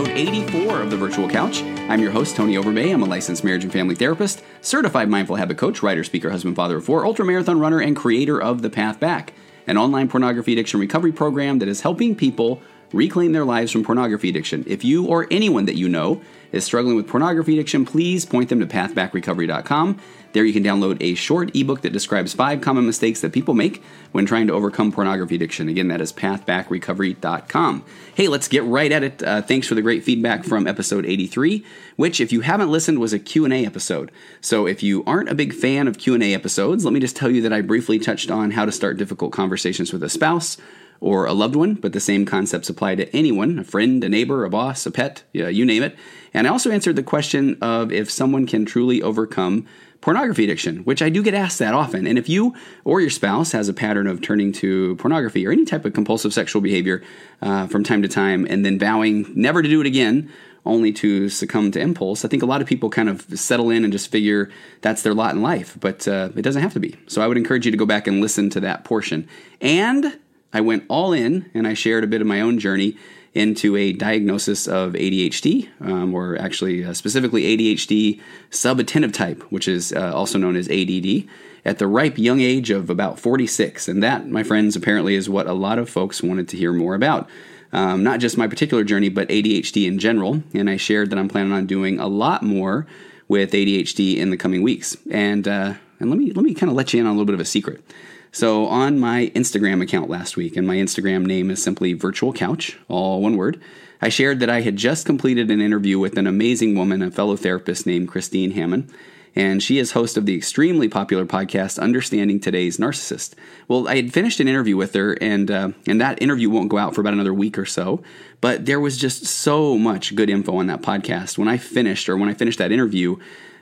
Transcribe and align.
episode 0.00 0.16
84 0.16 0.80
of 0.80 0.90
the 0.90 0.96
Virtual 0.96 1.28
Couch. 1.28 1.62
I'm 1.62 2.00
your 2.00 2.10
host, 2.10 2.34
Tony 2.34 2.54
Overbay. 2.54 2.90
I'm 2.90 3.02
a 3.02 3.06
licensed 3.06 3.44
marriage 3.44 3.64
and 3.64 3.72
family 3.72 3.94
therapist, 3.94 4.42
certified 4.62 5.10
mindful 5.10 5.36
habit 5.36 5.58
coach, 5.58 5.82
writer, 5.82 6.04
speaker, 6.04 6.30
husband, 6.30 6.56
father 6.56 6.78
of 6.78 6.86
four, 6.86 7.04
ultramarathon 7.04 7.60
runner, 7.60 7.80
and 7.80 7.94
creator 7.94 8.40
of 8.40 8.62
The 8.62 8.70
Path 8.70 8.98
Back, 8.98 9.34
an 9.66 9.76
online 9.76 10.08
pornography 10.08 10.54
addiction 10.54 10.80
recovery 10.80 11.12
program 11.12 11.58
that 11.58 11.68
is 11.68 11.82
helping 11.82 12.16
people 12.16 12.62
reclaim 12.92 13.32
their 13.32 13.44
lives 13.44 13.72
from 13.72 13.84
pornography 13.84 14.28
addiction. 14.28 14.64
If 14.66 14.84
you 14.84 15.06
or 15.06 15.26
anyone 15.30 15.66
that 15.66 15.76
you 15.76 15.88
know 15.88 16.22
is 16.52 16.64
struggling 16.64 16.96
with 16.96 17.08
pornography 17.08 17.54
addiction, 17.54 17.84
please 17.84 18.24
point 18.24 18.48
them 18.48 18.60
to 18.60 18.66
pathbackrecovery.com. 18.66 20.00
There 20.32 20.44
you 20.44 20.52
can 20.52 20.62
download 20.62 20.98
a 21.00 21.14
short 21.14 21.54
ebook 21.56 21.82
that 21.82 21.92
describes 21.92 22.32
five 22.32 22.60
common 22.60 22.86
mistakes 22.86 23.20
that 23.20 23.32
people 23.32 23.54
make 23.54 23.82
when 24.12 24.26
trying 24.26 24.46
to 24.46 24.52
overcome 24.52 24.92
pornography 24.92 25.34
addiction. 25.34 25.68
Again, 25.68 25.88
that 25.88 26.00
is 26.00 26.12
pathbackrecovery.com. 26.12 27.84
Hey, 28.14 28.28
let's 28.28 28.48
get 28.48 28.64
right 28.64 28.92
at 28.92 29.02
it. 29.02 29.22
Uh, 29.22 29.42
thanks 29.42 29.66
for 29.66 29.74
the 29.74 29.82
great 29.82 30.04
feedback 30.04 30.44
from 30.44 30.66
episode 30.68 31.04
83, 31.04 31.64
which 31.96 32.20
if 32.20 32.32
you 32.32 32.42
haven't 32.42 32.70
listened 32.70 33.00
was 33.00 33.12
a 33.12 33.18
Q&A 33.18 33.66
episode. 33.66 34.12
So 34.40 34.66
if 34.66 34.82
you 34.82 35.02
aren't 35.04 35.30
a 35.30 35.34
big 35.34 35.52
fan 35.52 35.88
of 35.88 35.98
Q&A 35.98 36.32
episodes, 36.32 36.84
let 36.84 36.94
me 36.94 37.00
just 37.00 37.16
tell 37.16 37.30
you 37.30 37.42
that 37.42 37.52
I 37.52 37.60
briefly 37.60 37.98
touched 37.98 38.30
on 38.30 38.52
how 38.52 38.64
to 38.64 38.72
start 38.72 38.98
difficult 38.98 39.32
conversations 39.32 39.92
with 39.92 40.02
a 40.02 40.08
spouse, 40.08 40.56
or 41.00 41.24
a 41.24 41.32
loved 41.32 41.56
one, 41.56 41.74
but 41.74 41.92
the 41.92 42.00
same 42.00 42.26
concepts 42.26 42.68
apply 42.68 42.94
to 42.94 43.16
anyone 43.16 43.58
a 43.58 43.64
friend, 43.64 44.04
a 44.04 44.08
neighbor, 44.08 44.44
a 44.44 44.50
boss, 44.50 44.84
a 44.86 44.90
pet, 44.90 45.22
you 45.32 45.64
name 45.64 45.82
it. 45.82 45.96
And 46.34 46.46
I 46.46 46.50
also 46.50 46.70
answered 46.70 46.96
the 46.96 47.02
question 47.02 47.56
of 47.60 47.90
if 47.90 48.10
someone 48.10 48.46
can 48.46 48.64
truly 48.64 49.02
overcome 49.02 49.66
pornography 50.00 50.44
addiction, 50.44 50.78
which 50.84 51.02
I 51.02 51.10
do 51.10 51.22
get 51.22 51.34
asked 51.34 51.58
that 51.58 51.74
often. 51.74 52.06
And 52.06 52.18
if 52.18 52.28
you 52.28 52.54
or 52.84 53.00
your 53.00 53.10
spouse 53.10 53.52
has 53.52 53.68
a 53.68 53.74
pattern 53.74 54.06
of 54.06 54.22
turning 54.22 54.52
to 54.52 54.96
pornography 54.96 55.46
or 55.46 55.52
any 55.52 55.64
type 55.64 55.84
of 55.84 55.92
compulsive 55.92 56.32
sexual 56.32 56.62
behavior 56.62 57.02
uh, 57.42 57.66
from 57.66 57.84
time 57.84 58.02
to 58.02 58.08
time 58.08 58.46
and 58.48 58.64
then 58.64 58.78
vowing 58.78 59.30
never 59.34 59.62
to 59.62 59.68
do 59.68 59.80
it 59.80 59.86
again, 59.86 60.30
only 60.66 60.92
to 60.92 61.28
succumb 61.28 61.70
to 61.72 61.80
impulse, 61.80 62.24
I 62.24 62.28
think 62.28 62.42
a 62.42 62.46
lot 62.46 62.60
of 62.60 62.66
people 62.66 62.90
kind 62.90 63.08
of 63.08 63.22
settle 63.38 63.70
in 63.70 63.82
and 63.82 63.92
just 63.92 64.10
figure 64.10 64.50
that's 64.82 65.02
their 65.02 65.14
lot 65.14 65.34
in 65.34 65.42
life, 65.42 65.76
but 65.80 66.06
uh, 66.06 66.30
it 66.36 66.42
doesn't 66.42 66.62
have 66.62 66.74
to 66.74 66.80
be. 66.80 66.96
So 67.06 67.22
I 67.22 67.26
would 67.26 67.38
encourage 67.38 67.64
you 67.64 67.70
to 67.70 67.78
go 67.78 67.86
back 67.86 68.06
and 68.06 68.20
listen 68.20 68.50
to 68.50 68.60
that 68.60 68.84
portion. 68.84 69.26
And 69.60 70.18
I 70.52 70.60
went 70.60 70.84
all 70.88 71.12
in 71.12 71.50
and 71.54 71.66
I 71.66 71.74
shared 71.74 72.04
a 72.04 72.08
bit 72.08 72.20
of 72.20 72.26
my 72.26 72.40
own 72.40 72.58
journey 72.58 72.96
into 73.32 73.76
a 73.76 73.92
diagnosis 73.92 74.66
of 74.66 74.94
ADHD, 74.94 75.68
um, 75.80 76.14
or 76.14 76.36
actually 76.36 76.84
uh, 76.84 76.92
specifically 76.92 77.42
ADHD 77.56 78.20
subattentive 78.50 79.12
type, 79.12 79.42
which 79.50 79.68
is 79.68 79.92
uh, 79.92 80.12
also 80.14 80.38
known 80.38 80.56
as 80.56 80.68
ADD, 80.68 81.28
at 81.64 81.78
the 81.78 81.86
ripe 81.86 82.18
young 82.18 82.40
age 82.40 82.70
of 82.70 82.90
about 82.90 83.20
46. 83.20 83.86
And 83.86 84.02
that, 84.02 84.28
my 84.28 84.42
friends, 84.42 84.74
apparently 84.74 85.14
is 85.14 85.28
what 85.28 85.46
a 85.46 85.52
lot 85.52 85.78
of 85.78 85.88
folks 85.88 86.22
wanted 86.22 86.48
to 86.48 86.56
hear 86.56 86.72
more 86.72 86.94
about. 86.94 87.28
Um, 87.72 88.02
not 88.02 88.18
just 88.18 88.36
my 88.36 88.48
particular 88.48 88.82
journey, 88.82 89.10
but 89.10 89.28
ADHD 89.28 89.86
in 89.86 90.00
general. 90.00 90.42
And 90.52 90.68
I 90.68 90.76
shared 90.76 91.10
that 91.10 91.18
I'm 91.18 91.28
planning 91.28 91.52
on 91.52 91.66
doing 91.66 92.00
a 92.00 92.08
lot 92.08 92.42
more 92.42 92.86
with 93.28 93.52
ADHD 93.52 94.16
in 94.16 94.30
the 94.30 94.36
coming 94.36 94.62
weeks. 94.62 94.96
And 95.08 95.46
uh, 95.46 95.74
and 96.00 96.10
let 96.10 96.18
me 96.18 96.32
let 96.32 96.44
me 96.44 96.54
kind 96.54 96.68
of 96.68 96.76
let 96.76 96.92
you 96.92 97.00
in 97.00 97.06
on 97.06 97.10
a 97.10 97.14
little 97.14 97.26
bit 97.26 97.34
of 97.34 97.40
a 97.40 97.44
secret. 97.44 97.84
So, 98.32 98.66
on 98.66 99.00
my 99.00 99.32
Instagram 99.34 99.82
account 99.82 100.08
last 100.08 100.36
week, 100.36 100.56
and 100.56 100.64
my 100.64 100.76
Instagram 100.76 101.26
name 101.26 101.50
is 101.50 101.60
simply 101.60 101.94
Virtual 101.94 102.32
Couch, 102.32 102.78
all 102.88 103.20
one 103.20 103.36
word, 103.36 103.60
I 104.00 104.08
shared 104.08 104.38
that 104.38 104.48
I 104.48 104.60
had 104.60 104.76
just 104.76 105.04
completed 105.04 105.50
an 105.50 105.60
interview 105.60 105.98
with 105.98 106.16
an 106.16 106.28
amazing 106.28 106.76
woman, 106.76 107.02
a 107.02 107.10
fellow 107.10 107.36
therapist 107.36 107.86
named 107.86 108.08
Christine 108.08 108.52
Hammond. 108.52 108.92
And 109.34 109.62
she 109.62 109.78
is 109.78 109.92
host 109.92 110.16
of 110.16 110.26
the 110.26 110.36
extremely 110.36 110.88
popular 110.88 111.24
podcast 111.24 111.78
Understanding 111.78 112.40
Today's 112.40 112.78
Narcissist. 112.78 113.34
Well, 113.68 113.88
I 113.88 113.96
had 113.96 114.12
finished 114.12 114.40
an 114.40 114.48
interview 114.48 114.76
with 114.76 114.92
her, 114.94 115.12
and 115.20 115.50
uh, 115.50 115.70
and 115.86 116.00
that 116.00 116.20
interview 116.20 116.50
won't 116.50 116.68
go 116.68 116.78
out 116.78 116.94
for 116.94 117.00
about 117.00 117.12
another 117.12 117.34
week 117.34 117.56
or 117.56 117.66
so. 117.66 118.02
But 118.40 118.66
there 118.66 118.80
was 118.80 118.96
just 118.96 119.24
so 119.24 119.78
much 119.78 120.16
good 120.16 120.30
info 120.30 120.56
on 120.56 120.66
that 120.66 120.82
podcast. 120.82 121.38
When 121.38 121.46
I 121.46 121.58
finished, 121.58 122.08
or 122.08 122.16
when 122.16 122.28
I 122.28 122.34
finished 122.34 122.58
that 122.58 122.72
interview, 122.72 123.18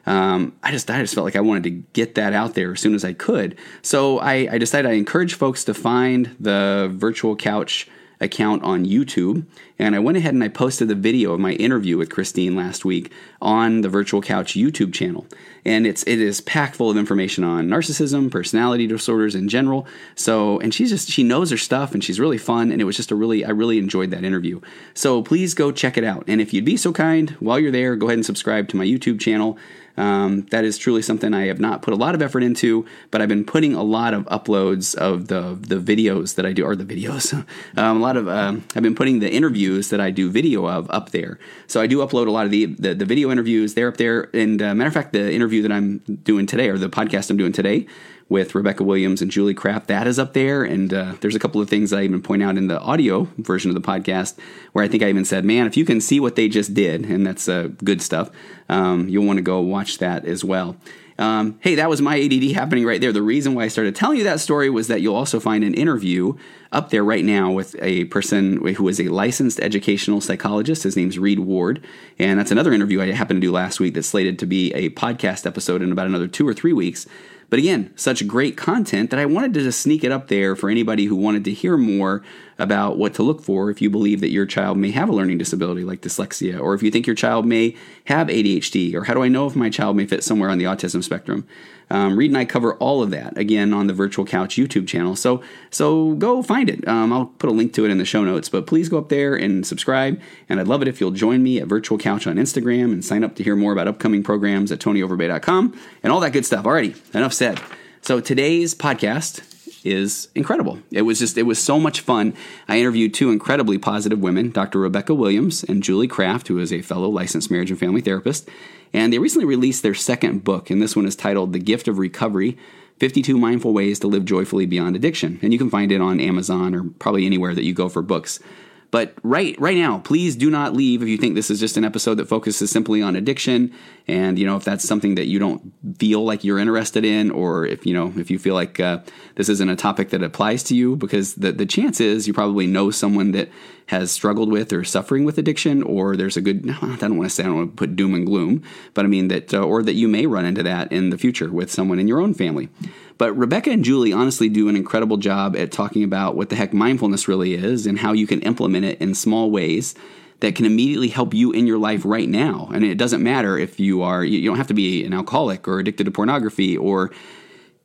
um, 0.09 0.57
I 0.63 0.71
just 0.73 0.91
I 0.91 1.01
just 1.01 1.15
felt 1.15 1.27
like 1.27 1.37
I 1.37 1.41
wanted 1.41 1.65
to 1.65 1.71
get 1.93 2.15
that 2.15 2.33
out 2.33 2.55
there 2.55 2.73
as 2.73 2.81
soon 2.81 2.95
as 2.95 3.05
I 3.05 3.13
could. 3.13 3.59
So 3.83 4.19
I, 4.19 4.49
I 4.51 4.57
decided 4.57 4.91
I 4.91 4.95
encourage 4.95 5.35
folks 5.35 5.65
to 5.65 5.75
find 5.75 6.35
the 6.41 6.91
virtual 6.95 7.37
couch 7.37 7.87
account 8.19 8.63
on 8.63 8.87
YouTube. 8.87 9.45
And 9.78 9.94
I 9.94 10.00
went 10.00 10.19
ahead 10.19 10.34
and 10.34 10.43
I 10.43 10.49
posted 10.49 10.89
the 10.89 10.94
video 10.94 11.33
of 11.33 11.41
my 11.41 11.53
interview 11.53 11.97
with 11.97 12.11
Christine 12.11 12.56
last 12.56 12.84
week 12.84 13.12
on 13.41 13.83
the 13.83 13.89
Virtual 13.89 14.21
Couch 14.21 14.55
YouTube 14.55 14.93
channel. 14.93 15.27
And 15.65 15.87
it's 15.87 16.03
it 16.05 16.21
is 16.21 16.41
packed 16.41 16.77
full 16.77 16.91
of 16.91 16.97
information 16.97 17.44
on 17.44 17.69
narcissism, 17.69 18.31
personality 18.31 18.87
disorders 18.87 19.34
in 19.34 19.49
general. 19.49 19.87
So 20.15 20.59
and 20.61 20.75
she's 20.75 20.91
just 20.91 21.09
she 21.09 21.22
knows 21.22 21.50
her 21.50 21.56
stuff 21.56 21.94
and 21.94 22.03
she's 22.03 22.19
really 22.19 22.38
fun 22.38 22.72
and 22.72 22.81
it 22.81 22.84
was 22.84 22.97
just 22.97 23.12
a 23.12 23.15
really 23.15 23.44
I 23.44 23.50
really 23.50 23.78
enjoyed 23.78 24.11
that 24.11 24.25
interview. 24.25 24.61
So 24.94 25.22
please 25.22 25.55
go 25.55 25.71
check 25.71 25.97
it 25.97 26.05
out. 26.05 26.25
And 26.27 26.41
if 26.41 26.53
you'd 26.53 26.65
be 26.65 26.77
so 26.77 26.93
kind, 26.93 27.31
while 27.38 27.59
you're 27.59 27.71
there, 27.71 27.94
go 27.94 28.06
ahead 28.06 28.19
and 28.19 28.27
subscribe 28.27 28.69
to 28.69 28.77
my 28.77 28.84
YouTube 28.84 29.21
channel. 29.21 29.59
Um, 29.99 30.47
that 30.53 30.65
is 30.65 30.78
truly 30.78 31.03
something 31.03 31.34
I 31.34 31.47
have 31.47 31.59
not 31.59 31.83
put 31.83 31.93
a 31.93 31.97
lot 31.97 32.15
of 32.15 32.22
effort 32.22 32.44
into, 32.44 32.87
but 33.11 33.21
I've 33.21 33.28
been 33.28 33.44
putting 33.44 33.75
a 33.75 33.83
lot 33.83 34.15
of 34.15 34.27
uploads 34.27 34.94
of 34.94 35.27
the 35.27 35.59
the 35.61 35.75
videos 35.75 36.37
that 36.37 36.47
I 36.47 36.53
do, 36.53 36.65
or 36.65 36.77
the 36.77 36.84
videos. 36.84 37.34
um, 37.77 37.97
a 37.97 38.00
lot 38.00 38.17
of 38.17 38.28
um, 38.28 38.65
I've 38.77 38.83
been 38.84 38.94
putting 38.94 39.19
the 39.19 39.31
interviews 39.31 39.68
that 39.77 40.01
I 40.01 40.11
do 40.11 40.31
video 40.31 40.67
of 40.67 40.91
up 40.91 41.11
there. 41.11 41.39
So 41.67 41.81
I 41.81 41.87
do 41.87 41.99
upload 41.99 42.27
a 42.27 42.31
lot 42.31 42.45
of 42.45 42.51
the 42.51 42.67
the, 42.67 42.95
the 42.95 43.05
video 43.05 43.31
interviews. 43.31 43.75
They're 43.75 43.89
up 43.89 43.97
there. 43.97 44.31
And 44.34 44.61
uh, 44.62 44.75
matter 44.75 44.89
of 44.89 44.95
fact, 44.95 45.12
the 45.12 45.33
interview 45.33 45.62
that 45.62 45.73
I'm 45.73 45.99
doing 46.23 46.47
today, 46.47 46.69
or 46.69 46.79
the 46.79 46.89
podcast 46.89 47.31
I'm 47.31 47.37
doing 47.37 47.53
today, 47.53 47.87
with 48.29 48.55
Rebecca 48.55 48.84
Williams 48.84 49.23
and 49.23 49.31
Julie 49.31 49.55
Kraft. 49.55 49.89
That 49.89 50.06
is 50.06 50.19
up 50.19 50.34
there. 50.34 50.62
And 50.62 50.93
uh, 50.93 51.15
there's 51.21 51.34
a 51.34 51.39
couple 51.39 51.61
of 51.61 51.71
things 51.71 51.93
I 51.93 52.03
even 52.03 52.23
point 52.23 52.43
out 52.43 52.59
in 52.59 52.67
the 52.67 52.81
audio 52.81 53.29
version 53.39 53.71
of 53.71 53.75
the 53.75 53.87
podcast 53.87 54.39
where 54.73 54.84
I 54.84 54.89
think 54.89 55.03
I 55.03 55.09
even 55.09 55.25
said, 55.25 55.45
man, 55.45 55.67
if 55.67 55.77
you 55.77 55.85
can 55.85 56.00
see 56.00 56.21
what 56.21 56.37
they 56.37 56.49
just 56.49 56.75
did, 56.75 57.05
and 57.06 57.27
that's 57.27 57.49
uh, 57.49 57.69
good 57.83 58.03
stuff, 58.03 58.31
um, 58.69 59.09
you'll 59.09 59.25
want 59.25 59.39
to 59.39 59.43
go 59.43 59.61
watch 59.61 59.99
that 59.99 60.25
as 60.27 60.45
well. 60.45 60.77
Um, 61.19 61.59
hey, 61.61 61.75
that 61.75 61.89
was 61.89 62.01
my 62.01 62.21
ADD 62.21 62.53
happening 62.53 62.87
right 62.87 63.01
there. 63.01 63.12
The 63.12 63.23
reason 63.23 63.55
why 63.55 63.65
I 63.65 63.69
started 63.69 63.97
telling 63.97 64.19
you 64.19 64.25
that 64.25 64.39
story 64.39 64.71
was 64.71 64.87
that 64.87 65.01
you'll 65.01 65.17
also 65.17 65.41
find 65.41 65.65
an 65.65 65.75
interview 65.75 66.34
up 66.71 66.91
there 66.91 67.03
right 67.03 67.25
now 67.25 67.51
with 67.51 67.75
a 67.83 68.05
person 68.05 68.65
who 68.75 68.87
is 68.87 69.01
a 69.01 69.09
licensed 69.09 69.59
educational 69.59 70.21
psychologist. 70.21 70.84
His 70.84 70.97
name's 70.97 71.19
Reed 71.19 71.41
Ward. 71.41 71.84
And 72.21 72.39
that's 72.39 72.53
another 72.53 72.73
interview 72.73 73.03
I 73.03 73.11
happened 73.11 73.41
to 73.41 73.47
do 73.47 73.53
last 73.53 73.81
week 73.81 73.95
that's 73.95 74.06
slated 74.06 74.39
to 74.39 74.47
be 74.47 74.73
a 74.75 74.91
podcast 74.91 75.45
episode 75.45 75.83
in 75.83 75.91
about 75.91 76.06
another 76.06 76.29
two 76.29 76.47
or 76.47 76.55
three 76.55 76.73
weeks. 76.73 77.06
But 77.51 77.59
again, 77.59 77.93
such 77.97 78.27
great 78.27 78.59
content 78.59 79.09
that 79.11 79.19
I 79.19 79.25
wanted 79.25 79.55
to 79.55 79.63
just 79.63 79.81
sneak 79.81 80.05
it 80.05 80.13
up 80.13 80.29
there 80.29 80.55
for 80.55 80.69
anybody 80.69 81.07
who 81.07 81.17
wanted 81.17 81.45
to 81.47 81.53
hear 81.53 81.79
more 81.79 82.23
about 82.59 82.99
what 82.99 83.15
to 83.15 83.23
look 83.23 83.41
for 83.43 83.71
if 83.71 83.81
you 83.81 83.89
believe 83.89 84.21
that 84.21 84.31
your 84.31 84.45
child 84.45 84.77
may 84.77 84.91
have 84.91 85.09
a 85.09 85.15
learning 85.15 85.39
disability 85.39 85.83
like 85.83 86.03
dyslexia, 86.03 86.61
or 86.61 86.75
if 86.75 86.83
you 86.83 86.91
think 86.91 87.07
your 87.07 87.17
child 87.17 87.47
may 87.47 87.75
have 88.05 88.27
ADHD, 88.27 88.95
or 88.95 89.05
how 89.05 89.15
do 89.15 89.23
I 89.23 89.29
know 89.29 89.47
if 89.47 89.57
my 89.57 89.71
child 89.71 89.97
may 89.97 90.05
fit 90.05 90.23
somewhere 90.23 90.51
on 90.51 90.59
the 90.59 90.67
autism 90.67 91.03
spectrum. 91.03 91.47
Um, 91.91 92.19
Reed 92.19 92.31
and 92.31 92.38
I 92.38 92.44
cover 92.44 92.75
all 92.75 93.03
of 93.03 93.10
that 93.10 93.37
again 93.37 93.72
on 93.72 93.87
the 93.87 93.93
Virtual 93.93 94.25
Couch 94.25 94.56
YouTube 94.56 94.87
channel. 94.87 95.16
So 95.16 95.43
so 95.71 96.15
go 96.15 96.43
find 96.43 96.69
it. 96.69 96.87
Um, 96.87 97.12
I'll 97.12 97.26
put 97.26 97.50
a 97.50 97.53
link 97.53 97.72
to 97.75 97.84
it 97.84 97.91
in 97.91 97.99
the 97.99 98.04
show 98.04 98.25
notes. 98.25 98.49
But 98.49 98.66
please 98.66 98.88
go 98.88 98.99
up 98.99 99.09
there 99.09 99.34
and 99.34 99.66
subscribe. 99.66 100.21
And 100.49 100.60
I'd 100.60 100.69
love 100.69 100.82
it 100.82 100.88
if 100.88 101.00
you'll 101.00 101.10
join 101.10 101.43
me 101.43 101.59
at 101.59 101.66
Virtual 101.66 101.99
Couch 101.99 102.26
on 102.26 102.37
Instagram 102.37 102.93
and 102.93 103.04
sign 103.04 103.25
up 103.25 103.34
to 103.37 103.43
hear 103.43 103.56
more 103.56 103.72
about 103.72 103.88
upcoming 103.88 104.22
programs 104.22 104.72
at 104.72 104.78
TonyOverbay.com 104.78 105.78
and 106.03 106.12
all 106.12 106.21
that 106.21 106.32
good 106.32 106.47
stuff. 106.47 106.65
Alrighty, 106.65 107.15
enough 107.15 107.32
said. 107.32 107.60
So 108.00 108.20
today's 108.20 108.75
podcast 108.75 109.58
is 109.91 110.28
incredible. 110.34 110.78
It 110.91 111.03
was 111.03 111.19
just, 111.19 111.37
it 111.38 111.44
was 111.44 111.62
so 111.62 111.78
much 111.78 112.00
fun. 112.00 112.34
I 112.69 112.78
interviewed 112.78 113.15
two 113.15 113.31
incredibly 113.31 113.78
positive 113.78 114.19
women, 114.19 114.50
Dr. 114.50 114.78
Rebecca 114.81 115.15
Williams 115.15 115.65
and 115.65 115.82
Julie 115.82 116.09
Kraft, 116.09 116.49
who 116.49 116.59
is 116.59 116.72
a 116.72 116.82
fellow 116.82 117.09
licensed 117.09 117.50
marriage 117.50 117.71
and 117.71 117.81
family 117.81 118.00
therapist. 118.00 118.49
And 118.93 119.12
they 119.12 119.19
recently 119.19 119.47
released 119.47 119.82
their 119.82 119.94
second 119.94 120.44
book, 120.44 120.71
and 120.71 120.81
this 120.81 120.97
one 120.97 121.06
is 121.06 121.16
titled 121.16 121.53
The 121.53 121.59
Gift 121.59 121.88
of 121.88 121.99
Recovery 121.99 122.56
52 122.99 123.38
Mindful 123.38 123.73
Ways 123.73 124.00
to 124.00 124.08
Live 124.08 124.25
Joyfully 124.25 124.67
Beyond 124.67 124.96
Addiction. 124.96 125.38
And 125.43 125.52
you 125.52 125.58
can 125.58 125.70
find 125.70 125.93
it 125.93 126.00
on 126.00 126.20
Amazon 126.20 126.75
or 126.75 126.84
probably 126.99 127.26
anywhere 127.26 127.55
that 127.55 127.64
you 127.64 127.73
go 127.73 127.88
for 127.88 128.02
books. 128.02 128.41
But 128.90 129.14
right 129.23 129.55
right 129.61 129.76
now, 129.76 129.99
please 129.99 130.35
do 130.35 130.50
not 130.50 130.75
leave 130.75 131.02
if 131.02 131.08
you 131.08 131.19
think 131.19 131.35
this 131.35 131.50
is 131.50 131.61
just 131.61 131.76
an 131.76 131.85
episode 131.85 132.14
that 132.14 132.29
focuses 132.29 132.70
simply 132.70 133.02
on 133.02 133.17
addiction. 133.17 133.75
And 134.06 134.38
you 134.38 134.46
know, 134.46 134.56
if 134.56 134.64
that's 134.64 134.87
something 134.87 135.14
that 135.17 135.26
you 135.26 135.38
don't 135.38 135.75
feel 135.99 136.25
like 136.25 136.43
you're 136.43 136.58
interested 136.58 137.05
in, 137.05 137.31
or 137.31 137.67
if 137.67 137.85
you 137.85 137.93
know, 137.93 138.14
if 138.17 138.31
you 138.31 138.38
feel 138.38 138.55
like 138.55 138.81
uh, 138.81 139.00
this 139.35 139.50
isn't 139.50 139.69
a 139.69 139.76
topic 139.76 140.08
that 140.11 140.23
applies 140.23 140.62
to 140.64 140.75
you, 140.75 140.96
because 140.96 141.35
the 141.35 141.52
the 141.52 141.67
chance 141.67 142.00
is 142.00 142.26
you 142.26 142.32
probably 142.32 142.67
know 142.67 142.90
someone 142.90 143.32
that 143.32 143.50
has 143.88 144.11
struggled 144.11 144.50
with 144.50 144.73
or 144.73 144.85
suffering 144.85 145.25
with 145.25 145.37
addiction, 145.37 145.82
or 145.82 146.17
there's 146.17 146.38
a 146.38 146.41
good. 146.41 146.70
I 146.82 146.96
don't 146.96 147.19
want 147.19 147.29
to 147.29 147.34
say 147.34 147.43
I 147.43 147.46
don't 147.46 147.56
want 147.56 147.73
to 147.73 147.76
put 147.76 147.94
doom 147.94 148.14
and 148.14 148.25
gloom, 148.25 148.62
but 148.94 149.05
I 149.05 149.08
mean 149.08 149.29
that, 149.29 149.52
uh, 149.52 149.62
or 149.62 149.82
that 149.82 149.94
you 149.94 150.08
may 150.08 150.25
run 150.25 150.46
into 150.46 150.62
that 150.62 150.91
in 150.91 151.11
the 151.11 151.19
future 151.19 151.50
with 151.50 151.70
someone 151.70 151.99
in 151.99 152.08
your 152.08 152.23
own 152.23 152.32
family. 152.32 152.70
But 153.19 153.37
Rebecca 153.37 153.70
and 153.70 153.85
Julie 153.85 154.12
honestly 154.12 154.49
do 154.49 154.69
an 154.69 154.76
incredible 154.76 155.17
job 155.17 155.56
at 155.56 155.73
talking 155.73 156.05
about 156.05 156.37
what 156.37 156.49
the 156.49 156.56
heck 156.56 156.73
mindfulness 156.73 157.29
really 157.29 157.55
is 157.55 157.87
and 157.87 157.99
how 157.99 158.12
you 158.12 158.26
can 158.26 158.41
implement 158.43 158.85
it 158.85 159.00
in 159.00 159.15
small 159.15 159.50
ways 159.50 159.94
that 160.41 160.55
can 160.55 160.65
immediately 160.65 161.09
help 161.09 161.35
you 161.35 161.50
in 161.50 161.67
your 161.67 161.79
life 161.79 162.03
right 162.05 162.29
now. 162.29 162.70
And 162.73 162.85
it 162.85 162.97
doesn't 162.97 163.23
matter 163.23 163.59
if 163.59 163.81
you 163.81 164.03
are, 164.03 164.25
you 164.25 164.49
don't 164.49 164.56
have 164.56 164.69
to 164.69 164.75
be 164.75 165.05
an 165.05 165.12
alcoholic 165.12 165.67
or 165.67 165.81
addicted 165.81 166.05
to 166.05 166.12
pornography 166.12 166.76
or 166.76 167.11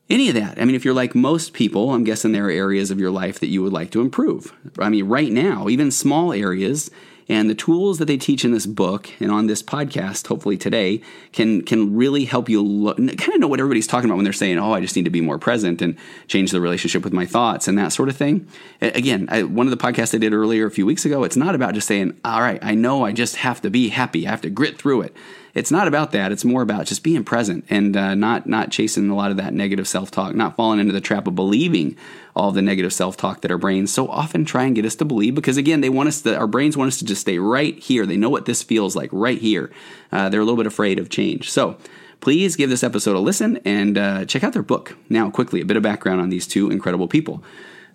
any 0.07 0.29
of 0.29 0.35
that. 0.35 0.61
I 0.61 0.65
mean, 0.65 0.75
if 0.75 0.85
you're 0.85 0.93
like 0.93 1.15
most 1.15 1.53
people, 1.53 1.93
I'm 1.93 2.03
guessing 2.03 2.31
there 2.31 2.45
are 2.45 2.51
areas 2.51 2.91
of 2.91 2.99
your 2.99 3.09
life 3.09 3.39
that 3.39 3.47
you 3.47 3.63
would 3.63 3.73
like 3.73 3.89
to 3.91 4.01
improve. 4.01 4.53
I 4.77 4.89
mean, 4.89 5.07
right 5.07 5.31
now, 5.31 5.67
even 5.67 5.89
small 5.89 6.31
areas 6.31 6.91
And 7.29 7.49
the 7.49 7.55
tools 7.55 7.99
that 7.99 8.05
they 8.05 8.17
teach 8.17 8.43
in 8.43 8.51
this 8.51 8.65
book 8.65 9.09
and 9.19 9.31
on 9.31 9.47
this 9.47 9.63
podcast, 9.63 10.27
hopefully 10.27 10.57
today, 10.57 11.01
can 11.31 11.61
can 11.61 11.95
really 11.95 12.25
help 12.25 12.49
you 12.49 12.61
look, 12.61 12.97
kind 12.97 13.33
of 13.33 13.39
know 13.39 13.47
what 13.47 13.59
everybody's 13.59 13.87
talking 13.87 14.09
about 14.09 14.15
when 14.15 14.23
they're 14.23 14.33
saying, 14.33 14.57
"Oh, 14.57 14.73
I 14.73 14.81
just 14.81 14.95
need 14.95 15.05
to 15.05 15.11
be 15.11 15.21
more 15.21 15.37
present 15.37 15.81
and 15.81 15.95
change 16.27 16.51
the 16.51 16.61
relationship 16.61 17.03
with 17.03 17.13
my 17.13 17.25
thoughts 17.25 17.67
and 17.67 17.77
that 17.77 17.93
sort 17.93 18.09
of 18.09 18.17
thing." 18.17 18.47
Again, 18.81 19.27
I, 19.31 19.43
one 19.43 19.67
of 19.67 19.71
the 19.71 19.77
podcasts 19.77 20.13
I 20.13 20.17
did 20.17 20.33
earlier 20.33 20.65
a 20.65 20.71
few 20.71 20.85
weeks 20.85 21.05
ago, 21.05 21.23
it's 21.23 21.37
not 21.37 21.55
about 21.55 21.73
just 21.73 21.87
saying, 21.87 22.19
"All 22.25 22.41
right, 22.41 22.59
I 22.61 22.75
know 22.75 23.05
I 23.05 23.11
just 23.11 23.37
have 23.37 23.61
to 23.61 23.69
be 23.69 23.89
happy. 23.89 24.27
I 24.27 24.31
have 24.31 24.41
to 24.41 24.49
grit 24.49 24.77
through 24.77 25.01
it." 25.01 25.15
it's 25.53 25.71
not 25.71 25.87
about 25.87 26.11
that. 26.11 26.31
It's 26.31 26.43
more 26.43 26.61
about 26.61 26.87
just 26.87 27.03
being 27.03 27.23
present 27.23 27.65
and 27.69 27.95
uh, 27.95 28.15
not 28.15 28.47
not 28.47 28.71
chasing 28.71 29.09
a 29.09 29.15
lot 29.15 29.31
of 29.31 29.37
that 29.37 29.53
negative 29.53 29.87
self 29.87 30.09
talk, 30.09 30.35
not 30.35 30.55
falling 30.55 30.79
into 30.79 30.93
the 30.93 31.01
trap 31.01 31.27
of 31.27 31.35
believing 31.35 31.95
all 32.35 32.51
the 32.51 32.61
negative 32.61 32.93
self 32.93 33.15
talk 33.17 33.41
that 33.41 33.51
our 33.51 33.57
brains 33.57 33.93
so 33.93 34.07
often 34.07 34.45
try 34.45 34.63
and 34.63 34.75
get 34.75 34.85
us 34.85 34.95
to 34.95 35.05
believe. 35.05 35.35
Because 35.35 35.57
again, 35.57 35.81
they 35.81 35.89
want 35.89 36.09
us 36.09 36.21
to, 36.21 36.35
our 36.35 36.47
brains 36.47 36.75
want 36.75 36.87
us 36.87 36.99
to 36.99 37.05
just 37.05 37.21
stay 37.21 37.37
right 37.37 37.77
here. 37.77 38.05
They 38.05 38.17
know 38.17 38.29
what 38.29 38.45
this 38.45 38.63
feels 38.63 38.95
like 38.95 39.09
right 39.11 39.39
here. 39.39 39.71
Uh, 40.11 40.29
they're 40.29 40.41
a 40.41 40.43
little 40.43 40.57
bit 40.57 40.67
afraid 40.67 40.99
of 40.99 41.09
change. 41.09 41.49
So 41.49 41.77
please 42.21 42.55
give 42.55 42.69
this 42.69 42.83
episode 42.83 43.15
a 43.15 43.19
listen 43.19 43.57
and 43.65 43.97
uh, 43.97 44.25
check 44.25 44.43
out 44.43 44.53
their 44.53 44.63
book. 44.63 44.97
Now, 45.09 45.29
quickly, 45.29 45.61
a 45.61 45.65
bit 45.65 45.77
of 45.77 45.83
background 45.83 46.21
on 46.21 46.29
these 46.29 46.47
two 46.47 46.71
incredible 46.71 47.07
people. 47.07 47.43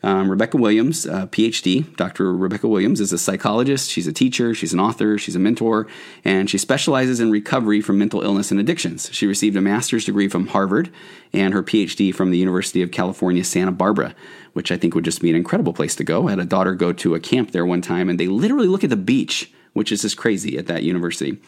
Um, 0.03 0.31
Rebecca 0.31 0.57
Williams, 0.57 1.07
uh, 1.07 1.27
PhD, 1.27 1.95
Dr. 1.97 2.33
Rebecca 2.33 2.69
Williams 2.69 3.01
is 3.01 3.13
a 3.13 3.19
psychologist. 3.19 3.91
She's 3.91 4.07
a 4.07 4.13
teacher, 4.13 4.55
she's 4.55 4.73
an 4.73 4.79
author, 4.79 5.19
she's 5.19 5.35
a 5.35 5.41
mentor, 5.41 5.89
and 6.25 6.49
she 6.49 6.57
specializes 6.59 7.19
in 7.19 7.31
recovery 7.31 7.81
from 7.81 7.99
mental 7.99 8.23
illness 8.23 8.51
and 8.51 8.61
addictions. 8.61 9.11
She 9.13 9.27
received 9.27 9.57
a 9.57 9.61
master's 9.61 10.05
degree 10.05 10.29
from 10.29 10.49
Harvard 10.49 10.91
and 11.33 11.53
her 11.53 11.63
PhD 11.63 12.15
from 12.15 12.31
the 12.31 12.39
University 12.39 12.81
of 12.81 12.93
California, 12.93 13.43
Santa 13.43 13.73
Barbara, 13.73 14.15
which 14.53 14.71
I 14.71 14.77
think 14.77 14.95
would 14.95 15.05
just 15.05 15.21
be 15.21 15.31
an 15.31 15.37
incredible 15.37 15.73
place 15.73 15.97
to 15.97 16.05
go. 16.05 16.29
I 16.29 16.31
had 16.31 16.39
a 16.39 16.45
daughter 16.45 16.75
go 16.75 16.93
to 16.93 17.15
a 17.15 17.21
camp 17.21 17.51
there 17.51 17.67
one 17.67 17.83
time, 17.83 18.09
and 18.09 18.21
they 18.21 18.29
literally 18.29 18.69
look 18.69 18.85
at 18.85 18.91
the 18.91 18.97
beach, 18.97 19.53
which 19.73 19.91
is 19.91 20.03
just 20.03 20.17
crazy 20.17 20.57
at 20.57 20.67
that 20.69 20.85
university. 20.85 21.39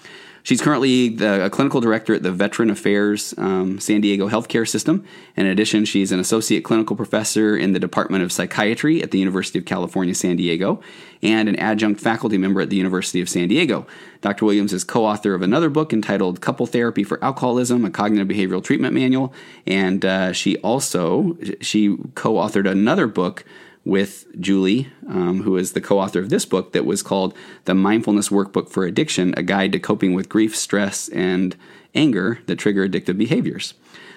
She's 0.43 0.61
currently 0.61 1.11
the, 1.11 1.47
a 1.47 1.51
clinical 1.51 1.81
director 1.81 2.15
at 2.15 2.23
the 2.23 2.33
Veteran 2.33 2.71
Affairs 2.71 3.35
um, 3.37 3.79
San 3.79 4.01
Diego 4.01 4.29
Healthcare 4.29 4.69
System. 4.69 5.05
In 5.37 5.47
addition, 5.47 5.85
she's 5.85 6.13
an 6.13 6.21
associate 6.21 6.65
clinical 6.65 6.97
professor 6.97 7.57
in 7.57 7.73
the 7.73 7.79
Department 7.79 8.25
of 8.25 8.33
Psychiatry 8.33 9.03
at 9.03 9.11
the 9.11 9.19
University 9.19 9.59
of 9.59 9.65
California, 9.65 10.15
San 10.15 10.37
Diego, 10.37 10.81
and 11.23 11.49
an 11.49 11.57
adjunct 11.57 12.01
faculty 12.01 12.39
member 12.39 12.61
at 12.61 12.71
the 12.71 12.77
University 12.77 13.21
of 13.21 13.29
San 13.29 13.49
Diego. 13.49 13.87
Dr. 14.21 14.45
Williams 14.45 14.73
is 14.73 14.85
co 14.85 15.05
author 15.05 15.35
of 15.35 15.43
another 15.43 15.69
book 15.69 15.93
entitled 15.93 16.41
Couple 16.41 16.67
Therapy 16.67 17.05
for 17.05 17.23
Alcoholism, 17.23 17.85
a 17.85 17.91
cognitive 17.91 18.29
behavioral 18.29 18.63
treatment 18.63 18.95
manual. 18.95 19.33
And 19.67 20.05
uh, 20.05 20.33
she 20.33 20.57
also 20.59 21.37
she 21.61 21.97
co 22.15 22.35
authored 22.35 22.71
another 22.71 23.07
book 23.07 23.45
with 23.85 24.27
Julie, 24.39 24.89
um, 25.09 25.43
who 25.43 25.57
is 25.57 25.73
the 25.73 25.81
co 25.81 25.99
author 25.99 26.19
of 26.19 26.31
this 26.31 26.45
book 26.45 26.73
that 26.73 26.85
was 26.85 27.03
called 27.03 27.35
The 27.65 27.75
Mindfulness 27.75 28.29
Workbook 28.29 28.69
for 28.69 28.85
Addiction 28.85 29.35
A 29.37 29.43
Guide 29.43 29.73
to 29.73 29.79
Coping 29.79 30.15
with 30.15 30.29
Grief, 30.29 30.57
Stress, 30.57 31.09
and 31.09 31.57
Anger 31.95 32.41
That 32.47 32.57
Trigger 32.57 32.89
Addictive 32.89 33.17
Behaviors. 33.17 33.75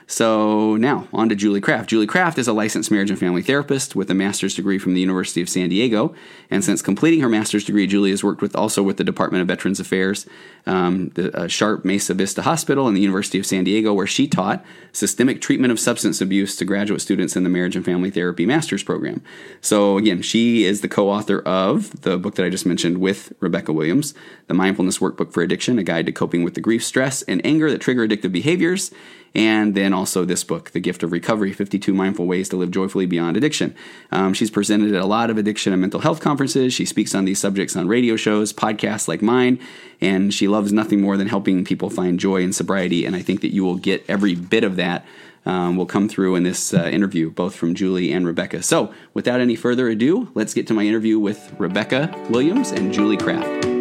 So 0.08 0.76
now 0.76 1.08
on 1.14 1.30
to 1.30 1.36
Julie 1.36 1.62
Kraft. 1.62 1.90
Julie 1.90 2.08
Kraft 2.08 2.38
is 2.38 2.48
a 2.48 2.54
licensed 2.54 2.92
marriage 2.92 3.10
and 3.10 3.20
family 3.20 3.42
therapist 3.42 3.96
with 3.96 4.12
a 4.12 4.14
master's 4.14 4.54
degree 4.54 4.78
from 4.78 4.94
the 4.94 5.00
University 5.00 5.42
of 5.42 5.50
San 5.50 5.70
Diego. 5.70 6.14
And 6.50 6.64
since 6.64 6.82
completing 6.82 7.22
her 7.22 7.30
master's 7.30 7.64
degree, 7.64 7.88
Julie 7.88 8.12
has 8.12 8.24
worked 8.24 8.42
with 8.42 8.56
also 8.56 8.84
with 8.84 8.98
the 8.98 9.04
Department 9.04 9.42
of 9.42 9.48
Veterans 9.48 9.80
Affairs, 9.80 10.26
um, 10.66 11.10
the 11.10 11.36
uh, 11.36 11.48
Sharp 11.48 11.86
Mesa 11.86 12.14
Vista 12.14 12.42
Hospital, 12.42 12.88
and 12.88 12.96
the 12.96 13.02
University 13.02 13.40
of 13.40 13.46
San 13.46 13.64
Diego, 13.64 13.94
where 13.94 14.08
she 14.08 14.28
taught 14.28 14.64
systemic 14.92 15.42
treatment 15.42 15.72
of 15.72 15.80
substance 15.80 16.22
abuse 16.22 16.56
to 16.58 16.66
graduate 16.66 17.02
students 17.02 17.36
in 17.36 17.44
the 17.44 17.50
marriage 17.50 17.76
and 17.76 17.86
family 17.86 18.12
therapy 18.12 18.46
master's 18.46 18.84
program. 18.84 19.22
So 19.62 19.98
again, 19.98 20.22
she 20.22 20.66
is 20.66 20.82
the 20.82 20.90
co-author 20.90 21.40
of 21.40 22.02
the 22.02 22.18
book 22.18 22.36
that 22.36 22.46
I 22.46 22.50
just 22.50 22.66
mentioned 22.66 23.00
with 23.00 23.34
Rebecca 23.40 23.74
Williams, 23.74 24.14
The 24.48 24.54
Mindfulness 24.54 25.00
Workbook 25.00 25.32
for 25.32 25.42
Addiction: 25.42 25.80
A 25.80 25.84
Guide 25.84 26.06
to 26.06 26.12
Coping 26.12 26.44
with 26.44 26.54
the 26.54 26.62
Grief, 26.62 26.84
Stress, 26.84 27.22
and 27.24 27.44
Anger 27.46 27.72
That 27.72 27.82
Trigger 27.82 28.08
Addictive 28.08 28.32
Behaviors 28.32 28.92
and 29.36 29.74
then 29.74 29.94
also 29.94 30.26
this 30.26 30.44
book, 30.44 30.72
The 30.72 30.80
Gift 30.80 31.02
of 31.02 31.12
Recovery 31.12 31.54
52 31.54 31.94
Mindful 31.94 32.28
Ways 32.28 32.50
to 32.50 32.56
Live 32.56 32.72
Joyfully 32.72 33.06
Beyond 33.06 33.36
Addiction. 33.36 33.76
Um, 34.12 34.34
she's 34.34 34.52
presented 34.52 34.94
at 34.94 35.02
a 35.02 35.08
lot 35.08 35.30
of 35.30 35.38
addiction 35.38 35.74
and 35.74 35.82
mental 35.82 36.02
health 36.02 36.20
conferences. 36.20 36.74
She 36.74 36.86
speaks 36.86 37.16
on 37.16 37.26
these 37.26 37.40
subjects 37.40 37.76
on 37.76 37.88
radio 37.88 38.16
shows, 38.16 38.54
podcasts 38.54 39.08
like 39.08 39.22
mine, 39.22 39.60
and 40.00 40.34
she 40.34 40.48
loves 40.48 40.72
nothing 40.72 41.02
more 41.02 41.18
than 41.18 41.28
helping 41.28 41.66
people 41.66 41.90
find 41.90 42.20
joy 42.20 42.42
in 42.42 42.54
sobriety. 42.54 43.06
And 43.06 43.16
I 43.16 43.22
think 43.22 43.42
that 43.42 43.54
you 43.54 43.64
will 43.64 43.78
get 43.78 44.06
every 44.08 44.36
bit 44.36 44.64
of 44.64 44.76
that. 44.76 45.06
Um, 45.46 45.76
will 45.76 45.86
come 45.86 46.08
through 46.08 46.36
in 46.36 46.44
this 46.44 46.74
uh, 46.74 46.86
interview, 46.86 47.30
both 47.30 47.54
from 47.54 47.76
Julie 47.76 48.14
and 48.14 48.26
Rebecca. 48.26 48.64
So, 48.64 48.94
without 49.14 49.42
any 49.42 49.58
further 49.58 49.90
ado, 49.90 50.32
let's 50.36 50.54
get 50.54 50.68
to 50.68 50.74
my 50.74 50.84
interview 50.84 51.20
with 51.20 51.54
Rebecca 51.60 52.16
Williams 52.30 52.72
and 52.72 52.94
Julie 52.94 53.18
Kraft. 53.18 53.73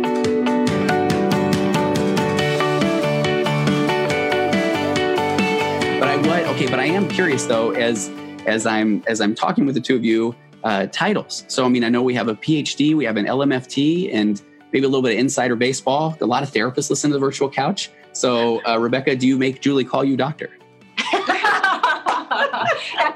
Okay, 6.52 6.66
but 6.66 6.78
I 6.78 6.84
am 6.84 7.08
curious 7.08 7.46
though, 7.46 7.70
as 7.70 8.10
as 8.46 8.66
I'm 8.66 9.02
as 9.06 9.22
I'm 9.22 9.34
talking 9.34 9.64
with 9.64 9.74
the 9.74 9.80
two 9.80 9.96
of 9.96 10.04
you, 10.04 10.34
uh, 10.64 10.86
titles. 10.92 11.46
So 11.48 11.64
I 11.64 11.70
mean, 11.70 11.82
I 11.82 11.88
know 11.88 12.02
we 12.02 12.12
have 12.12 12.28
a 12.28 12.34
PhD, 12.34 12.94
we 12.94 13.06
have 13.06 13.16
an 13.16 13.24
LMFT, 13.24 14.12
and 14.12 14.42
maybe 14.70 14.84
a 14.84 14.88
little 14.88 15.00
bit 15.00 15.14
of 15.14 15.18
insider 15.18 15.56
baseball. 15.56 16.14
A 16.20 16.26
lot 16.26 16.42
of 16.42 16.52
therapists 16.52 16.90
listen 16.90 17.10
to 17.10 17.14
the 17.14 17.20
virtual 17.20 17.48
couch. 17.48 17.90
So, 18.12 18.62
uh, 18.66 18.78
Rebecca, 18.78 19.16
do 19.16 19.26
you 19.26 19.38
make 19.38 19.62
Julie 19.62 19.86
call 19.86 20.04
you 20.04 20.14
doctor? 20.14 20.50
At 20.98 21.06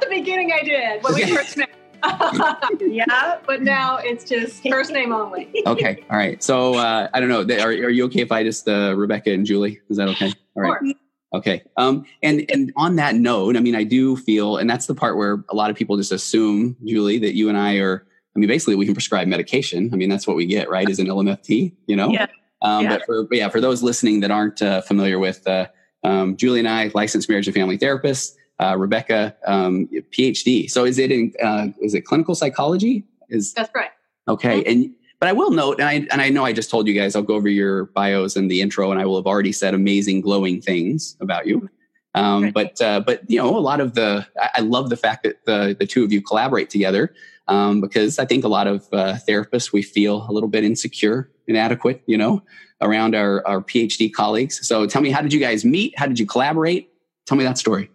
the 0.01 0.07
beginning, 0.09 0.53
I 0.53 0.63
did 0.63 1.05
when 1.05 1.15
we 1.15 1.27
first 1.27 1.59
met. 1.59 1.69
yeah, 2.81 3.37
but 3.47 3.61
now 3.61 3.99
it's 3.99 4.25
just 4.25 4.67
first 4.67 4.93
name 4.93 5.13
only. 5.13 5.63
okay, 5.67 6.03
all 6.09 6.17
right. 6.17 6.43
So 6.43 6.77
uh, 6.77 7.11
I 7.13 7.21
don't 7.21 7.29
know. 7.29 7.43
Are, 7.63 7.69
are 7.69 7.91
you 7.91 8.07
okay 8.07 8.21
if 8.21 8.33
I 8.33 8.45
just 8.45 8.67
uh, 8.67 8.95
Rebecca 8.97 9.31
and 9.31 9.45
Julie? 9.45 9.83
Is 9.91 9.99
that 9.99 10.09
okay? 10.09 10.33
All 10.57 10.63
right. 10.63 10.97
Okay. 11.35 11.63
Um, 11.77 12.07
and 12.23 12.49
and 12.51 12.73
on 12.77 12.97
that 12.97 13.15
note, 13.17 13.57
I 13.57 13.61
mean, 13.61 13.75
I 13.75 13.85
do 13.85 14.17
feel, 14.17 14.57
and 14.57 14.71
that's 14.71 14.87
the 14.87 14.95
part 14.95 15.17
where 15.17 15.45
a 15.51 15.55
lot 15.55 15.71
of 15.71 15.77
people 15.77 15.97
just 15.97 16.13
assume, 16.13 16.77
Julie, 16.85 17.19
that 17.19 17.35
you 17.35 17.49
and 17.49 17.59
I 17.59 17.77
are. 17.77 18.07
I 18.35 18.39
mean, 18.39 18.49
basically, 18.49 18.75
we 18.75 18.85
can 18.85 18.95
prescribe 18.95 19.29
medication. 19.29 19.91
I 19.93 19.97
mean, 19.97 20.11
that's 20.11 20.27
what 20.27 20.37
we 20.37 20.45
get, 20.45 20.69
right? 20.69 20.89
Is 20.89 20.99
an 20.99 21.07
LMFT, 21.07 21.75
you 21.87 21.97
know. 21.97 22.11
Yeah. 22.11 22.27
Um, 22.63 22.85
yeah. 22.85 22.91
But 22.91 23.07
for 23.07 23.23
but 23.25 23.39
yeah, 23.39 23.49
for 23.49 23.61
those 23.61 23.83
listening 23.83 24.21
that 24.21 24.31
aren't 24.31 24.63
uh, 24.63 24.83
familiar 24.83 25.19
with 25.19 25.47
uh, 25.47 25.67
um, 26.05 26.37
Julie 26.37 26.61
and 26.61 26.69
I, 26.69 26.91
licensed 26.95 27.29
marriage 27.29 27.47
and 27.47 27.55
family 27.55 27.79
therapists. 27.79 28.35
Uh, 28.59 28.75
Rebecca, 28.79 29.37
um, 29.47 29.87
PhD. 30.17 30.71
So 30.71 30.87
is 30.87 30.99
it 30.99 31.13
in 31.13 31.33
uh, 31.43 31.69
is 31.83 31.95
it 31.95 32.03
clinical 32.03 32.35
psychology? 32.35 33.05
Is 33.29 33.53
that's 33.53 33.71
right. 33.75 33.91
Okay, 34.29 34.61
mm-hmm. 34.61 34.71
and 34.71 34.95
but 35.27 35.31
I 35.31 35.33
will 35.33 35.51
note, 35.51 35.81
and 35.81 35.89
I, 35.89 35.95
and 36.13 36.23
I 36.23 36.29
know 36.29 36.45
I 36.45 36.53
just 36.53 36.71
told 36.71 36.87
you 36.87 36.95
guys, 36.95 37.17
I'll 37.17 37.23
go 37.23 37.35
over 37.35 37.49
your 37.49 37.87
bios 37.87 38.37
and 38.37 38.49
the 38.49 38.61
intro, 38.61 38.93
and 38.93 39.01
I 39.01 39.07
will 39.07 39.17
have 39.17 39.27
already 39.27 39.51
said 39.51 39.75
amazing, 39.75 40.21
glowing 40.21 40.61
things 40.61 41.17
about 41.21 41.49
you. 41.49 41.69
Um, 42.15 42.45
right. 42.45 42.55
But 42.55 42.81
uh, 42.81 43.01
but 43.01 43.29
you 43.29 43.37
know, 43.37 43.57
a 43.57 43.59
lot 43.59 43.81
of 43.81 43.95
the 43.95 44.25
I 44.55 44.61
love 44.61 44.89
the 44.89 44.97
fact 44.97 45.25
that 45.25 45.45
the 45.45 45.75
the 45.77 45.85
two 45.85 46.05
of 46.05 46.13
you 46.13 46.23
collaborate 46.23 46.71
together 46.71 47.13
um, 47.49 47.81
because 47.81 48.21
I 48.21 48.25
think 48.25 48.45
a 48.45 48.49
lot 48.49 48.69
of 48.69 48.87
uh, 48.93 49.17
therapists 49.29 49.73
we 49.73 49.83
feel 49.83 50.25
a 50.29 50.33
little 50.33 50.49
bit 50.49 50.63
insecure, 50.63 51.29
inadequate, 51.49 52.05
you 52.07 52.17
know, 52.17 52.45
around 52.81 53.17
our 53.17 53.45
our 53.49 53.61
PhD 53.61 54.13
colleagues. 54.13 54.65
So 54.65 54.87
tell 54.87 55.03
me, 55.03 55.11
how 55.11 55.23
did 55.23 55.33
you 55.33 55.41
guys 55.41 55.65
meet? 55.65 55.99
How 55.99 56.07
did 56.07 56.21
you 56.21 56.27
collaborate? 56.27 56.89
Tell 57.27 57.37
me 57.37 57.43
that 57.43 57.59
story. 57.59 57.91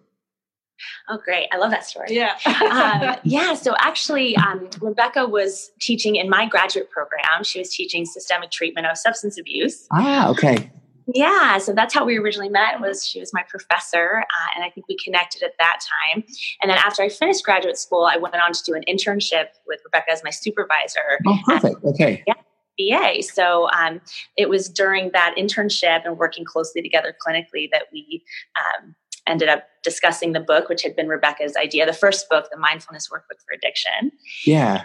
Oh, 1.10 1.18
great. 1.24 1.48
I 1.52 1.58
love 1.58 1.72
that 1.72 1.86
story. 1.86 2.08
Yeah. 2.10 2.38
um, 2.46 3.18
yeah. 3.24 3.54
So 3.54 3.76
actually, 3.80 4.36
um, 4.38 4.70
Rebecca 4.82 5.26
was 5.26 5.72
teaching 5.80 6.16
in 6.16 6.30
my 6.30 6.48
graduate 6.48 6.90
program. 6.90 7.44
She 7.44 7.60
was 7.60 7.70
teaching 7.70 8.06
systemic 8.06 8.52
treatment 8.52 8.88
of 8.88 8.98
substance 8.98 9.40
abuse. 9.40 9.88
Ah, 9.92 10.30
okay. 10.30 10.72
Yeah, 11.14 11.58
so 11.58 11.74
that's 11.74 11.94
how 11.94 12.06
we 12.06 12.18
originally 12.18 12.50
met. 12.50 12.80
Was 12.80 13.06
she 13.06 13.20
was 13.20 13.34
my 13.34 13.44
professor, 13.50 14.20
uh, 14.20 14.48
and 14.56 14.64
I 14.64 14.70
think 14.70 14.88
we 14.88 14.98
connected 15.04 15.44
at 15.44 15.54
that 15.60 15.80
time. 15.80 16.24
And 16.62 16.70
then 16.70 16.78
after 16.78 17.02
I 17.02 17.10
finished 17.10 17.44
graduate 17.44 17.78
school, 17.78 18.08
I 18.12 18.18
went 18.18 18.36
on 18.36 18.54
to 18.54 18.64
do 18.64 18.74
an 18.76 18.84
internship 18.88 19.48
with 19.68 19.80
Rebecca 19.84 20.12
as 20.12 20.24
my 20.24 20.30
supervisor. 20.30 21.20
Oh, 21.28 21.40
perfect. 21.46 21.84
okay. 21.84 22.24
Yeah. 22.28 22.36
BA. 22.78 23.22
So 23.22 23.70
um, 23.72 24.02
it 24.38 24.50
was 24.50 24.70
during 24.70 25.12
that 25.12 25.36
internship 25.38 26.06
and 26.06 26.18
working 26.18 26.46
closely 26.46 26.82
together 26.82 27.14
clinically 27.26 27.70
that 27.72 27.88
we 27.92 28.24
um, 28.60 28.96
ended 29.32 29.50
up 29.50 29.64
discussing 29.84 30.34
the 30.34 30.40
book, 30.40 30.70
which 30.70 30.84
had 30.84 30.96
been 30.96 31.08
Rebecca's 31.08 31.56
idea, 31.56 31.86
the 31.86 31.94
first 31.94 32.30
book, 32.30 32.50
The 32.52 32.58
Mindfulness 32.58 33.10
Workbook 33.10 33.40
for 33.46 33.54
Addiction. 33.56 34.12
Yeah. 34.46 34.84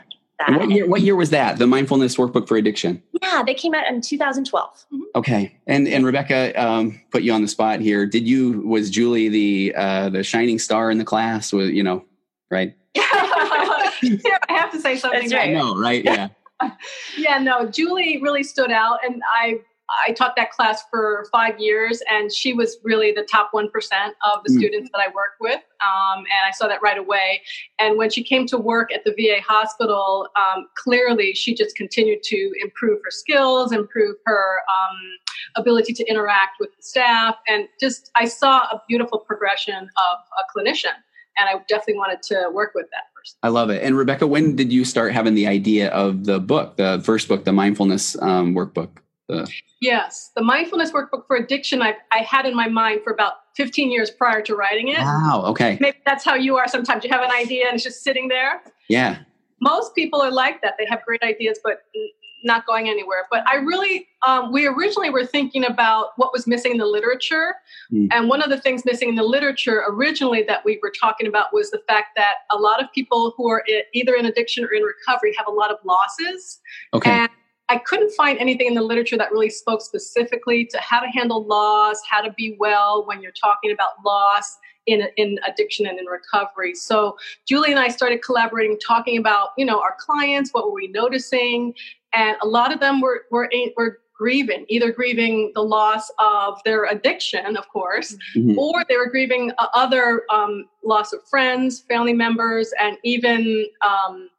What 0.49 0.71
year, 0.71 0.87
what 0.87 1.01
year 1.01 1.17
was 1.17 1.31
that? 1.31 1.59
The 1.59 1.67
Mindfulness 1.67 2.17
Workbook 2.17 2.47
for 2.47 2.57
Addiction. 2.57 3.03
Yeah, 3.23 3.43
they 3.45 3.55
came 3.55 3.75
out 3.75 3.87
in 3.87 4.01
2012. 4.03 4.71
Mm-hmm. 4.71 5.03
Okay, 5.15 5.57
and 5.67 5.89
and 5.89 6.05
Rebecca 6.05 6.53
um, 6.63 7.01
put 7.11 7.23
you 7.23 7.33
on 7.33 7.41
the 7.41 7.49
spot 7.49 7.81
here. 7.81 8.05
Did 8.05 8.29
you 8.29 8.61
was 8.67 8.91
Julie 8.91 9.31
the 9.31 9.75
uh, 9.75 10.11
the 10.11 10.23
shining 10.23 10.59
star 10.59 10.91
in 10.91 10.99
the 10.99 11.07
class? 11.07 11.55
Was 11.55 11.71
you 11.71 11.83
know 11.83 12.05
right? 12.51 12.75
yeah, 12.95 13.03
I 13.03 14.45
have 14.51 14.71
to 14.73 14.81
say 14.81 14.97
something. 14.97 15.21
That's 15.21 15.33
right. 15.33 15.51
I 15.51 15.53
know, 15.55 15.75
right? 15.75 16.05
Yeah. 16.05 16.29
yeah, 17.17 17.39
no, 17.39 17.67
Julie 17.67 18.21
really 18.23 18.43
stood 18.43 18.71
out, 18.71 18.99
and 19.05 19.23
I 19.33 19.61
I 19.89 20.13
taught 20.13 20.35
that 20.37 20.51
class 20.51 20.83
for 20.91 21.27
five 21.31 21.61
years, 21.61 22.03
and 22.11 22.33
she 22.33 22.53
was 22.53 22.79
really 22.83 23.13
the 23.13 23.23
top 23.23 23.51
1% 23.55 23.67
of 23.67 24.43
the 24.45 24.53
mm. 24.53 24.59
students 24.59 24.91
that 24.93 25.01
I 25.01 25.09
worked 25.09 25.41
with. 25.41 25.61
Um, 25.81 26.19
and 26.19 26.45
I 26.47 26.51
saw 26.51 26.67
that 26.67 26.83
right 26.83 26.99
away. 26.99 27.43
And 27.79 27.97
when 27.97 28.11
she 28.11 28.25
came 28.25 28.47
to 28.49 28.59
work 28.59 28.93
at 28.93 29.05
the 29.05 29.13
VA 29.13 29.41
hospital, 29.47 30.29
um, 30.37 30.67
clearly 30.77 31.35
she 31.35 31.55
just 31.55 31.77
continued 31.77 32.23
to 32.25 32.53
improve 32.63 33.01
her 33.05 33.11
skills, 33.11 33.73
improve 33.73 34.17
her 34.25 34.61
um, 34.69 34.99
ability 35.57 35.93
to 35.95 36.05
interact 36.07 36.57
with 36.59 36.71
the 36.77 36.83
staff. 36.83 37.37
And 37.47 37.69
just, 37.81 38.11
I 38.17 38.25
saw 38.25 38.63
a 38.63 38.83
beautiful 38.89 39.21
progression 39.21 39.77
of 39.77 40.19
a 40.39 40.59
clinician. 40.59 40.95
And 41.39 41.49
I 41.49 41.63
definitely 41.69 41.99
wanted 41.99 42.23
to 42.23 42.51
work 42.53 42.73
with 42.75 42.87
that 42.93 43.05
person. 43.15 43.37
I 43.43 43.49
love 43.49 43.69
it. 43.71 43.83
And 43.83 43.97
Rebecca, 43.97 44.27
when 44.27 44.57
did 44.57 44.73
you 44.73 44.85
start 44.85 45.13
having 45.13 45.35
the 45.35 45.47
idea 45.47 45.91
of 45.91 46.25
the 46.25 46.41
book, 46.41 46.77
the 46.77 47.03
first 47.05 47.29
book, 47.29 47.45
the 47.45 47.53
mindfulness 47.53 48.21
um, 48.23 48.55
workbook? 48.55 48.89
The... 49.29 49.51
Yes, 49.81 50.31
the 50.37 50.43
mindfulness 50.43 50.93
workbook 50.93 51.27
for 51.27 51.37
addiction 51.37 51.83
I, 51.83 51.95
I 52.13 52.19
had 52.19 52.47
in 52.47 52.55
my 52.55 52.69
mind 52.69 53.01
for 53.03 53.13
about 53.13 53.35
15 53.57 53.91
years 53.91 54.11
prior 54.11 54.41
to 54.43 54.55
writing 54.55 54.89
it. 54.89 54.99
Wow, 54.99 55.45
okay. 55.47 55.79
Maybe 55.81 55.99
that's 56.05 56.25
how 56.25 56.35
you 56.35 56.57
are 56.57 56.69
sometimes. 56.69 57.05
You 57.05 57.11
have 57.11 57.23
an 57.23 57.33
idea 57.33 57.67
and 57.67 57.75
it's 57.75 57.85
just 57.85 58.05
sitting 58.05 58.29
there. 58.29 58.63
Yeah. 58.89 59.19
Most 59.61 59.95
people 59.95 60.21
are 60.21 60.31
like 60.31 60.63
that. 60.63 60.75
They 60.79 60.87
have 60.89 61.03
great 61.05 61.23
ideas, 61.23 61.59
but 61.65 61.83
not 62.45 62.67
going 62.67 62.89
anywhere. 62.89 63.27
But 63.31 63.43
I 63.49 63.57
really, 63.57 64.07
um, 64.27 64.53
we 64.53 64.67
originally 64.67 65.11
were 65.11 65.27
thinking 65.27 65.65
about 65.65 66.11
what 66.17 66.33
was 66.33 66.47
missing 66.47 66.73
in 66.73 66.79
the 66.79 66.87
literature. 66.87 67.55
Mm. 67.93 68.09
And 68.13 68.29
one 68.29 68.43
of 68.43 68.51
the 68.51 68.61
things 68.61 68.85
missing 68.85 69.09
in 69.11 69.15
the 69.17 69.23
literature 69.23 69.85
originally 69.89 70.43
that 70.45 70.65
we 70.65 70.79
were 70.83 70.93
talking 70.99 71.27
about 71.27 71.53
was 71.53 71.71
the 71.71 71.83
fact 71.89 72.09
that 72.17 72.35
a 72.51 72.57
lot 72.57 72.83
of 72.83 72.91
people 72.93 73.35
who 73.37 73.51
are 73.51 73.65
either 73.93 74.15
in 74.15 74.27
addiction 74.27 74.65
or 74.65 74.73
in 74.73 74.83
recovery 74.83 75.35
have 75.37 75.47
a 75.47 75.51
lot 75.51 75.71
of 75.71 75.79
losses. 75.85 76.61
Okay. 76.95 77.11
And 77.11 77.31
I 77.69 77.79
couldn't 77.79 78.13
find 78.13 78.39
anything 78.39 78.69
in 78.69 78.75
the 78.75 78.83
literature 78.83 79.17
that 79.17 79.33
really 79.33 79.51
spoke 79.51 79.81
specifically 79.81 80.65
to 80.67 80.79
how 80.79 81.01
to 81.01 81.09
handle 81.09 81.45
loss, 81.45 82.01
how 82.09 82.21
to 82.21 82.33
be 82.33 82.57
well 82.59 83.05
when 83.07 83.21
you're 83.21 83.33
talking 83.33 83.73
about 83.73 83.91
loss 84.05 84.59
in, 84.87 85.09
in 85.17 85.39
addiction 85.47 85.87
and 85.87 85.99
in 85.99 86.07
recovery. 86.07 86.75
So 86.75 87.17
Julie 87.47 87.73
and 87.73 87.81
I 87.81 87.89
started 87.89 88.23
collaborating, 88.23 88.79
talking 88.79 89.19
about, 89.19 89.49
you 89.59 89.65
know, 89.65 89.81
our 89.81 89.97
clients, 89.99 90.51
what 90.53 90.67
were 90.67 90.75
we 90.75 90.89
noticing? 90.89 91.75
And 92.13 92.37
a 92.43 92.47
lot 92.47 92.73
of 92.73 92.81
them 92.81 93.01
were, 93.01 93.25
were, 93.31 93.51
were 93.77 93.99
grieving, 94.17 94.65
either 94.69 94.93
grieving 94.93 95.53
the 95.55 95.63
loss 95.63 96.11
of 96.19 96.59
their 96.65 96.87
addiction, 96.87 97.57
of 97.57 97.69
course, 97.69 98.17
mm-hmm. 98.35 98.59
or 98.59 98.85
they 98.89 98.97
were 98.97 99.11
grieving 99.11 99.53
uh, 99.59 99.67
other 99.75 100.23
um, 100.31 100.67
loss 100.85 101.13
of 101.13 101.23
friends, 101.29 101.81
family 101.81 102.15
members, 102.15 102.73
and 102.81 102.97
even 103.05 103.67
um, 103.83 104.31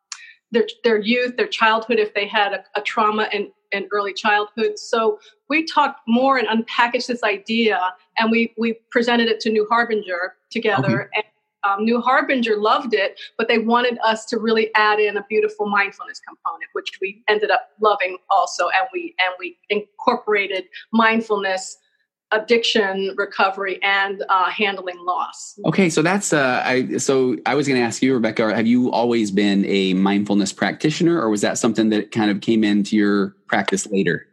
their, 0.51 0.68
their 0.84 1.00
youth, 1.00 1.36
their 1.38 1.48
childhood, 1.48 2.00
if 2.00 2.13
they 2.13 2.27
had 2.27 2.54
a, 2.54 2.63
a 2.75 2.82
trauma 2.82 3.27
in, 3.34 3.51
in 3.72 3.88
early 3.92 4.13
childhood. 4.13 4.80
So 4.80 5.20
we 5.50 5.66
talked 5.66 6.01
more 6.08 6.38
and 6.38 6.48
unpackaged 6.48 7.08
this 7.08 7.24
idea 7.24 7.80
and 8.18 8.32
we, 8.32 8.54
we 8.58 8.80
presented 8.92 9.27
it 9.27 9.39
to 9.42 9.50
New 9.50 9.68
Harbinger 9.70 10.36
together. 10.50 11.04
Okay. 11.04 11.10
And 11.16 11.24
um, 11.63 11.84
New 11.84 12.00
Harbinger 12.00 12.58
loved 12.58 12.94
it, 12.94 13.20
but 13.38 13.48
they 13.48 13.58
wanted 13.58 13.98
us 14.04 14.25
to 14.27 14.39
really 14.39 14.74
add 14.75 15.00
in 15.00 15.18
a 15.18 15.25
beautiful 15.27 15.68
mindfulness 15.68 16.22
component, 16.25 16.70
which 16.74 16.92
we 17.01 17.24
ended 17.27 17.51
up 17.51 17.72
loving 17.82 18.18
also. 18.30 18.66
And 18.66 18.88
we, 18.94 19.16
and 19.20 19.36
we 19.39 19.58
incorporated 19.70 20.66
mindfulness 20.94 21.77
addiction 22.32 23.14
recovery 23.18 23.80
and 23.82 24.24
uh, 24.30 24.50
handling 24.50 25.04
loss. 25.06 25.58
Okay, 25.66 25.90
so 25.90 26.02
that's 26.02 26.34
uh, 26.34 26.62
I. 26.66 26.98
So 26.98 27.38
I 27.46 27.56
was 27.56 27.68
going 27.68 27.80
to 27.80 27.86
ask 27.86 28.02
you, 28.02 28.14
Rebecca, 28.14 28.54
have 28.56 28.68
you 28.68 28.92
always 28.92 29.32
been 29.32 29.66
a 29.66 29.94
mindfulness 29.94 30.54
practitioner, 30.54 31.20
or 31.20 31.30
was 31.30 31.42
that 31.42 31.58
something 31.58 31.90
that 31.90 32.12
kind 32.12 32.30
of 32.32 32.42
came 32.42 32.64
into 32.64 32.96
your 32.96 33.36
practice 33.48 33.88
later? 33.88 34.28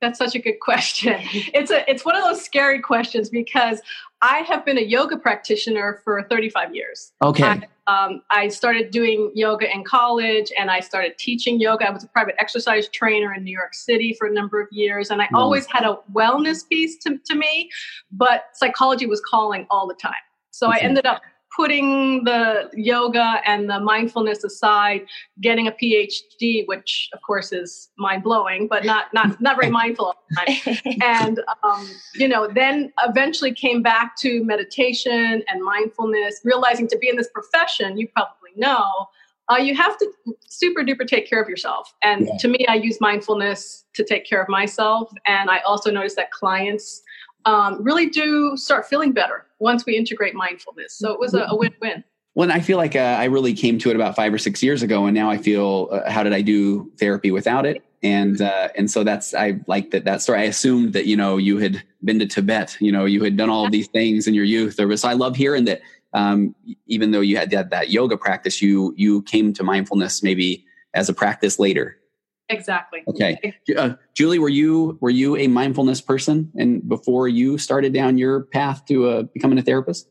That's 0.00 0.18
such 0.18 0.34
a 0.34 0.38
good 0.38 0.60
question. 0.60 1.16
It's 1.54 1.70
a 1.70 1.88
it's 1.90 2.04
one 2.04 2.16
of 2.16 2.22
those 2.22 2.44
scary 2.44 2.80
questions 2.80 3.30
because 3.30 3.80
I 4.22 4.38
have 4.38 4.64
been 4.64 4.78
a 4.78 4.82
yoga 4.82 5.16
practitioner 5.16 6.00
for 6.04 6.22
35 6.22 6.74
years. 6.74 7.12
Okay. 7.22 7.44
I, 7.44 7.62
um, 7.86 8.22
I 8.30 8.48
started 8.48 8.90
doing 8.90 9.30
yoga 9.34 9.72
in 9.72 9.84
college 9.84 10.50
and 10.58 10.70
I 10.70 10.80
started 10.80 11.18
teaching 11.18 11.60
yoga. 11.60 11.86
I 11.86 11.90
was 11.90 12.02
a 12.02 12.08
private 12.08 12.34
exercise 12.38 12.88
trainer 12.88 13.34
in 13.34 13.44
New 13.44 13.52
York 13.52 13.74
City 13.74 14.14
for 14.18 14.26
a 14.26 14.32
number 14.32 14.60
of 14.60 14.68
years. 14.72 15.10
And 15.10 15.20
I 15.20 15.26
mm. 15.26 15.36
always 15.36 15.66
had 15.66 15.84
a 15.84 15.98
wellness 16.12 16.66
piece 16.68 16.96
to, 17.04 17.18
to 17.26 17.34
me, 17.34 17.70
but 18.10 18.46
psychology 18.54 19.06
was 19.06 19.20
calling 19.20 19.66
all 19.70 19.86
the 19.86 19.94
time. 19.94 20.14
So 20.50 20.68
okay. 20.68 20.78
I 20.80 20.82
ended 20.82 21.06
up 21.06 21.20
putting 21.56 22.22
the 22.24 22.70
yoga 22.74 23.40
and 23.46 23.70
the 23.70 23.80
mindfulness 23.80 24.44
aside, 24.44 25.06
getting 25.40 25.66
a 25.66 25.72
PhD, 25.72 26.66
which 26.66 27.08
of 27.14 27.20
course 27.22 27.50
is 27.50 27.88
mind 27.96 28.22
blowing, 28.22 28.68
but 28.68 28.84
not 28.84 29.06
not 29.14 29.40
not 29.40 29.56
very 29.58 29.70
mindful. 29.82 30.14
and 31.02 31.40
um, 31.62 31.88
you 32.14 32.28
know, 32.28 32.46
then 32.46 32.92
eventually 33.04 33.52
came 33.52 33.82
back 33.82 34.16
to 34.18 34.44
meditation 34.44 35.42
and 35.48 35.64
mindfulness, 35.64 36.40
realizing 36.44 36.86
to 36.88 36.98
be 36.98 37.08
in 37.08 37.16
this 37.16 37.28
profession, 37.32 37.96
you 37.96 38.06
probably 38.08 38.50
know. 38.56 39.08
Uh, 39.48 39.56
you 39.56 39.76
have 39.76 39.96
to 39.96 40.10
super 40.48 40.82
duper 40.82 41.06
take 41.06 41.28
care 41.28 41.40
of 41.40 41.48
yourself. 41.48 41.94
And 42.02 42.26
yeah. 42.26 42.36
to 42.40 42.48
me, 42.48 42.66
I 42.68 42.74
use 42.74 43.00
mindfulness 43.00 43.84
to 43.94 44.02
take 44.02 44.26
care 44.26 44.42
of 44.42 44.48
myself. 44.48 45.12
And 45.24 45.48
I 45.50 45.60
also 45.60 45.88
notice 45.88 46.16
that 46.16 46.32
clients 46.32 47.00
um, 47.46 47.82
really 47.82 48.10
do 48.10 48.56
start 48.56 48.86
feeling 48.86 49.12
better 49.12 49.46
once 49.58 49.86
we 49.86 49.96
integrate 49.96 50.34
mindfulness. 50.34 50.92
So 50.92 51.12
it 51.12 51.18
was 51.18 51.32
a, 51.32 51.46
a 51.48 51.56
win-win. 51.56 52.04
Well, 52.34 52.52
I 52.52 52.60
feel 52.60 52.76
like 52.76 52.94
uh, 52.94 53.16
I 53.18 53.24
really 53.24 53.54
came 53.54 53.78
to 53.78 53.88
it 53.88 53.96
about 53.96 54.14
five 54.14 54.34
or 54.34 54.38
six 54.38 54.62
years 54.62 54.82
ago, 54.82 55.06
and 55.06 55.14
now 55.14 55.30
I 55.30 55.38
feel 55.38 55.88
uh, 55.90 56.10
how 56.10 56.22
did 56.22 56.34
I 56.34 56.42
do 56.42 56.92
therapy 56.98 57.30
without 57.30 57.64
it? 57.64 57.82
And 58.02 58.42
uh, 58.42 58.68
and 58.76 58.90
so 58.90 59.04
that's 59.04 59.32
I 59.32 59.58
like 59.66 59.90
that 59.92 60.04
that 60.04 60.20
story. 60.20 60.40
I 60.40 60.42
assumed 60.42 60.92
that 60.92 61.06
you 61.06 61.16
know 61.16 61.38
you 61.38 61.56
had 61.56 61.82
been 62.04 62.18
to 62.18 62.26
Tibet, 62.26 62.76
you 62.78 62.92
know 62.92 63.06
you 63.06 63.24
had 63.24 63.38
done 63.38 63.48
all 63.48 63.64
of 63.64 63.72
these 63.72 63.88
things 63.88 64.28
in 64.28 64.34
your 64.34 64.44
youth. 64.44 64.78
Was 64.78 65.00
so 65.00 65.08
I 65.08 65.14
love 65.14 65.34
hearing 65.34 65.64
that 65.64 65.80
um, 66.12 66.54
even 66.86 67.10
though 67.10 67.22
you 67.22 67.38
had 67.38 67.50
that, 67.50 67.70
that 67.70 67.90
yoga 67.90 68.18
practice, 68.18 68.60
you 68.60 68.92
you 68.98 69.22
came 69.22 69.54
to 69.54 69.64
mindfulness 69.64 70.22
maybe 70.22 70.64
as 70.92 71.08
a 71.08 71.14
practice 71.14 71.58
later. 71.58 71.98
Exactly. 72.48 73.02
Okay, 73.08 73.54
uh, 73.76 73.94
Julie, 74.14 74.38
were 74.38 74.48
you 74.48 74.98
were 75.00 75.10
you 75.10 75.36
a 75.36 75.48
mindfulness 75.48 76.00
person, 76.00 76.52
and 76.54 76.86
before 76.88 77.28
you 77.28 77.58
started 77.58 77.92
down 77.92 78.18
your 78.18 78.42
path 78.44 78.84
to 78.86 79.08
uh, 79.08 79.22
becoming 79.22 79.58
a 79.58 79.62
therapist? 79.62 80.08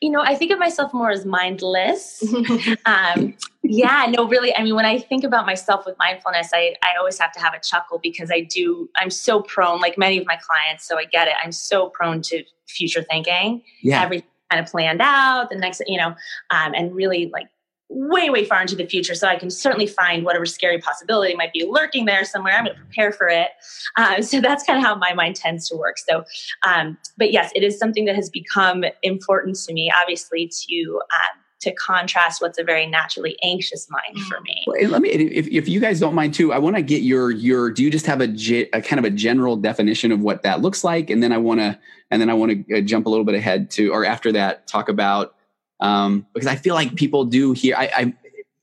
You 0.00 0.10
know, 0.10 0.20
I 0.20 0.34
think 0.34 0.50
of 0.50 0.58
myself 0.58 0.92
more 0.92 1.10
as 1.10 1.24
mindless. 1.24 2.22
um, 2.86 3.34
yeah, 3.62 4.06
no, 4.10 4.26
really. 4.26 4.54
I 4.56 4.64
mean, 4.64 4.74
when 4.74 4.84
I 4.84 4.98
think 4.98 5.22
about 5.22 5.46
myself 5.46 5.86
with 5.86 5.96
mindfulness, 5.98 6.50
I, 6.52 6.74
I 6.82 6.98
always 6.98 7.18
have 7.20 7.30
to 7.32 7.40
have 7.40 7.54
a 7.54 7.60
chuckle 7.60 8.00
because 8.02 8.30
I 8.32 8.40
do, 8.40 8.90
I'm 8.96 9.10
so 9.10 9.42
prone, 9.42 9.80
like 9.80 9.96
many 9.96 10.18
of 10.18 10.26
my 10.26 10.36
clients, 10.36 10.86
so 10.88 10.98
I 10.98 11.04
get 11.04 11.28
it. 11.28 11.34
I'm 11.42 11.52
so 11.52 11.90
prone 11.90 12.22
to 12.22 12.42
future 12.66 13.04
thinking. 13.08 13.62
Yeah. 13.82 14.02
Everything 14.02 14.28
kind 14.50 14.64
of 14.64 14.70
planned 14.70 15.00
out, 15.00 15.50
the 15.50 15.56
next, 15.56 15.82
you 15.86 15.96
know, 15.96 16.14
um, 16.50 16.74
and 16.74 16.94
really 16.94 17.30
like 17.32 17.48
way, 17.94 18.30
way 18.30 18.44
far 18.44 18.60
into 18.62 18.74
the 18.74 18.86
future. 18.86 19.14
So 19.14 19.28
I 19.28 19.36
can 19.36 19.50
certainly 19.50 19.86
find 19.86 20.24
whatever 20.24 20.46
scary 20.46 20.78
possibility 20.78 21.34
might 21.34 21.52
be 21.52 21.66
lurking 21.68 22.06
there 22.06 22.24
somewhere. 22.24 22.54
I'm 22.54 22.64
going 22.64 22.76
to 22.76 22.82
prepare 22.82 23.12
for 23.12 23.28
it. 23.28 23.48
Uh, 23.96 24.22
so 24.22 24.40
that's 24.40 24.64
kind 24.64 24.78
of 24.78 24.84
how 24.84 24.94
my 24.94 25.12
mind 25.12 25.36
tends 25.36 25.68
to 25.68 25.76
work. 25.76 25.98
So, 25.98 26.24
um, 26.66 26.96
but 27.18 27.32
yes, 27.32 27.52
it 27.54 27.62
is 27.62 27.78
something 27.78 28.06
that 28.06 28.16
has 28.16 28.30
become 28.30 28.84
important 29.02 29.56
to 29.56 29.72
me, 29.72 29.92
obviously, 29.94 30.50
to. 30.68 31.00
Um, 31.02 31.38
to 31.60 31.72
contrast 31.74 32.42
what's 32.42 32.58
a 32.58 32.64
very 32.64 32.86
naturally 32.86 33.38
anxious 33.44 33.88
mind 33.88 34.18
for 34.26 34.40
me. 34.40 34.88
Let 34.88 35.00
me, 35.00 35.10
if, 35.10 35.46
if 35.46 35.68
you 35.68 35.78
guys 35.78 36.00
don't 36.00 36.12
mind 36.12 36.34
too, 36.34 36.52
I 36.52 36.58
want 36.58 36.74
to 36.74 36.82
get 36.82 37.02
your 37.02 37.30
your. 37.30 37.70
Do 37.70 37.84
you 37.84 37.90
just 37.90 38.04
have 38.06 38.20
a, 38.20 38.24
a 38.72 38.82
kind 38.82 38.98
of 38.98 39.04
a 39.04 39.10
general 39.10 39.54
definition 39.54 40.10
of 40.10 40.18
what 40.18 40.42
that 40.42 40.60
looks 40.60 40.82
like, 40.82 41.08
and 41.08 41.22
then 41.22 41.30
I 41.30 41.38
want 41.38 41.60
to, 41.60 41.78
and 42.10 42.20
then 42.20 42.28
I 42.28 42.34
want 42.34 42.66
to 42.66 42.78
uh, 42.78 42.80
jump 42.80 43.06
a 43.06 43.08
little 43.08 43.24
bit 43.24 43.36
ahead 43.36 43.70
to, 43.72 43.92
or 43.92 44.04
after 44.04 44.32
that, 44.32 44.66
talk 44.66 44.88
about 44.88 45.36
um, 45.82 46.26
because 46.32 46.46
I 46.46 46.54
feel 46.54 46.74
like 46.74 46.94
people 46.94 47.24
do 47.24 47.52
hear. 47.52 47.74
I, 47.76 47.90
I 47.94 48.14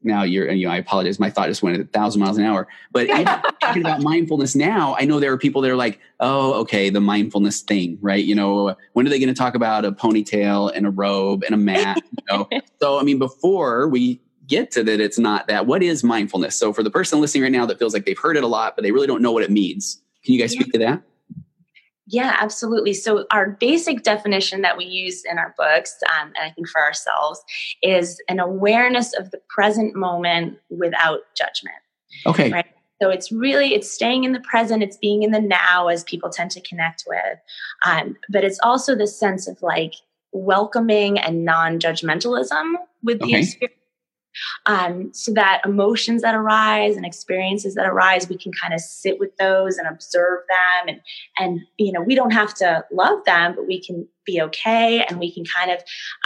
now 0.01 0.23
you're 0.23 0.49
you 0.51 0.65
know 0.65 0.73
I 0.73 0.77
apologize. 0.77 1.19
My 1.19 1.29
thought 1.29 1.49
just 1.49 1.61
went 1.61 1.75
at 1.75 1.81
a 1.81 1.87
thousand 1.87 2.21
miles 2.21 2.37
an 2.37 2.45
hour. 2.45 2.67
But 2.91 3.07
talking 3.61 3.81
about 3.81 4.01
mindfulness 4.01 4.55
now, 4.55 4.95
I 4.97 5.03
know 5.03 5.19
there 5.19 5.33
are 5.33 5.37
people 5.37 5.61
that 5.61 5.69
are 5.69 5.75
like, 5.75 5.99
oh, 6.21 6.53
okay, 6.61 6.89
the 6.89 7.01
mindfulness 7.01 7.59
thing, 7.61 7.97
right? 8.01 8.23
You 8.23 8.35
know, 8.35 8.75
when 8.93 9.05
are 9.05 9.09
they 9.09 9.19
going 9.19 9.27
to 9.27 9.37
talk 9.37 9.53
about 9.53 9.83
a 9.83 9.91
ponytail 9.91 10.71
and 10.73 10.87
a 10.87 10.89
robe 10.89 11.43
and 11.43 11.53
a 11.53 11.57
mat? 11.57 12.01
You 12.29 12.37
know? 12.37 12.49
so 12.79 12.99
I 12.99 13.03
mean, 13.03 13.17
before 13.19 13.87
we 13.89 14.21
get 14.47 14.71
to 14.71 14.83
that, 14.83 15.01
it's 15.01 15.19
not 15.19 15.47
that. 15.47 15.65
What 15.65 15.83
is 15.83 16.03
mindfulness? 16.03 16.55
So 16.55 16.71
for 16.71 16.83
the 16.83 16.91
person 16.91 17.19
listening 17.19 17.43
right 17.43 17.51
now 17.51 17.65
that 17.65 17.79
feels 17.79 17.93
like 17.93 18.05
they've 18.05 18.17
heard 18.17 18.37
it 18.37 18.43
a 18.43 18.47
lot, 18.47 18.75
but 18.75 18.83
they 18.83 18.91
really 18.91 19.07
don't 19.07 19.21
know 19.21 19.31
what 19.31 19.43
it 19.43 19.51
means, 19.51 20.01
can 20.23 20.33
you 20.33 20.39
guys 20.39 20.51
speak 20.51 20.71
to 20.73 20.79
that? 20.79 21.01
Yeah, 22.11 22.35
absolutely. 22.39 22.93
So, 22.95 23.25
our 23.29 23.51
basic 23.51 24.01
definition 24.01 24.61
that 24.63 24.77
we 24.77 24.85
use 24.85 25.23
in 25.29 25.37
our 25.37 25.53
books, 25.57 25.95
um, 26.19 26.29
and 26.35 26.49
I 26.49 26.49
think 26.49 26.67
for 26.67 26.81
ourselves, 26.81 27.39
is 27.83 28.19
an 28.27 28.39
awareness 28.39 29.13
of 29.13 29.29
the 29.29 29.39
present 29.47 29.95
moment 29.95 30.57
without 30.69 31.19
judgment. 31.37 31.77
Okay. 32.25 32.51
Right. 32.51 32.65
So 33.01 33.09
it's 33.09 33.31
really 33.31 33.73
it's 33.75 33.89
staying 33.89 34.23
in 34.23 34.33
the 34.33 34.41
present. 34.41 34.83
It's 34.83 34.97
being 34.97 35.23
in 35.23 35.31
the 35.31 35.39
now, 35.39 35.87
as 35.87 36.03
people 36.03 36.29
tend 36.29 36.51
to 36.51 36.61
connect 36.61 37.05
with. 37.07 37.37
Um, 37.85 38.17
but 38.29 38.43
it's 38.43 38.59
also 38.61 38.95
the 38.95 39.07
sense 39.07 39.47
of 39.47 39.61
like 39.61 39.93
welcoming 40.33 41.17
and 41.17 41.45
non-judgmentalism 41.45 42.73
with 43.03 43.19
the 43.19 43.25
okay. 43.25 43.39
experience 43.39 43.78
um, 44.65 45.11
so 45.13 45.33
that 45.33 45.61
emotions 45.65 46.21
that 46.21 46.35
arise 46.35 46.95
and 46.95 47.05
experiences 47.05 47.75
that 47.75 47.87
arise 47.87 48.29
we 48.29 48.37
can 48.37 48.51
kind 48.51 48.73
of 48.73 48.79
sit 48.79 49.19
with 49.19 49.35
those 49.37 49.77
and 49.77 49.87
observe 49.87 50.39
them 50.47 50.95
and 50.95 51.01
and 51.37 51.61
you 51.77 51.91
know 51.91 52.01
we 52.01 52.15
don't 52.15 52.31
have 52.31 52.53
to 52.53 52.83
love 52.91 53.23
them 53.25 53.53
but 53.55 53.67
we 53.67 53.81
can 53.81 54.07
be 54.25 54.41
okay 54.41 55.03
and 55.09 55.19
we 55.19 55.31
can 55.31 55.43
kind 55.45 55.71
of 55.71 55.79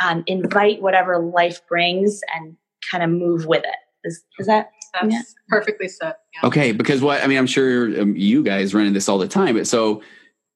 um, 0.04 0.24
invite 0.28 0.82
whatever 0.82 1.20
life 1.20 1.66
brings 1.68 2.22
and 2.36 2.56
kind 2.92 3.04
of 3.04 3.10
move 3.10 3.46
with 3.46 3.64
it 3.64 3.76
is, 4.04 4.24
is 4.40 4.48
that 4.48 4.72
That's 4.94 5.14
yeah. 5.14 5.22
perfectly 5.48 5.88
said 5.88 6.16
yeah. 6.36 6.48
okay 6.48 6.72
because 6.72 7.02
what 7.02 7.24
i 7.24 7.28
mean 7.28 7.38
i'm 7.38 7.48
sure 7.48 8.02
um, 8.02 8.16
you 8.16 8.44
guys 8.44 8.74
run 8.74 8.86
into 8.86 8.94
this 8.94 9.08
all 9.08 9.18
the 9.18 9.28
time 9.28 9.56
but 9.56 9.68
so 9.68 10.02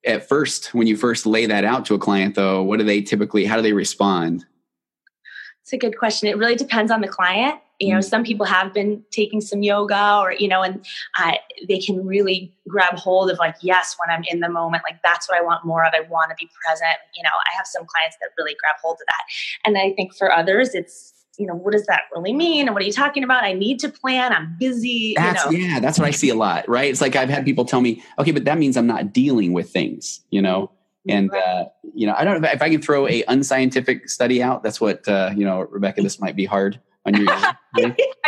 at 0.06 0.28
first 0.28 0.74
when 0.74 0.88
you 0.88 0.98
first 0.98 1.26
lay 1.26 1.46
that 1.46 1.64
out 1.64 1.86
to 1.86 1.96
a 1.96 2.00
client 2.00 2.36
though 2.36 2.62
what 2.62 2.80
do 2.80 2.86
they 2.86 3.02
typically 3.02 3.46
how 3.46 3.56
do 3.56 3.62
they 3.62 3.74
respond 3.74 4.46
it's 5.68 5.74
a 5.74 5.78
good 5.78 5.98
question. 5.98 6.30
It 6.30 6.38
really 6.38 6.56
depends 6.56 6.94
on 6.94 7.02
the 7.02 7.10
client. 7.10 7.60
You 7.78 7.94
know, 7.94 8.00
mm. 8.00 8.04
some 8.04 8.24
people 8.24 8.46
have 8.46 8.74
been 8.74 9.04
taking 9.12 9.42
some 9.42 9.64
yoga 9.64 10.16
or, 10.16 10.32
you 10.32 10.48
know, 10.48 10.62
and 10.62 10.86
uh, 11.20 11.34
they 11.68 11.78
can 11.78 12.06
really 12.06 12.56
grab 12.70 12.96
hold 12.96 13.30
of 13.30 13.38
like, 13.38 13.56
yes, 13.62 13.98
when 14.00 14.10
I'm 14.10 14.24
in 14.30 14.40
the 14.40 14.48
moment, 14.48 14.84
like 14.90 15.02
that's 15.04 15.28
what 15.28 15.38
I 15.38 15.42
want 15.42 15.66
more 15.66 15.86
of. 15.86 15.94
I 15.94 16.08
want 16.10 16.30
to 16.30 16.36
be 16.40 16.50
present. 16.64 16.96
You 17.18 17.22
know, 17.22 17.32
I 17.34 17.54
have 17.58 17.68
some 17.68 17.86
clients 17.86 18.16
that 18.22 18.30
really 18.38 18.56
grab 18.64 18.78
hold 18.82 18.94
of 18.94 19.08
that. 19.08 19.24
And 19.66 19.78
I 19.78 19.92
think 19.92 20.16
for 20.16 20.32
others, 20.32 20.74
it's, 20.74 21.14
you 21.38 21.46
know, 21.46 21.54
what 21.54 21.74
does 21.74 21.86
that 21.88 22.04
really 22.16 22.32
mean? 22.32 22.68
And 22.68 22.74
what 22.74 22.82
are 22.82 22.86
you 22.86 22.94
talking 22.94 23.26
about? 23.26 23.44
I 23.44 23.52
need 23.52 23.80
to 23.80 23.90
plan. 23.90 24.32
I'm 24.32 24.56
busy. 24.58 25.16
That's, 25.18 25.52
you 25.52 25.58
know. 25.58 25.68
Yeah, 25.68 25.80
that's 25.82 26.00
what 26.00 26.08
I 26.08 26.12
see 26.12 26.30
a 26.30 26.36
lot, 26.36 26.70
right? 26.70 26.90
It's 26.90 27.02
like 27.02 27.18
I've 27.18 27.30
had 27.30 27.44
people 27.44 27.66
tell 27.66 27.82
me, 27.82 28.02
okay, 28.18 28.32
but 28.32 28.46
that 28.46 28.58
means 28.58 28.78
I'm 28.78 28.88
not 28.88 29.12
dealing 29.12 29.52
with 29.52 29.70
things, 29.70 30.22
you 30.30 30.42
know? 30.42 30.72
And 31.10 31.34
uh, 31.34 31.66
you 31.94 32.08
know, 32.08 32.16
I 32.18 32.24
don't 32.24 32.42
know 32.42 32.50
if 32.50 32.62
I 32.62 32.70
can 32.70 32.82
throw 32.82 33.08
a 33.08 33.24
unscientific 33.28 34.10
study 34.10 34.42
out. 34.42 34.64
That's 34.64 34.82
what 34.82 35.08
uh, 35.08 35.32
you 35.36 35.46
know, 35.46 35.62
Rebecca. 35.62 36.02
This 36.02 36.20
might 36.20 36.36
be 36.36 36.46
hard 36.46 36.80
on 37.06 37.16
your. 37.16 37.30
I 37.32 37.56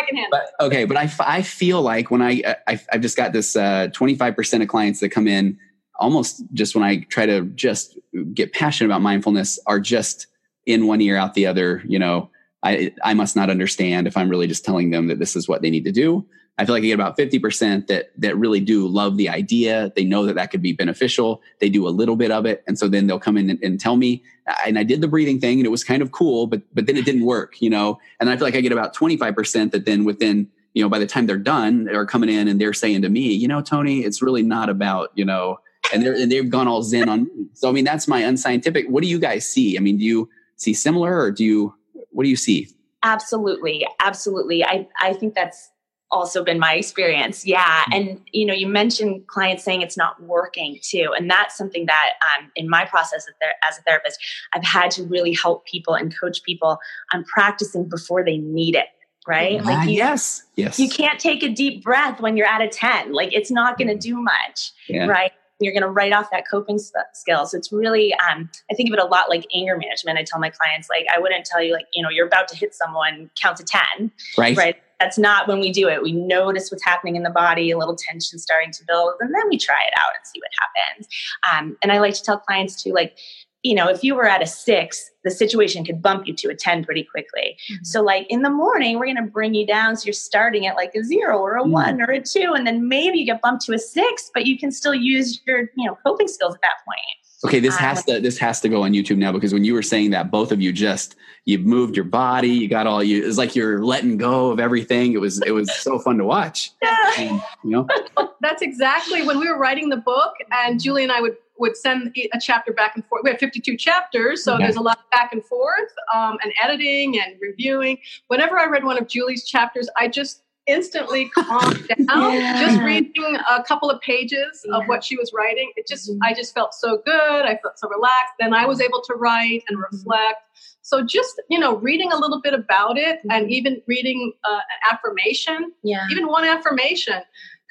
can 0.08 0.16
handle. 0.16 0.28
But, 0.32 0.66
okay, 0.66 0.86
but 0.86 0.98
I, 0.98 1.12
I 1.20 1.42
feel 1.42 1.82
like 1.82 2.12
when 2.12 2.22
I, 2.22 2.56
I 2.68 2.80
I've 2.92 3.02
just 3.02 3.18
got 3.18 3.34
this 3.34 3.56
uh, 3.56 3.88
twenty 3.94 4.16
five 4.16 4.36
percent 4.36 4.64
of 4.64 4.70
clients 4.70 5.00
that 5.00 5.10
come 5.10 5.28
in 5.28 5.58
almost 6.00 6.44
just 6.54 6.76
when 6.76 6.84
I 6.84 7.02
try 7.10 7.26
to 7.26 7.42
just 7.42 7.98
get 8.34 8.54
passionate 8.54 8.88
about 8.88 9.02
mindfulness 9.02 9.60
are 9.68 9.80
just 9.80 10.28
in 10.66 10.88
one 10.88 11.02
ear 11.02 11.18
out 11.18 11.34
the 11.34 11.46
other. 11.46 11.84
You 11.86 12.00
know, 12.00 12.32
I 12.64 12.94
I 13.04 13.14
must 13.14 13.36
not 13.36 13.50
understand 13.50 14.08
if 14.08 14.18
I'm 14.18 14.30
really 14.30 14.48
just 14.48 14.66
telling 14.66 14.90
them 14.90 15.08
that 15.08 15.20
this 15.20 15.36
is 15.36 15.48
what 15.48 15.62
they 15.62 15.70
need 15.70 15.86
to 15.86 15.92
do. 15.92 16.26
I 16.60 16.66
feel 16.66 16.76
like 16.76 16.84
I 16.84 16.88
get 16.88 16.94
about 16.94 17.18
50% 17.18 17.88
that 17.88 18.12
that 18.18 18.38
really 18.38 18.60
do 18.60 18.86
love 18.86 19.16
the 19.16 19.30
idea. 19.30 19.94
They 19.96 20.04
know 20.04 20.26
that 20.26 20.36
that 20.36 20.52
could 20.52 20.62
be 20.62 20.74
beneficial. 20.74 21.42
They 21.60 21.70
do 21.70 21.88
a 21.88 21.90
little 21.90 22.18
bit 22.18 22.32
of 22.32 22.46
it. 22.46 22.66
And 22.68 22.78
so 22.78 22.90
then 22.90 23.08
they'll 23.08 23.18
come 23.18 23.38
in 23.38 23.50
and, 23.50 23.64
and, 23.64 23.80
tell 23.80 23.96
me, 23.96 24.22
and 24.66 24.78
I 24.78 24.84
did 24.84 25.00
the 25.00 25.08
breathing 25.08 25.40
thing 25.40 25.60
and 25.60 25.66
it 25.66 25.70
was 25.70 25.86
kind 25.86 26.02
of 26.02 26.12
cool, 26.12 26.48
but 26.48 26.62
but 26.74 26.86
then 26.86 26.98
it 26.98 27.06
didn't 27.06 27.24
work, 27.24 27.62
you 27.62 27.70
know? 27.70 27.98
And 28.20 28.30
I 28.30 28.36
feel 28.36 28.46
like 28.46 28.56
I 28.56 28.62
get 28.62 28.74
about 28.74 28.94
25% 28.94 29.72
that 29.72 29.86
then 29.86 30.04
within, 30.04 30.50
you 30.74 30.84
know, 30.84 30.90
by 30.90 31.00
the 31.00 31.08
time 31.08 31.28
they're 31.28 31.38
done, 31.38 31.86
they're 31.86 32.06
coming 32.06 32.30
in 32.30 32.50
and 32.50 32.60
they're 32.60 32.74
saying 32.74 33.04
to 33.04 33.10
me, 33.10 33.32
you 33.32 33.48
know, 33.48 33.62
Tony, 33.62 34.02
it's 34.02 34.22
really 34.22 34.44
not 34.44 34.68
about, 34.70 35.12
you 35.16 35.24
know, 35.24 35.60
and 35.94 36.04
they're 36.04 36.14
and 36.14 36.30
they've 36.30 36.50
gone 36.50 36.68
all 36.68 36.84
zen 36.84 37.08
on 37.08 37.24
me. 37.24 37.48
So 37.54 37.70
I 37.70 37.72
mean, 37.72 37.86
that's 37.86 38.06
my 38.06 38.20
unscientific. 38.20 38.88
What 38.90 39.02
do 39.02 39.08
you 39.10 39.18
guys 39.18 39.48
see? 39.48 39.78
I 39.78 39.80
mean, 39.80 39.98
do 39.98 40.04
you 40.04 40.30
see 40.58 40.74
similar 40.74 41.18
or 41.22 41.32
do 41.32 41.46
you 41.46 41.74
what 42.12 42.26
do 42.26 42.30
you 42.30 42.36
see? 42.36 42.68
Absolutely. 43.02 43.88
Absolutely. 44.02 44.66
I, 44.66 44.90
I 45.00 45.14
think 45.14 45.34
that's 45.34 45.72
also 46.12 46.44
been 46.44 46.60
my 46.60 46.74
experience. 46.74 47.46
Yeah. 47.46 47.64
Mm-hmm. 47.64 47.94
And, 47.94 48.22
you 48.32 48.46
know, 48.46 48.54
you 48.54 48.68
mentioned 48.68 49.28
clients 49.28 49.64
saying 49.64 49.82
it's 49.82 49.98
not 49.98 50.22
working 50.24 50.80
too. 50.82 51.14
And 51.16 51.30
that's 51.30 51.58
something 51.58 51.86
that 51.86 52.14
um, 52.38 52.52
in 52.56 52.70
my 52.70 52.86
process 52.86 53.26
as 53.68 53.78
a 53.78 53.82
therapist, 53.82 54.20
I've 54.54 54.64
had 54.64 54.92
to 54.92 55.04
really 55.04 55.34
help 55.34 55.66
people 55.66 55.94
and 55.94 56.16
coach 56.18 56.44
people 56.44 56.80
on 57.14 57.24
practicing 57.26 57.88
before 57.88 58.24
they 58.24 58.38
need 58.38 58.76
it. 58.76 58.88
Right. 59.28 59.60
Uh, 59.60 59.66
like 59.66 59.90
you, 59.90 59.96
yes. 59.96 60.44
Yes. 60.56 60.80
You 60.80 60.90
can't 60.90 61.20
take 61.20 61.44
a 61.44 61.50
deep 61.50 61.84
breath 61.84 62.20
when 62.20 62.36
you're 62.36 62.48
at 62.48 62.62
a 62.62 62.68
10. 62.68 63.14
Like 63.14 63.34
it's 63.34 63.52
not 63.52 63.78
going 63.78 63.90
to 63.90 63.94
mm-hmm. 63.94 64.16
do 64.16 64.22
much. 64.22 64.72
Yeah. 64.88 65.06
Right 65.06 65.32
you're 65.60 65.74
going 65.74 65.84
to 65.84 65.90
write 65.90 66.14
off 66.14 66.30
that 66.32 66.44
coping 66.50 66.80
skills. 67.14 67.54
It's 67.54 67.72
really, 67.72 68.14
um, 68.30 68.50
I 68.72 68.76
think 68.76 68.90
of 68.90 68.94
it 68.94 69.00
a 69.00 69.06
lot 69.06 69.30
like 69.30 69.46
anger 69.54 69.78
management. 69.78 70.18
I 70.18 70.24
tell 70.24 70.40
my 70.40 70.50
clients, 70.50 70.90
like, 70.90 71.06
I 71.14 71.20
wouldn't 71.20 71.46
tell 71.46 71.62
you, 71.62 71.74
like, 71.74 71.88
you 71.94 72.02
know, 72.02 72.10
you're 72.10 72.28
about 72.28 72.48
to 72.50 72.56
hit 72.56 72.74
someone, 72.74 73.30
count 73.42 73.58
to 73.58 73.64
10. 73.64 74.12
Right. 74.38 74.56
Right 74.56 74.76
that's 75.00 75.18
not 75.18 75.48
when 75.48 75.60
we 75.60 75.72
do 75.72 75.88
it. 75.88 76.04
We 76.04 76.12
notice 76.12 76.70
what's 76.72 76.84
happening 76.84 77.16
in 77.16 77.24
the 77.24 77.30
body, 77.30 77.72
a 77.72 77.78
little 77.78 77.96
tension 77.96 78.38
starting 78.38 78.72
to 78.72 78.84
build, 78.86 79.14
and 79.20 79.34
then 79.34 79.48
we 79.50 79.58
try 79.58 79.82
it 79.88 79.94
out 79.98 80.12
and 80.16 80.28
see 80.28 80.42
what 80.42 80.52
happens. 80.60 81.08
Um, 81.52 81.78
and 81.82 81.92
I 81.92 82.00
like 82.00 82.14
to 82.16 82.24
tell 82.24 82.38
clients 82.38 82.84
too, 82.84 82.92
like, 82.92 83.18
you 83.64 83.76
know, 83.76 83.90
if 83.90 84.04
you 84.04 84.16
were 84.16 84.26
at 84.26 84.42
a 84.42 84.48
six, 84.48 85.12
the 85.24 85.32
situation 85.32 85.84
could 85.84 86.02
bump 86.02 86.28
you 86.28 86.34
to 86.34 86.50
a 86.50 86.56
10 86.56 86.86
pretty 86.86 87.04
quickly. 87.04 87.58
Mm-hmm. 87.72 87.84
So, 87.84 88.02
like 88.02 88.26
in 88.30 88.42
the 88.42 88.50
morning, 88.50 88.98
we're 88.98 89.06
going 89.06 89.18
to 89.18 89.32
bring 89.32 89.54
you 89.54 89.68
down. 89.68 89.98
So, 89.98 90.06
you're 90.06 90.14
starting 90.14 90.66
at 90.66 90.76
like 90.76 90.96
a 90.96 91.04
zero 91.04 91.40
or 91.40 91.58
a 91.58 91.62
mm-hmm. 91.62 91.72
one 91.72 92.02
or 92.02 92.12
a 92.12 92.22
two, 92.22 92.54
and 92.56 92.66
then 92.66 92.88
maybe 92.88 93.20
you 93.20 93.26
get 93.26 93.42
bumped 93.42 93.66
to 93.66 93.74
a 93.74 93.80
six, 93.80 94.32
but 94.34 94.46
you 94.46 94.58
can 94.58 94.72
still 94.72 94.94
use 94.94 95.42
your, 95.46 95.70
you 95.76 95.86
know, 95.86 95.98
coping 96.06 96.28
skills 96.28 96.56
at 96.56 96.62
that 96.62 96.76
point. 96.86 97.00
Okay, 97.46 97.62
this 97.62 97.78
has 97.78 98.04
to 98.04 98.20
this 98.20 98.38
has 98.38 98.60
to 98.62 98.70
go 98.70 98.84
on 98.84 98.92
YouTube 98.92 99.16
now 99.16 99.32
because 99.32 99.54
when 99.54 99.64
you 99.64 99.74
were 99.74 99.82
saying 99.82 100.12
that, 100.12 100.30
both 100.30 100.52
of 100.52 100.62
you 100.62 100.74
just 100.74 101.16
you've 101.46 101.66
moved 101.66 101.96
your 101.96 102.04
body, 102.04 102.50
you 102.50 102.68
got 102.68 102.86
all 102.86 103.02
you. 103.02 103.26
It's 103.26 103.38
like 103.38 103.56
you're 103.56 103.82
letting 103.82 104.18
go 104.18 104.52
of 104.52 104.60
everything. 104.60 105.14
It 105.14 105.22
was 105.22 105.42
it 105.44 105.52
was 105.52 105.74
so 105.74 106.00
fun 106.00 106.18
to 106.18 106.26
watch. 106.26 106.72
Yeah. 106.82 106.96
And, 107.18 107.42
you 107.64 107.72
know, 107.72 107.88
that's 108.42 108.62
exactly 108.62 109.24
when 109.24 109.40
we 109.40 109.50
were 109.50 109.58
writing 109.58 109.90
the 109.90 109.98
book, 109.98 110.34
and 110.52 110.80
Julie 110.80 111.04
and 111.04 111.12
I 111.12 111.22
would 111.22 111.36
would 111.60 111.78
send 111.78 112.16
a 112.18 112.40
chapter 112.40 112.74
back 112.74 112.96
and 112.96 113.06
forth. 113.06 113.22
We 113.24 113.30
had 113.30 113.40
52 113.40 113.78
chapters, 113.78 114.44
so 114.44 114.58
there's 114.58 114.78
a 114.78 114.82
lot 114.82 115.00
back 115.12 115.34
and 115.34 115.44
forth, 115.46 115.94
um, 116.14 116.38
and 116.44 116.54
editing 116.62 117.20
and 117.20 117.36
reviewing. 117.42 118.00
Whenever 118.28 118.58
I 118.58 118.66
read 118.66 118.84
one 118.84 118.98
of 118.98 119.08
Julie's 119.08 119.46
chapters, 119.46 119.90
I 119.98 120.08
just 120.08 120.44
instantly 120.70 121.30
calmed 121.36 121.88
down 121.88 122.34
yeah. 122.34 122.66
just 122.66 122.82
reading 122.82 123.38
a 123.50 123.64
couple 123.64 123.90
of 123.90 124.00
pages 124.02 124.66
yeah. 124.66 124.78
of 124.78 124.86
what 124.86 125.04
she 125.04 125.18
was 125.18 125.32
writing 125.34 125.72
it 125.76 125.88
just 125.88 126.10
mm-hmm. 126.10 126.22
i 126.22 126.34
just 126.34 126.54
felt 126.54 126.74
so 126.74 127.02
good 127.06 127.42
i 127.46 127.58
felt 127.64 127.78
so 127.78 127.90
relaxed 127.90 128.34
then 128.40 128.54
i 128.54 128.66
was 128.66 128.80
able 128.80 129.02
to 129.02 129.16
write 129.16 129.64
and 129.68 129.78
mm-hmm. 129.78 129.96
reflect 129.96 130.44
so 130.82 131.04
just 131.04 131.42
you 131.50 131.60
know 131.60 131.78
reading 131.78 132.12
a 132.12 132.18
little 132.18 132.40
bit 132.42 132.54
about 132.54 132.98
it 132.98 133.18
mm-hmm. 133.20 133.32
and 133.32 133.52
even 133.52 133.82
reading 133.88 134.32
uh, 134.44 134.54
an 134.54 134.94
affirmation 134.94 135.72
yeah 135.84 136.06
even 136.12 136.28
one 136.28 136.46
affirmation 136.46 137.22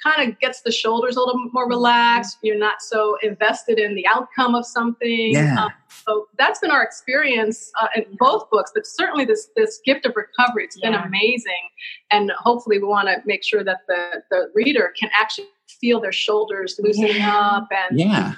kind 0.02 0.30
of 0.30 0.38
gets 0.38 0.62
the 0.62 0.72
shoulders 0.72 1.16
a 1.16 1.20
little 1.20 1.48
more 1.52 1.68
relaxed. 1.68 2.38
You're 2.42 2.58
not 2.58 2.80
so 2.80 3.16
invested 3.22 3.78
in 3.78 3.94
the 3.94 4.06
outcome 4.06 4.54
of 4.54 4.66
something. 4.66 5.32
Yeah. 5.32 5.64
Um, 5.64 5.72
so 6.06 6.28
that's 6.38 6.60
been 6.60 6.70
our 6.70 6.82
experience 6.82 7.70
uh, 7.80 7.88
in 7.96 8.04
both 8.18 8.48
books, 8.50 8.70
but 8.74 8.86
certainly 8.86 9.24
this 9.24 9.48
this 9.56 9.80
gift 9.84 10.06
of 10.06 10.14
recovery. 10.16 10.64
It's 10.64 10.78
yeah. 10.80 10.90
been 10.90 11.00
amazing, 11.00 11.68
and 12.10 12.30
hopefully 12.38 12.78
we 12.78 12.86
want 12.86 13.08
to 13.08 13.16
make 13.24 13.44
sure 13.44 13.64
that 13.64 13.80
the 13.88 14.22
the 14.30 14.50
reader 14.54 14.92
can 14.98 15.10
actually 15.18 15.48
feel 15.80 16.00
their 16.00 16.12
shoulders 16.12 16.78
loosening 16.82 17.16
yeah. 17.16 17.38
up 17.38 17.68
and 17.70 17.98
yeah 17.98 18.34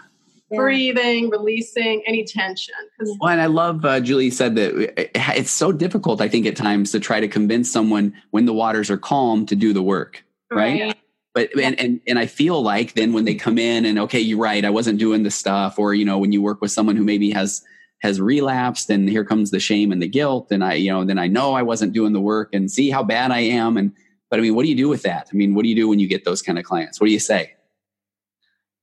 breathing, 0.53 1.31
releasing 1.31 2.03
any 2.07 2.25
tension. 2.25 2.75
Well, 3.21 3.31
and 3.31 3.41
I 3.41 3.47
love 3.47 3.85
uh, 3.85 4.01
Julie 4.01 4.31
said 4.31 4.57
that 4.57 4.93
it's 5.39 5.51
so 5.53 5.71
difficult, 5.71 6.21
I 6.21 6.29
think, 6.29 6.45
at 6.45 6.57
times 6.57 6.91
to 6.91 6.99
try 6.99 7.21
to 7.21 7.29
convince 7.29 7.71
someone 7.71 8.13
when 8.31 8.47
the 8.47 8.53
waters 8.53 8.91
are 8.91 8.99
calm 8.99 9.47
to 9.47 9.55
do 9.55 9.73
the 9.73 9.81
work, 9.81 10.25
right? 10.51 10.81
right 10.81 10.97
but 11.35 11.49
and, 11.59 11.79
and 11.79 12.01
and 12.07 12.19
i 12.19 12.27
feel 12.27 12.63
like 12.63 12.95
then 12.95 13.13
when 13.13 13.25
they 13.25 13.35
come 13.35 13.59
in 13.59 13.85
and 13.85 13.99
okay 13.99 14.21
you're 14.21 14.39
right 14.39 14.65
i 14.65 14.71
wasn't 14.71 14.99
doing 14.99 15.23
the 15.23 15.31
stuff 15.31 15.79
or 15.79 15.95
you 15.95 16.05
know 16.05 16.19
when 16.19 16.33
you 16.33 16.43
work 16.43 16.61
with 16.61 16.71
someone 16.71 16.97
who 16.97 17.05
maybe 17.05 17.31
has 17.31 17.63
has 18.03 18.21
relapsed 18.21 18.91
and 18.91 19.09
here 19.09 19.25
comes 19.25 19.51
the 19.51 19.61
shame 19.61 19.93
and 19.93 20.03
the 20.03 20.09
guilt 20.09 20.49
and 20.51 20.65
i 20.65 20.75
you 20.75 20.91
know 20.91 21.05
then 21.05 21.19
i 21.19 21.27
know 21.27 21.55
i 21.55 21.63
wasn't 21.63 21.93
doing 21.93 22.13
the 22.13 22.21
work 22.21 22.51
and 22.53 22.71
see 22.71 22.91
how 22.91 23.03
bad 23.03 23.31
i 23.31 23.41
am 23.41 23.77
and 23.77 23.93
but 24.31 24.39
i 24.39 24.43
mean 24.43 24.55
what 24.55 24.63
do 24.63 24.69
you 24.69 24.77
do 24.77 24.89
with 24.89 25.03
that? 25.03 25.29
I 25.33 25.37
mean 25.37 25.55
what 25.55 25.63
do 25.63 25.69
you 25.69 25.77
do 25.77 25.89
when 25.89 25.99
you 25.99 26.09
get 26.09 26.25
those 26.25 26.43
kind 26.43 26.59
of 26.59 26.65
clients? 26.65 27.01
What 27.01 27.09
do 27.09 27.13
you 27.13 27.19
say? 27.19 27.55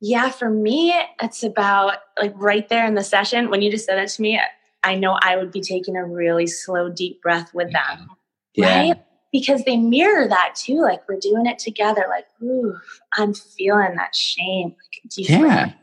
Yeah 0.01 0.29
for 0.29 0.49
me 0.49 0.93
it's 1.21 1.43
about 1.43 1.97
like 2.19 2.33
right 2.35 2.67
there 2.69 2.85
in 2.85 2.95
the 2.95 3.03
session 3.03 3.49
when 3.49 3.61
you 3.61 3.71
just 3.71 3.85
said 3.85 3.97
that 3.97 4.09
to 4.09 4.21
me 4.21 4.39
i 4.83 4.93
know 4.93 5.17
i 5.23 5.35
would 5.35 5.51
be 5.51 5.61
taking 5.61 5.97
a 5.97 6.05
really 6.05 6.45
slow 6.45 6.89
deep 6.89 7.19
breath 7.23 7.51
with 7.53 7.71
them 7.71 8.07
yeah. 8.53 8.79
right 8.79 9.03
because 9.31 9.63
they 9.63 9.77
mirror 9.77 10.27
that 10.27 10.55
too. 10.55 10.81
Like 10.81 11.07
we're 11.07 11.19
doing 11.19 11.45
it 11.45 11.59
together. 11.59 12.05
Like, 12.09 12.25
ooh, 12.41 12.75
I'm 13.13 13.33
feeling 13.33 13.95
that 13.95 14.15
shame. 14.15 14.69
Like, 14.69 15.11
do 15.11 15.21
you 15.21 15.47
yeah. 15.47 15.73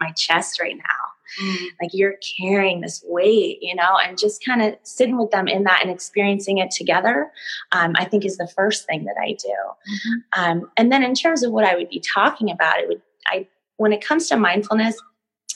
my 0.00 0.12
chest 0.12 0.60
right 0.60 0.76
now? 0.76 1.42
Mm. 1.42 1.66
Like 1.80 1.90
you're 1.92 2.14
carrying 2.38 2.80
this 2.80 3.02
weight, 3.06 3.58
you 3.60 3.74
know, 3.74 3.98
and 4.04 4.18
just 4.18 4.44
kind 4.44 4.62
of 4.62 4.74
sitting 4.82 5.18
with 5.18 5.30
them 5.30 5.48
in 5.48 5.64
that 5.64 5.80
and 5.82 5.90
experiencing 5.90 6.58
it 6.58 6.70
together, 6.70 7.30
um, 7.72 7.94
I 7.96 8.04
think 8.04 8.24
is 8.24 8.36
the 8.36 8.46
first 8.46 8.86
thing 8.86 9.04
that 9.04 9.16
I 9.20 9.32
do. 9.32 9.48
Mm-hmm. 9.48 10.42
Um, 10.42 10.70
and 10.76 10.92
then 10.92 11.02
in 11.02 11.14
terms 11.14 11.42
of 11.42 11.50
what 11.50 11.64
I 11.64 11.74
would 11.74 11.88
be 11.88 12.00
talking 12.00 12.50
about, 12.50 12.78
it 12.78 12.88
would 12.88 13.02
I 13.26 13.48
when 13.76 13.92
it 13.92 14.04
comes 14.04 14.28
to 14.28 14.36
mindfulness, 14.36 14.96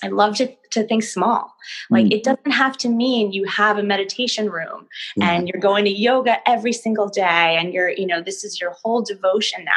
I 0.02 0.08
love 0.08 0.37
to, 0.37 0.54
to 0.70 0.84
think 0.84 1.02
small. 1.02 1.54
Like 1.90 2.06
mm. 2.06 2.12
it 2.12 2.24
doesn't 2.24 2.50
have 2.50 2.76
to 2.78 2.88
mean 2.88 3.32
you 3.32 3.44
have 3.44 3.78
a 3.78 3.82
meditation 3.82 4.50
room 4.50 4.87
and 5.20 5.48
you're 5.48 5.61
going 5.61 5.84
to 5.84 5.90
yoga 5.90 6.37
every 6.48 6.72
single 6.72 7.08
day 7.08 7.56
and 7.58 7.72
you're, 7.72 7.90
you 7.90 8.06
know, 8.06 8.22
this 8.22 8.44
is 8.44 8.61
your 8.61 8.72
whole 8.82 9.02
devotion 9.02 9.64
now. 9.64 9.72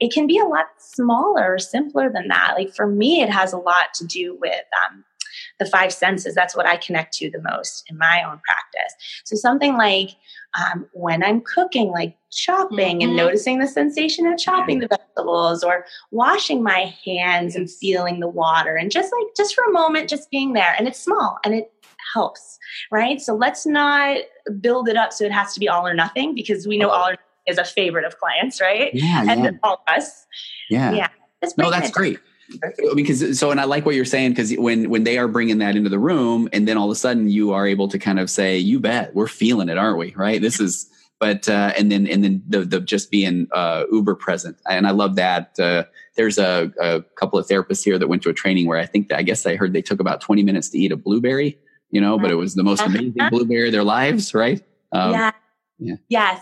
It 0.00 0.12
can 0.12 0.26
be 0.26 0.38
a 0.38 0.44
lot 0.44 0.66
smaller 0.78 1.58
simpler 1.58 2.10
than 2.12 2.28
that. 2.28 2.54
Like 2.56 2.74
for 2.74 2.86
me, 2.86 3.22
it 3.22 3.30
has 3.30 3.52
a 3.52 3.58
lot 3.58 3.94
to 3.94 4.06
do 4.06 4.36
with 4.40 4.64
um, 4.84 5.04
the 5.64 5.70
five 5.70 5.92
senses. 5.92 6.34
That's 6.34 6.56
what 6.56 6.66
I 6.66 6.76
connect 6.76 7.14
to 7.14 7.30
the 7.30 7.40
most 7.40 7.84
in 7.88 7.98
my 7.98 8.22
own 8.22 8.40
practice. 8.44 8.94
So 9.24 9.36
something 9.36 9.76
like 9.76 10.10
um, 10.58 10.86
when 10.92 11.24
I'm 11.24 11.40
cooking, 11.40 11.88
like 11.88 12.16
chopping 12.30 12.98
mm-hmm. 12.98 13.08
and 13.08 13.16
noticing 13.16 13.58
the 13.58 13.66
sensation 13.66 14.26
of 14.26 14.38
chopping 14.38 14.80
the 14.80 14.88
vegetables 14.88 15.64
or 15.64 15.86
washing 16.10 16.62
my 16.62 16.94
hands 17.04 17.56
and 17.56 17.70
feeling 17.70 18.20
the 18.20 18.28
water 18.28 18.76
and 18.76 18.90
just 18.90 19.12
like 19.12 19.34
just 19.36 19.54
for 19.54 19.64
a 19.64 19.72
moment, 19.72 20.08
just 20.08 20.30
being 20.30 20.52
there. 20.52 20.74
And 20.78 20.86
it's 20.86 20.98
small 20.98 21.38
and 21.44 21.54
it 21.54 21.72
helps, 22.12 22.58
right? 22.90 23.20
So 23.20 23.34
let's 23.34 23.66
not 23.66 24.18
build 24.60 24.88
it 24.88 24.96
up 24.96 25.12
so 25.12 25.24
it 25.24 25.32
has 25.32 25.54
to 25.54 25.60
be 25.60 25.68
all 25.68 25.86
or 25.86 25.94
nothing 25.94 26.34
because 26.34 26.66
we 26.66 26.78
know 26.78 26.90
all 26.90 27.10
or 27.10 27.16
is 27.46 27.58
a 27.58 27.64
favorite 27.64 28.04
of 28.04 28.18
clients, 28.18 28.60
right? 28.60 28.90
Yeah, 28.94 29.24
and 29.28 29.44
yeah. 29.44 29.50
all 29.62 29.74
of 29.74 29.94
us. 29.94 30.26
Yeah, 30.70 30.92
yeah. 30.92 31.08
No, 31.58 31.70
that's 31.70 31.90
great 31.90 32.18
because 32.94 33.38
so 33.38 33.50
and 33.50 33.60
i 33.60 33.64
like 33.64 33.86
what 33.86 33.94
you're 33.94 34.04
saying 34.04 34.30
because 34.30 34.54
when 34.56 34.90
when 34.90 35.04
they 35.04 35.18
are 35.18 35.28
bringing 35.28 35.58
that 35.58 35.76
into 35.76 35.88
the 35.88 35.98
room 35.98 36.48
and 36.52 36.68
then 36.68 36.76
all 36.76 36.86
of 36.86 36.92
a 36.92 36.98
sudden 36.98 37.28
you 37.28 37.52
are 37.52 37.66
able 37.66 37.88
to 37.88 37.98
kind 37.98 38.18
of 38.18 38.28
say 38.28 38.58
you 38.58 38.78
bet 38.78 39.14
we're 39.14 39.26
feeling 39.26 39.68
it 39.68 39.78
aren't 39.78 39.98
we? 39.98 40.14
Right? 40.14 40.40
This 40.40 40.60
is 40.60 40.90
but 41.20 41.48
uh 41.48 41.72
and 41.78 41.90
then 41.90 42.06
and 42.06 42.22
then 42.24 42.42
the, 42.46 42.64
the 42.64 42.80
just 42.80 43.10
being 43.10 43.48
uh 43.52 43.84
uber 43.90 44.14
present. 44.14 44.56
And 44.68 44.86
i 44.86 44.90
love 44.90 45.16
that 45.16 45.58
uh 45.58 45.84
there's 46.16 46.38
a, 46.38 46.72
a 46.80 47.02
couple 47.16 47.38
of 47.38 47.46
therapists 47.46 47.84
here 47.84 47.98
that 47.98 48.08
went 48.08 48.22
to 48.22 48.28
a 48.28 48.34
training 48.34 48.66
where 48.66 48.78
i 48.78 48.86
think 48.86 49.08
that 49.08 49.18
i 49.18 49.22
guess 49.22 49.46
i 49.46 49.56
heard 49.56 49.72
they 49.72 49.82
took 49.82 50.00
about 50.00 50.20
20 50.20 50.42
minutes 50.42 50.68
to 50.70 50.78
eat 50.78 50.92
a 50.92 50.96
blueberry 50.96 51.58
you 51.90 52.00
know 52.00 52.18
but 52.18 52.30
it 52.30 52.34
was 52.34 52.54
the 52.54 52.64
most 52.64 52.82
amazing 52.82 53.14
blueberry 53.30 53.68
of 53.68 53.72
their 53.72 53.84
lives 53.84 54.34
right? 54.34 54.62
Um, 54.92 55.12
yeah. 55.12 55.32
yeah. 55.78 55.94
Yes. 56.08 56.40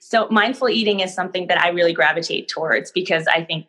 So 0.00 0.28
mindful 0.30 0.68
eating 0.68 1.00
is 1.00 1.14
something 1.14 1.46
that 1.48 1.60
i 1.60 1.68
really 1.70 1.92
gravitate 1.92 2.48
towards 2.48 2.92
because 2.92 3.26
i 3.26 3.42
think 3.42 3.66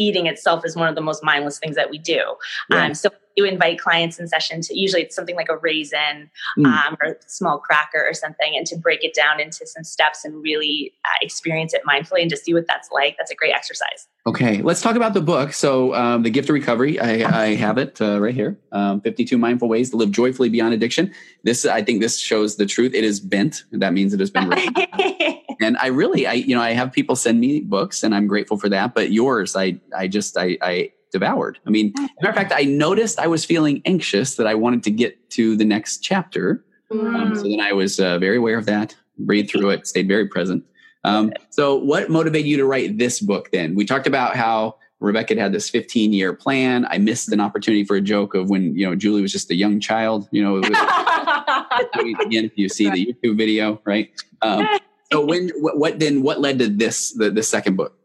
eating 0.00 0.26
itself 0.26 0.64
is 0.64 0.74
one 0.74 0.88
of 0.88 0.94
the 0.94 1.00
most 1.00 1.22
mindless 1.22 1.58
things 1.58 1.76
that 1.76 1.90
we 1.90 1.98
do. 1.98 2.22
Yeah. 2.70 2.86
Um, 2.86 2.94
so 2.94 3.10
you 3.36 3.44
invite 3.44 3.78
clients 3.78 4.18
in 4.18 4.26
session 4.26 4.60
to 4.60 4.78
usually 4.78 5.02
it's 5.02 5.14
something 5.14 5.36
like 5.36 5.48
a 5.48 5.56
raisin 5.56 6.30
mm. 6.58 6.66
um, 6.66 6.96
or 7.00 7.12
a 7.12 7.16
small 7.28 7.58
cracker 7.58 8.04
or 8.04 8.14
something, 8.14 8.56
and 8.56 8.66
to 8.66 8.76
break 8.76 9.04
it 9.04 9.14
down 9.14 9.40
into 9.40 9.66
some 9.66 9.84
steps 9.84 10.24
and 10.24 10.42
really 10.42 10.92
uh, 11.04 11.18
experience 11.22 11.72
it 11.72 11.82
mindfully 11.88 12.22
and 12.22 12.30
to 12.30 12.36
see 12.36 12.52
what 12.52 12.66
that's 12.66 12.88
like. 12.90 13.16
That's 13.18 13.30
a 13.30 13.34
great 13.34 13.54
exercise. 13.54 14.08
Okay, 14.26 14.62
let's 14.62 14.82
talk 14.82 14.96
about 14.96 15.14
the 15.14 15.20
book. 15.20 15.52
So, 15.52 15.94
um, 15.94 16.22
the 16.22 16.30
Gift 16.30 16.48
of 16.48 16.54
Recovery, 16.54 16.98
I, 16.98 17.44
I 17.44 17.54
have 17.54 17.78
it 17.78 18.00
uh, 18.00 18.20
right 18.20 18.34
here. 18.34 18.58
Um, 18.72 19.00
Fifty-two 19.00 19.38
mindful 19.38 19.68
ways 19.68 19.90
to 19.90 19.96
live 19.96 20.10
joyfully 20.10 20.48
beyond 20.48 20.74
addiction. 20.74 21.12
This, 21.44 21.64
I 21.64 21.82
think, 21.82 22.00
this 22.00 22.18
shows 22.18 22.56
the 22.56 22.66
truth. 22.66 22.94
It 22.94 23.04
is 23.04 23.20
bent. 23.20 23.64
That 23.72 23.92
means 23.92 24.12
it 24.12 24.20
has 24.20 24.30
been. 24.30 24.52
and 25.60 25.76
I 25.76 25.88
really, 25.88 26.26
I, 26.26 26.34
you 26.34 26.54
know, 26.54 26.62
I 26.62 26.72
have 26.72 26.92
people 26.92 27.16
send 27.16 27.40
me 27.40 27.60
books, 27.60 28.02
and 28.02 28.14
I'm 28.14 28.26
grateful 28.26 28.56
for 28.56 28.68
that. 28.68 28.94
But 28.94 29.12
yours, 29.12 29.54
I, 29.56 29.78
I 29.96 30.08
just, 30.08 30.36
I, 30.36 30.56
I 30.62 30.92
devoured. 31.12 31.58
I 31.66 31.70
mean, 31.70 31.92
matter 31.96 32.28
of 32.30 32.34
fact, 32.34 32.52
I 32.54 32.64
noticed 32.64 33.18
I 33.18 33.26
was 33.26 33.44
feeling 33.44 33.82
anxious 33.84 34.36
that 34.36 34.46
I 34.46 34.54
wanted 34.54 34.82
to 34.84 34.90
get 34.90 35.30
to 35.30 35.56
the 35.56 35.64
next 35.64 35.98
chapter. 35.98 36.64
Mm. 36.90 37.14
Um, 37.14 37.34
so 37.36 37.42
then 37.42 37.60
I 37.60 37.72
was 37.72 38.00
uh, 38.00 38.18
very 38.18 38.38
aware 38.38 38.58
of 38.58 38.66
that, 38.66 38.96
breathed 39.18 39.50
through 39.50 39.70
it, 39.70 39.86
stayed 39.86 40.08
very 40.08 40.26
present. 40.26 40.64
Um, 41.04 41.32
so, 41.50 41.76
what 41.76 42.10
motivated 42.10 42.46
you 42.46 42.56
to 42.58 42.66
write 42.66 42.98
this 42.98 43.20
book 43.20 43.50
then? 43.52 43.74
We 43.74 43.86
talked 43.86 44.06
about 44.06 44.36
how 44.36 44.76
Rebecca 45.00 45.34
had 45.40 45.52
this 45.52 45.70
15 45.70 46.12
year 46.12 46.34
plan. 46.34 46.86
I 46.90 46.98
missed 46.98 47.32
an 47.32 47.40
opportunity 47.40 47.84
for 47.84 47.96
a 47.96 48.00
joke 48.00 48.34
of 48.34 48.50
when, 48.50 48.76
you 48.76 48.86
know, 48.86 48.94
Julie 48.94 49.22
was 49.22 49.32
just 49.32 49.50
a 49.50 49.54
young 49.54 49.80
child, 49.80 50.28
you 50.30 50.42
know, 50.42 50.54
was, 50.54 50.66
again, 52.26 52.44
if 52.44 52.52
you 52.56 52.68
see 52.68 52.90
the 52.90 53.06
YouTube 53.06 53.36
video, 53.38 53.80
right? 53.84 54.10
Um, 54.42 54.68
so 55.12 55.24
when, 55.24 55.50
what, 55.56 55.78
what, 55.78 55.98
then, 55.98 56.22
what 56.22 56.40
led 56.40 56.58
to 56.58 56.68
this, 56.68 57.12
the, 57.12 57.30
the 57.30 57.42
second 57.42 57.76
book? 57.76 57.96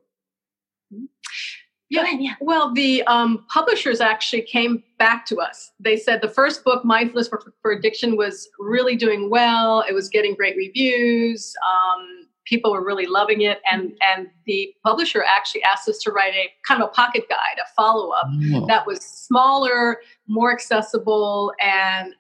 Yeah, 1.89 2.09
yeah. 2.17 2.33
Well, 2.41 2.73
the 2.73 3.03
um, 3.03 3.45
publishers 3.47 4.01
actually 4.01 4.41
came 4.41 4.83
back 4.97 5.25
to 5.27 5.37
us. 5.37 5.71
They 5.79 5.97
said 5.97 6.21
the 6.21 6.29
first 6.29 6.63
book, 6.63 6.83
Mindfulness 6.83 7.27
for, 7.27 7.53
for 7.61 7.71
Addiction, 7.71 8.17
was 8.17 8.49
really 8.57 8.95
doing 8.95 9.29
well. 9.29 9.83
It 9.87 9.93
was 9.93 10.09
getting 10.09 10.33
great 10.33 10.57
reviews. 10.57 11.53
Um, 11.63 12.27
people 12.45 12.71
were 12.71 12.83
really 12.83 13.05
loving 13.05 13.41
it, 13.41 13.61
and 13.71 13.93
and 14.01 14.27
the 14.45 14.73
publisher 14.83 15.23
actually 15.23 15.63
asked 15.63 15.87
us 15.87 15.99
to 15.99 16.11
write 16.11 16.33
a 16.33 16.49
kind 16.67 16.81
of 16.81 16.89
a 16.89 16.91
pocket 16.91 17.29
guide, 17.29 17.57
a 17.63 17.67
follow 17.75 18.09
up 18.09 18.27
oh. 18.53 18.65
that 18.67 18.87
was 18.87 19.01
smaller, 19.01 19.99
more 20.27 20.51
accessible, 20.51 21.53
and 21.61 22.13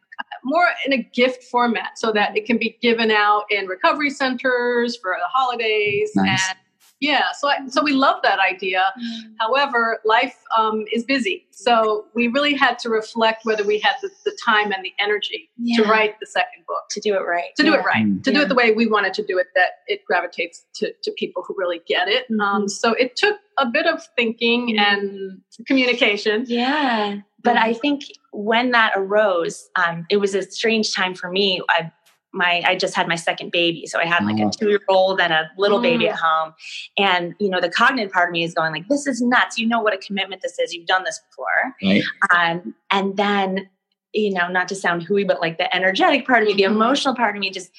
more 0.43 0.67
in 0.85 0.93
a 0.93 0.97
gift 0.97 1.43
format, 1.43 1.97
so 1.97 2.11
that 2.11 2.35
it 2.37 2.45
can 2.45 2.57
be 2.57 2.77
given 2.81 3.11
out 3.11 3.43
in 3.49 3.67
recovery 3.67 4.09
centers 4.09 4.97
for 4.97 5.15
the 5.19 5.27
holidays 5.27 6.11
nice. 6.15 6.41
and 6.49 6.57
yeah 6.99 7.25
so 7.37 7.49
I, 7.49 7.67
so 7.67 7.83
we 7.83 7.93
love 7.93 8.21
that 8.23 8.39
idea 8.39 8.81
mm. 8.97 9.33
however 9.39 9.99
life 10.05 10.35
um, 10.57 10.85
is 10.93 11.03
busy 11.03 11.45
so 11.51 12.05
we 12.15 12.27
really 12.27 12.53
had 12.53 12.79
to 12.79 12.89
reflect 12.89 13.43
whether 13.43 13.63
we 13.63 13.79
had 13.79 13.95
the, 14.01 14.09
the 14.23 14.37
time 14.45 14.71
and 14.71 14.83
the 14.83 14.93
energy 14.99 15.49
yeah. 15.57 15.83
to 15.83 15.89
write 15.89 16.19
the 16.19 16.25
second 16.25 16.65
book 16.67 16.83
to 16.91 16.99
do 17.01 17.15
it 17.15 17.19
right 17.19 17.55
to 17.57 17.63
yeah. 17.63 17.71
do 17.71 17.75
it 17.75 17.83
right 17.83 18.05
mm. 18.05 18.23
to 18.23 18.31
yeah. 18.31 18.39
do 18.39 18.43
it 18.43 18.49
the 18.49 18.55
way 18.55 18.71
we 18.71 18.87
wanted 18.87 19.13
to 19.13 19.25
do 19.25 19.37
it 19.37 19.47
that 19.55 19.71
it 19.87 20.05
gravitates 20.05 20.65
to, 20.75 20.93
to 21.03 21.11
people 21.11 21.43
who 21.45 21.55
really 21.57 21.81
get 21.87 22.07
it 22.07 22.25
um, 22.31 22.37
mm-hmm. 22.37 22.41
um, 22.41 22.69
so 22.69 22.93
it 22.93 23.15
took 23.15 23.37
a 23.57 23.65
bit 23.65 23.85
of 23.85 24.05
thinking 24.15 24.75
mm. 24.75 24.79
and 24.79 25.41
communication 25.67 26.45
yeah 26.47 27.17
but 27.45 27.57
i 27.57 27.73
think 27.73 28.03
when 28.33 28.71
that 28.71 28.91
arose 28.95 29.69
um, 29.75 30.05
it 30.09 30.17
was 30.17 30.35
a 30.35 30.41
strange 30.41 30.93
time 30.93 31.15
for 31.15 31.29
me 31.29 31.61
I, 31.69 31.91
my 32.35 32.61
I 32.67 32.75
just 32.75 32.93
had 32.93 33.07
my 33.07 33.15
second 33.15 33.51
baby. 33.51 33.87
So 33.87 33.99
I 33.99 34.05
had 34.05 34.25
like 34.25 34.37
a 34.39 34.43
oh. 34.43 34.51
two 34.51 34.69
year 34.69 34.81
old 34.89 35.19
and 35.19 35.33
a 35.33 35.49
little 35.57 35.81
baby 35.81 36.07
at 36.09 36.17
mm. 36.17 36.21
home. 36.21 36.53
And 36.97 37.33
you 37.39 37.49
know, 37.49 37.61
the 37.61 37.69
cognitive 37.69 38.11
part 38.11 38.29
of 38.29 38.33
me 38.33 38.43
is 38.43 38.53
going 38.53 38.73
like, 38.73 38.87
this 38.89 39.07
is 39.07 39.21
nuts. 39.21 39.57
You 39.57 39.67
know 39.67 39.79
what 39.79 39.93
a 39.93 39.97
commitment 39.97 40.41
this 40.41 40.59
is. 40.59 40.73
You've 40.73 40.85
done 40.85 41.03
this 41.05 41.19
before. 41.29 41.73
Right. 41.81 42.03
Um, 42.35 42.75
and 42.91 43.17
then, 43.17 43.69
you 44.15 44.33
know, 44.33 44.47
not 44.47 44.67
to 44.69 44.75
sound 44.75 45.03
hooey, 45.03 45.25
but 45.25 45.41
like 45.41 45.57
the 45.57 45.73
energetic 45.75 46.25
part 46.25 46.41
of 46.41 46.47
me, 46.47 46.53
the 46.53 46.63
mm-hmm. 46.63 46.73
emotional 46.73 47.15
part 47.15 47.35
of 47.35 47.39
me, 47.39 47.49
just 47.49 47.71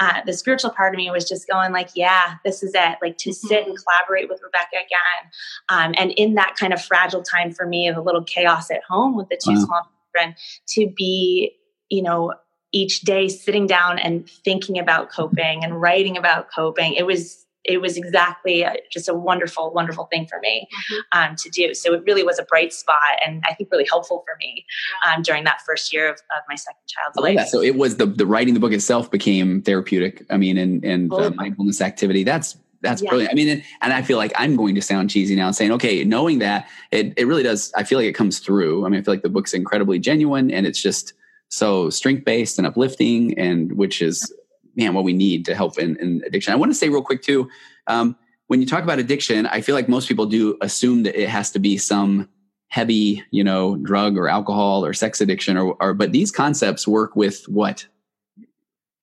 uh, 0.00 0.20
the 0.26 0.32
spiritual 0.32 0.70
part 0.70 0.92
of 0.92 0.96
me 0.96 1.10
was 1.10 1.28
just 1.28 1.48
going 1.48 1.72
like, 1.72 1.90
yeah, 1.94 2.34
this 2.44 2.62
is 2.62 2.72
it. 2.74 2.98
Like 3.00 3.16
to 3.18 3.30
mm-hmm. 3.30 3.46
sit 3.46 3.66
and 3.66 3.78
collaborate 3.78 4.28
with 4.28 4.40
Rebecca 4.42 4.76
again. 4.76 5.30
Um, 5.68 5.94
and 5.96 6.10
in 6.12 6.34
that 6.34 6.56
kind 6.58 6.72
of 6.72 6.84
fragile 6.84 7.22
time 7.22 7.52
for 7.52 7.66
me 7.66 7.88
of 7.88 7.96
a 7.96 8.00
little 8.00 8.24
chaos 8.24 8.70
at 8.70 8.82
home 8.88 9.16
with 9.16 9.28
the 9.28 9.38
two 9.42 9.54
wow. 9.54 9.64
small 9.64 9.82
children, 10.14 10.36
to 10.68 10.92
be, 10.96 11.52
you 11.88 12.02
know, 12.02 12.34
each 12.72 13.02
day 13.02 13.28
sitting 13.28 13.68
down 13.68 14.00
and 14.00 14.28
thinking 14.28 14.80
about 14.80 15.12
coping 15.12 15.62
and 15.62 15.80
writing 15.80 16.16
about 16.16 16.48
coping 16.52 16.94
it 16.94 17.06
was 17.06 17.46
it 17.64 17.80
was 17.80 17.96
exactly 17.96 18.62
a, 18.62 18.76
just 18.90 19.08
a 19.08 19.14
wonderful 19.14 19.72
wonderful 19.72 20.04
thing 20.06 20.26
for 20.26 20.38
me 20.40 20.68
mm-hmm. 20.72 21.18
um, 21.18 21.36
to 21.36 21.48
do 21.50 21.74
so 21.74 21.94
it 21.94 22.02
really 22.06 22.22
was 22.22 22.38
a 22.38 22.44
bright 22.44 22.72
spot 22.72 23.18
and 23.26 23.42
i 23.48 23.54
think 23.54 23.70
really 23.70 23.86
helpful 23.88 24.24
for 24.26 24.36
me 24.38 24.64
um, 25.06 25.22
during 25.22 25.44
that 25.44 25.60
first 25.66 25.92
year 25.92 26.08
of, 26.08 26.14
of 26.36 26.42
my 26.48 26.54
second 26.54 26.80
child's 26.86 27.16
life 27.16 27.36
that. 27.36 27.48
so 27.48 27.60
it 27.60 27.76
was 27.76 27.96
the 27.96 28.06
the 28.06 28.26
writing 28.26 28.54
the 28.54 28.60
book 28.60 28.72
itself 28.72 29.10
became 29.10 29.62
therapeutic 29.62 30.24
i 30.30 30.36
mean 30.36 30.58
and 30.58 30.84
and 30.84 31.12
uh, 31.12 31.30
mindfulness 31.30 31.80
activity 31.80 32.24
that's 32.24 32.56
that's 32.84 33.02
yeah. 33.02 33.08
brilliant. 33.08 33.32
I 33.32 33.34
mean, 33.34 33.48
and, 33.48 33.64
and, 33.80 33.92
I 33.92 34.02
feel 34.02 34.18
like 34.18 34.32
I'm 34.36 34.56
going 34.56 34.74
to 34.74 34.82
sound 34.82 35.08
cheesy 35.08 35.34
now, 35.34 35.50
saying, 35.50 35.72
okay, 35.72 36.04
knowing 36.04 36.38
that 36.40 36.68
it, 36.90 37.14
it 37.16 37.26
really 37.26 37.42
does. 37.42 37.72
I 37.74 37.82
feel 37.82 37.98
like 37.98 38.06
it 38.06 38.12
comes 38.12 38.38
through. 38.38 38.84
I 38.84 38.90
mean, 38.90 39.00
I 39.00 39.02
feel 39.02 39.14
like 39.14 39.22
the 39.22 39.30
book's 39.30 39.54
incredibly 39.54 39.98
genuine, 39.98 40.50
and 40.50 40.66
it's 40.66 40.80
just 40.80 41.14
so 41.48 41.88
strength 41.88 42.24
based 42.24 42.58
and 42.58 42.66
uplifting, 42.66 43.36
and 43.38 43.72
which 43.72 44.02
is 44.02 44.32
man 44.76 44.94
what 44.94 45.04
we 45.04 45.12
need 45.12 45.44
to 45.46 45.54
help 45.54 45.78
in, 45.78 45.96
in 45.96 46.22
addiction. 46.26 46.52
I 46.52 46.56
want 46.56 46.70
to 46.70 46.74
say 46.74 46.88
real 46.88 47.02
quick 47.02 47.22
too, 47.22 47.48
um, 47.86 48.16
when 48.48 48.60
you 48.60 48.66
talk 48.66 48.82
about 48.82 48.98
addiction, 48.98 49.46
I 49.46 49.60
feel 49.60 49.74
like 49.74 49.88
most 49.88 50.08
people 50.08 50.26
do 50.26 50.56
assume 50.60 51.02
that 51.04 51.20
it 51.20 51.28
has 51.28 51.50
to 51.52 51.58
be 51.58 51.78
some 51.78 52.28
heavy, 52.68 53.22
you 53.30 53.44
know, 53.44 53.76
drug 53.76 54.18
or 54.18 54.28
alcohol 54.28 54.84
or 54.84 54.92
sex 54.92 55.20
addiction, 55.20 55.56
or, 55.56 55.76
or 55.80 55.94
but 55.94 56.12
these 56.12 56.30
concepts 56.30 56.86
work 56.86 57.16
with 57.16 57.44
what 57.48 57.86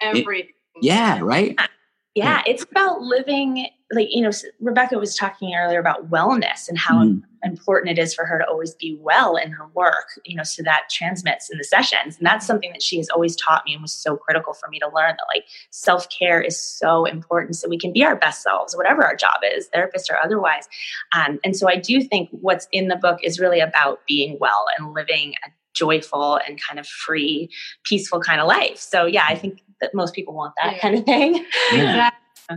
everything. 0.02 0.52
yeah, 0.82 1.20
right. 1.22 1.58
Yeah, 2.14 2.42
it's 2.46 2.64
about 2.64 3.02
living 3.02 3.68
like 3.92 4.08
you 4.12 4.22
know 4.22 4.32
rebecca 4.60 4.98
was 4.98 5.16
talking 5.16 5.56
earlier 5.56 5.80
about 5.80 6.10
wellness 6.10 6.68
and 6.70 6.78
how 6.78 7.04
mm. 7.04 7.22
Important 7.44 7.98
it 7.98 8.02
is 8.02 8.14
for 8.14 8.26
her 8.26 8.38
to 8.40 8.48
always 8.48 8.74
be 8.76 8.98
well 9.02 9.36
in 9.36 9.52
her 9.52 9.68
work 9.74 10.20
you 10.26 10.36
know 10.36 10.44
so 10.44 10.62
that 10.64 10.84
transmits 10.90 11.50
in 11.50 11.58
the 11.58 11.64
sessions 11.64 12.18
and 12.18 12.26
that's 12.26 12.46
something 12.46 12.72
that 12.72 12.82
she 12.82 12.98
has 12.98 13.10
always 13.10 13.36
taught 13.36 13.64
me 13.66 13.74
and 13.74 13.82
was 13.82 13.94
so 13.94 14.16
critical 14.16 14.54
for 14.54 14.70
me 14.70 14.80
to 14.80 14.88
learn 14.88 15.16
that 15.18 15.26
like 15.34 15.46
self-care 15.72 16.42
is 16.42 16.62
so 16.62 17.06
important 17.06 17.56
so 17.56 17.68
we 17.68 17.78
can 17.78 17.92
be 17.92 18.04
our 18.04 18.16
best 18.16 18.44
selves 18.44 18.76
whatever 18.76 19.04
our 19.04 19.16
job 19.16 19.38
is 19.56 19.68
therapist 19.68 20.10
or 20.10 20.18
otherwise 20.24 20.68
um, 21.16 21.40
and 21.44 21.56
so 21.56 21.68
i 21.70 21.76
do 21.76 22.02
think 22.02 22.30
what's 22.32 22.68
in 22.72 22.88
the 22.88 22.96
book 22.96 23.20
is 23.24 23.40
really 23.40 23.60
about 23.60 24.00
being 24.08 24.38
well 24.40 24.66
and 24.78 24.94
living 24.94 25.34
a 25.46 25.50
joyful 25.74 26.40
and 26.48 26.60
kind 26.62 26.80
of 26.80 26.88
free 26.88 27.50
peaceful 27.86 28.20
kind 28.20 28.42
of 28.42 28.48
life 28.48 28.78
so 28.78 29.06
yeah 29.06 29.26
i 29.28 29.36
think 29.36 29.62
that 29.80 29.94
most 29.94 30.14
people 30.14 30.34
want 30.34 30.54
that 30.62 30.74
yeah. 30.74 30.80
kind 30.80 30.96
of 30.98 31.06
thing 31.06 31.46
yeah. 31.74 32.12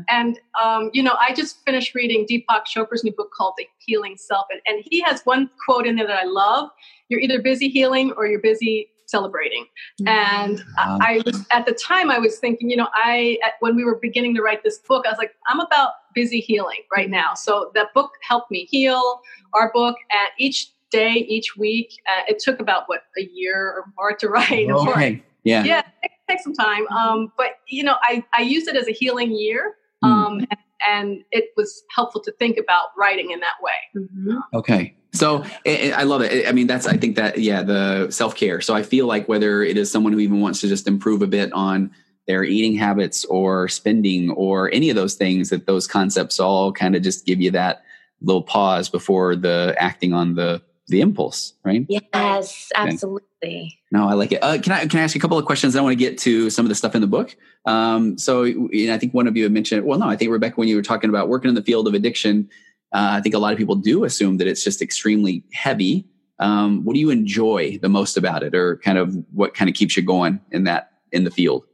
And, 0.09 0.39
um, 0.63 0.91
you 0.93 1.03
know, 1.03 1.17
I 1.21 1.35
just 1.35 1.65
finished 1.65 1.95
reading 1.95 2.27
Deepak 2.31 2.65
Chopra's 2.67 3.05
new 3.05 3.13
book 3.13 3.31
called 3.37 3.55
The 3.59 3.67
Healing 3.79 4.17
Self. 4.17 4.47
And, 4.51 4.61
and 4.67 4.85
he 4.89 5.01
has 5.01 5.23
one 5.23 5.51
quote 5.65 5.87
in 5.87 5.97
there 5.97 6.07
that 6.07 6.21
I 6.23 6.25
love 6.25 6.71
You're 7.09 7.21
either 7.21 7.41
busy 7.41 7.69
healing 7.69 8.13
or 8.17 8.27
you're 8.27 8.41
busy 8.41 8.89
celebrating. 9.07 9.67
Mm-hmm. 10.01 10.09
And 10.09 10.59
wow. 10.79 10.99
I, 11.01 11.17
I 11.17 11.23
was, 11.27 11.45
at 11.51 11.67
the 11.67 11.73
time, 11.73 12.11
I 12.11 12.19
was 12.19 12.39
thinking, 12.39 12.71
you 12.71 12.77
know, 12.77 12.89
I, 12.95 13.39
at, 13.45 13.53
when 13.61 13.77
we 13.77 13.85
were 13.85 13.97
beginning 13.97 14.35
to 14.37 14.43
write 14.43 14.65
this 14.65 14.79
book, 14.79 15.07
I 15.07 15.11
was 15.11 15.19
like, 15.19 15.35
I'm 15.49 15.61
about 15.61 15.93
busy 16.15 16.41
healing 16.41 16.81
right 16.95 17.11
now. 17.11 17.35
So 17.35 17.71
that 17.75 17.93
book 17.93 18.13
helped 18.27 18.51
me 18.51 18.67
heal 18.71 19.21
our 19.53 19.71
book. 19.73 19.97
And 20.11 20.31
each 20.39 20.71
day 20.95 21.27
each 21.29 21.57
week. 21.57 22.01
Uh, 22.09 22.23
it 22.29 22.39
took 22.39 22.61
about 22.61 22.85
what 22.87 23.03
a 23.19 23.23
year 23.23 23.73
or 23.77 23.85
more 23.97 24.13
to 24.13 24.29
write. 24.35 24.71
Okay. 24.71 25.23
Yeah. 25.43 25.65
Yeah. 25.65 25.83
It 26.03 26.11
takes 26.29 26.45
some 26.45 26.55
time. 26.55 26.87
Um, 26.89 27.33
but 27.37 27.59
you 27.69 27.83
know, 27.83 27.97
I 28.03 28.25
I 28.33 28.43
used 28.43 28.69
it 28.69 28.77
as 28.77 28.89
a 28.89 28.93
healing 28.93 29.33
year. 29.37 29.75
Hmm. 30.03 30.13
Um, 30.13 30.39
and, 30.41 30.59
and 30.87 31.25
it 31.31 31.51
was 31.57 31.83
helpful 31.95 32.21
to 32.23 32.33
think 32.33 32.59
about 32.59 32.89
writing 32.97 33.31
in 33.31 33.41
that 33.41 33.55
way. 33.63 33.73
Mhm. 33.97 34.39
Okay. 34.53 34.95
So 35.13 35.45
I 35.67 35.93
I 35.97 36.03
love 36.03 36.23
it. 36.23 36.49
I 36.49 36.53
mean, 36.53 36.67
that's, 36.67 36.87
I 36.87 36.97
think 36.97 37.17
that, 37.17 37.39
yeah, 37.39 37.63
the 37.63 38.11
self 38.11 38.35
care. 38.35 38.61
So 38.61 38.75
I 38.75 38.83
feel 38.83 39.07
like 39.07 39.29
whether 39.29 39.63
it 39.63 39.77
is 39.77 39.91
someone 39.91 40.13
who 40.13 40.19
even 40.19 40.41
wants 40.41 40.61
to 40.63 40.69
just 40.69 40.89
improve 40.89 41.23
a 41.23 41.27
bit 41.29 41.53
on 41.53 41.93
their 42.27 42.43
eating 42.43 42.75
habits 42.75 43.25
or 43.27 43.69
spending 43.69 44.31
or 44.31 44.73
any 44.73 44.91
of 44.91 44.97
those 44.97 45.15
things, 45.15 45.51
that 45.51 45.67
those 45.67 45.87
concepts 45.87 46.41
all 46.41 46.73
kind 46.73 46.97
of 46.97 47.03
just 47.03 47.27
give 47.27 47.41
you 47.41 47.51
that 47.53 47.85
little 48.23 48.43
pause 48.43 48.89
before 48.89 49.37
the 49.37 49.77
acting 49.79 50.13
on 50.13 50.35
the, 50.35 50.61
the 50.89 51.01
impulse, 51.01 51.55
right? 51.65 51.87
Yes, 51.89 52.71
absolutely. 52.75 53.79
No, 53.91 54.09
I 54.09 54.15
like 54.15 54.33
it. 54.33 54.43
Uh, 54.43 54.59
can 54.59 54.73
I 54.73 54.87
can 54.87 55.01
I 55.01 55.03
ask 55.03 55.15
you 55.15 55.19
a 55.19 55.23
couple 55.23 55.39
of 55.39 55.45
questions? 55.45 55.77
I 55.77 55.81
want 55.81 55.93
to 55.93 55.97
get 55.97 56.19
to 56.19 56.51
some 56.51 56.65
of 56.65 56.69
the 56.69 56.75
stuff 56.75 56.95
in 56.95 57.01
the 57.01 57.07
book. 57.07 57.37
Um, 57.67 58.19
so, 58.19 58.43
you 58.43 58.89
know, 58.89 58.95
I 58.95 58.99
think 58.99 59.15
one 59.15 59.27
of 59.27 59.37
you 59.37 59.45
had 59.45 59.53
mentioned. 59.53 59.85
Well, 59.85 59.99
no, 59.99 60.09
I 60.09 60.17
think 60.17 60.31
Rebecca, 60.31 60.57
when 60.57 60.69
you 60.69 60.77
were 60.77 60.83
talking 60.83 61.11
about 61.11 61.29
working 61.29 61.49
in 61.49 61.55
the 61.55 61.63
field 61.63 61.89
of 61.89 61.95
addiction, 61.95 62.49
uh, 62.93 63.11
I 63.13 63.21
think 63.21 63.35
a 63.35 63.39
lot 63.39 63.53
of 63.53 63.59
people 63.59 63.77
do 63.77 64.05
assume 64.05 64.37
that 64.39 64.47
it's 64.47 64.63
just 64.63 64.83
extremely 64.83 65.45
heavy. 65.53 66.07
Um, 66.39 66.85
what 66.85 66.95
do 66.95 67.01
you 67.01 67.11
enjoy 67.11 67.79
the 67.81 67.89
most 67.89 68.17
about 68.17 68.43
it, 68.43 68.55
or 68.55 68.79
kind 68.79 68.99
of 68.99 69.17
what 69.33 69.55
kind 69.55 69.71
of 69.71 69.77
keeps 69.77 69.97
you 69.97 70.03
going 70.03 70.41
in 70.51 70.65
that 70.65 70.91
in 71.13 71.25
the 71.25 71.31
field? 71.31 71.65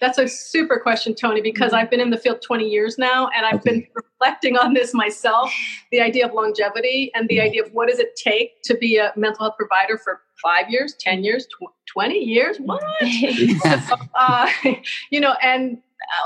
That's 0.00 0.18
a 0.18 0.28
super 0.28 0.78
question, 0.78 1.14
Tony, 1.14 1.40
because 1.40 1.72
I've 1.72 1.90
been 1.90 2.00
in 2.00 2.10
the 2.10 2.16
field 2.16 2.42
20 2.42 2.64
years 2.68 2.98
now 2.98 3.28
and 3.36 3.46
I've 3.46 3.62
been 3.62 3.86
reflecting 3.94 4.56
on 4.56 4.74
this 4.74 4.94
myself 4.94 5.52
the 5.90 6.00
idea 6.00 6.26
of 6.26 6.32
longevity 6.32 7.10
and 7.14 7.28
the 7.28 7.40
idea 7.40 7.62
of 7.62 7.72
what 7.72 7.88
does 7.88 7.98
it 7.98 8.16
take 8.16 8.62
to 8.64 8.76
be 8.76 8.96
a 8.96 9.12
mental 9.16 9.44
health 9.44 9.56
provider 9.56 9.98
for 9.98 10.22
five 10.42 10.70
years, 10.70 10.94
10 10.98 11.24
years, 11.24 11.46
tw- 11.46 11.72
20 11.86 12.14
years? 12.18 12.58
What? 12.58 12.82
uh, 14.14 14.48
you 15.10 15.20
know, 15.20 15.34
and 15.42 15.78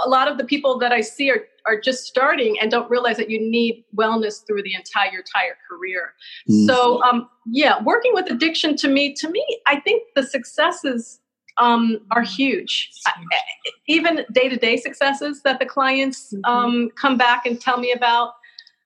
a 0.04 0.08
lot 0.08 0.28
of 0.28 0.38
the 0.38 0.44
people 0.44 0.78
that 0.78 0.92
I 0.92 1.00
see 1.00 1.30
are, 1.30 1.44
are 1.66 1.80
just 1.80 2.04
starting 2.04 2.58
and 2.60 2.70
don't 2.70 2.90
realize 2.90 3.16
that 3.16 3.30
you 3.30 3.40
need 3.40 3.84
wellness 3.96 4.46
through 4.46 4.62
the 4.62 4.74
entire 4.74 5.18
entire 5.18 5.56
career. 5.68 6.12
Mm. 6.48 6.66
So, 6.66 7.02
um, 7.02 7.28
yeah, 7.50 7.82
working 7.82 8.12
with 8.14 8.30
addiction 8.30 8.76
to 8.76 8.88
me, 8.88 9.14
to 9.14 9.30
me, 9.30 9.44
I 9.66 9.80
think 9.80 10.02
the 10.14 10.22
successes 10.22 11.20
um, 11.58 11.98
are 12.10 12.22
huge. 12.22 12.90
Even 13.88 14.24
day 14.32 14.48
to 14.48 14.56
day 14.56 14.76
successes 14.76 15.42
that 15.42 15.58
the 15.58 15.66
clients 15.66 16.34
um, 16.44 16.90
come 17.00 17.16
back 17.16 17.46
and 17.46 17.60
tell 17.60 17.78
me 17.78 17.92
about 17.92 18.34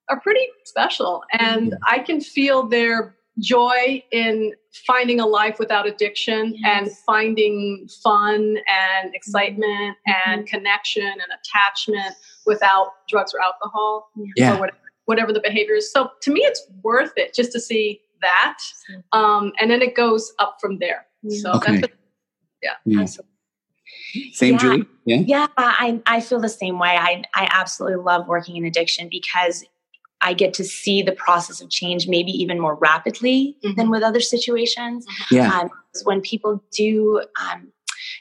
are 0.09 0.21
pretty 0.21 0.47
special, 0.65 1.23
and 1.39 1.75
I 1.87 1.99
can 1.99 2.21
feel 2.21 2.69
their 2.69 3.17
joy 3.41 4.03
in 4.13 4.53
finding 4.87 5.21
a 5.21 5.27
life 5.27 5.59
without 5.59 5.87
addiction 5.87 6.55
Yes. 6.57 6.65
and 6.89 6.97
finding 7.05 7.87
fun 8.03 8.57
and 8.67 9.15
excitement 9.15 9.97
and 10.07 10.47
connection 10.47 11.03
and 11.07 11.21
attachment 11.39 12.15
without 12.47 12.93
drugs 13.11 13.35
or 13.35 13.43
alcohol 13.43 14.09
Yeah. 14.37 14.55
or 14.55 14.61
whatever, 14.61 14.79
whatever 15.05 15.33
the 15.35 15.41
behavior 15.41 15.75
is. 15.75 15.93
So 15.93 16.11
to 16.23 16.33
me, 16.33 16.41
it's 16.43 16.67
worth 16.83 17.13
it 17.17 17.35
just 17.35 17.53
to 17.53 17.61
see 17.61 18.01
that. 18.23 18.59
Um, 19.13 19.53
and 19.61 19.71
then 19.71 19.83
it 19.83 19.95
goes 19.95 20.33
up 20.39 20.57
from 20.61 20.79
there. 20.79 21.07
So 21.29 21.53
Okay. 21.55 21.81
that's 21.81 21.93
Yeah. 22.63 23.01
Absolutely. 23.01 23.33
Same, 24.33 24.55
Yeah. 24.55 24.59
Julie. 24.59 24.85
Yeah. 25.05 25.17
Yeah, 25.27 25.47
I, 25.57 26.01
I 26.07 26.21
feel 26.21 26.41
the 26.41 26.49
same 26.49 26.79
way. 26.79 26.97
I, 26.99 27.23
I 27.35 27.49
absolutely 27.51 28.03
love 28.03 28.27
working 28.27 28.57
in 28.57 28.65
addiction 28.65 29.09
because 29.11 29.65
I 30.21 30.33
get 30.33 30.55
to 30.55 30.65
see 30.65 31.03
the 31.03 31.13
process 31.13 31.61
of 31.61 31.69
change 31.71 32.09
maybe 32.09 32.33
even 32.33 32.59
more 32.59 32.75
rapidly 32.77 33.57
than 33.63 33.75
Mhm. 33.87 33.91
with 33.91 34.03
other 34.03 34.21
situations. 34.21 35.07
Yeah. 35.31 35.53
Um, 35.61 35.71
when 36.05 36.21
people 36.23 36.63
do, 36.73 37.23
um, 37.41 37.71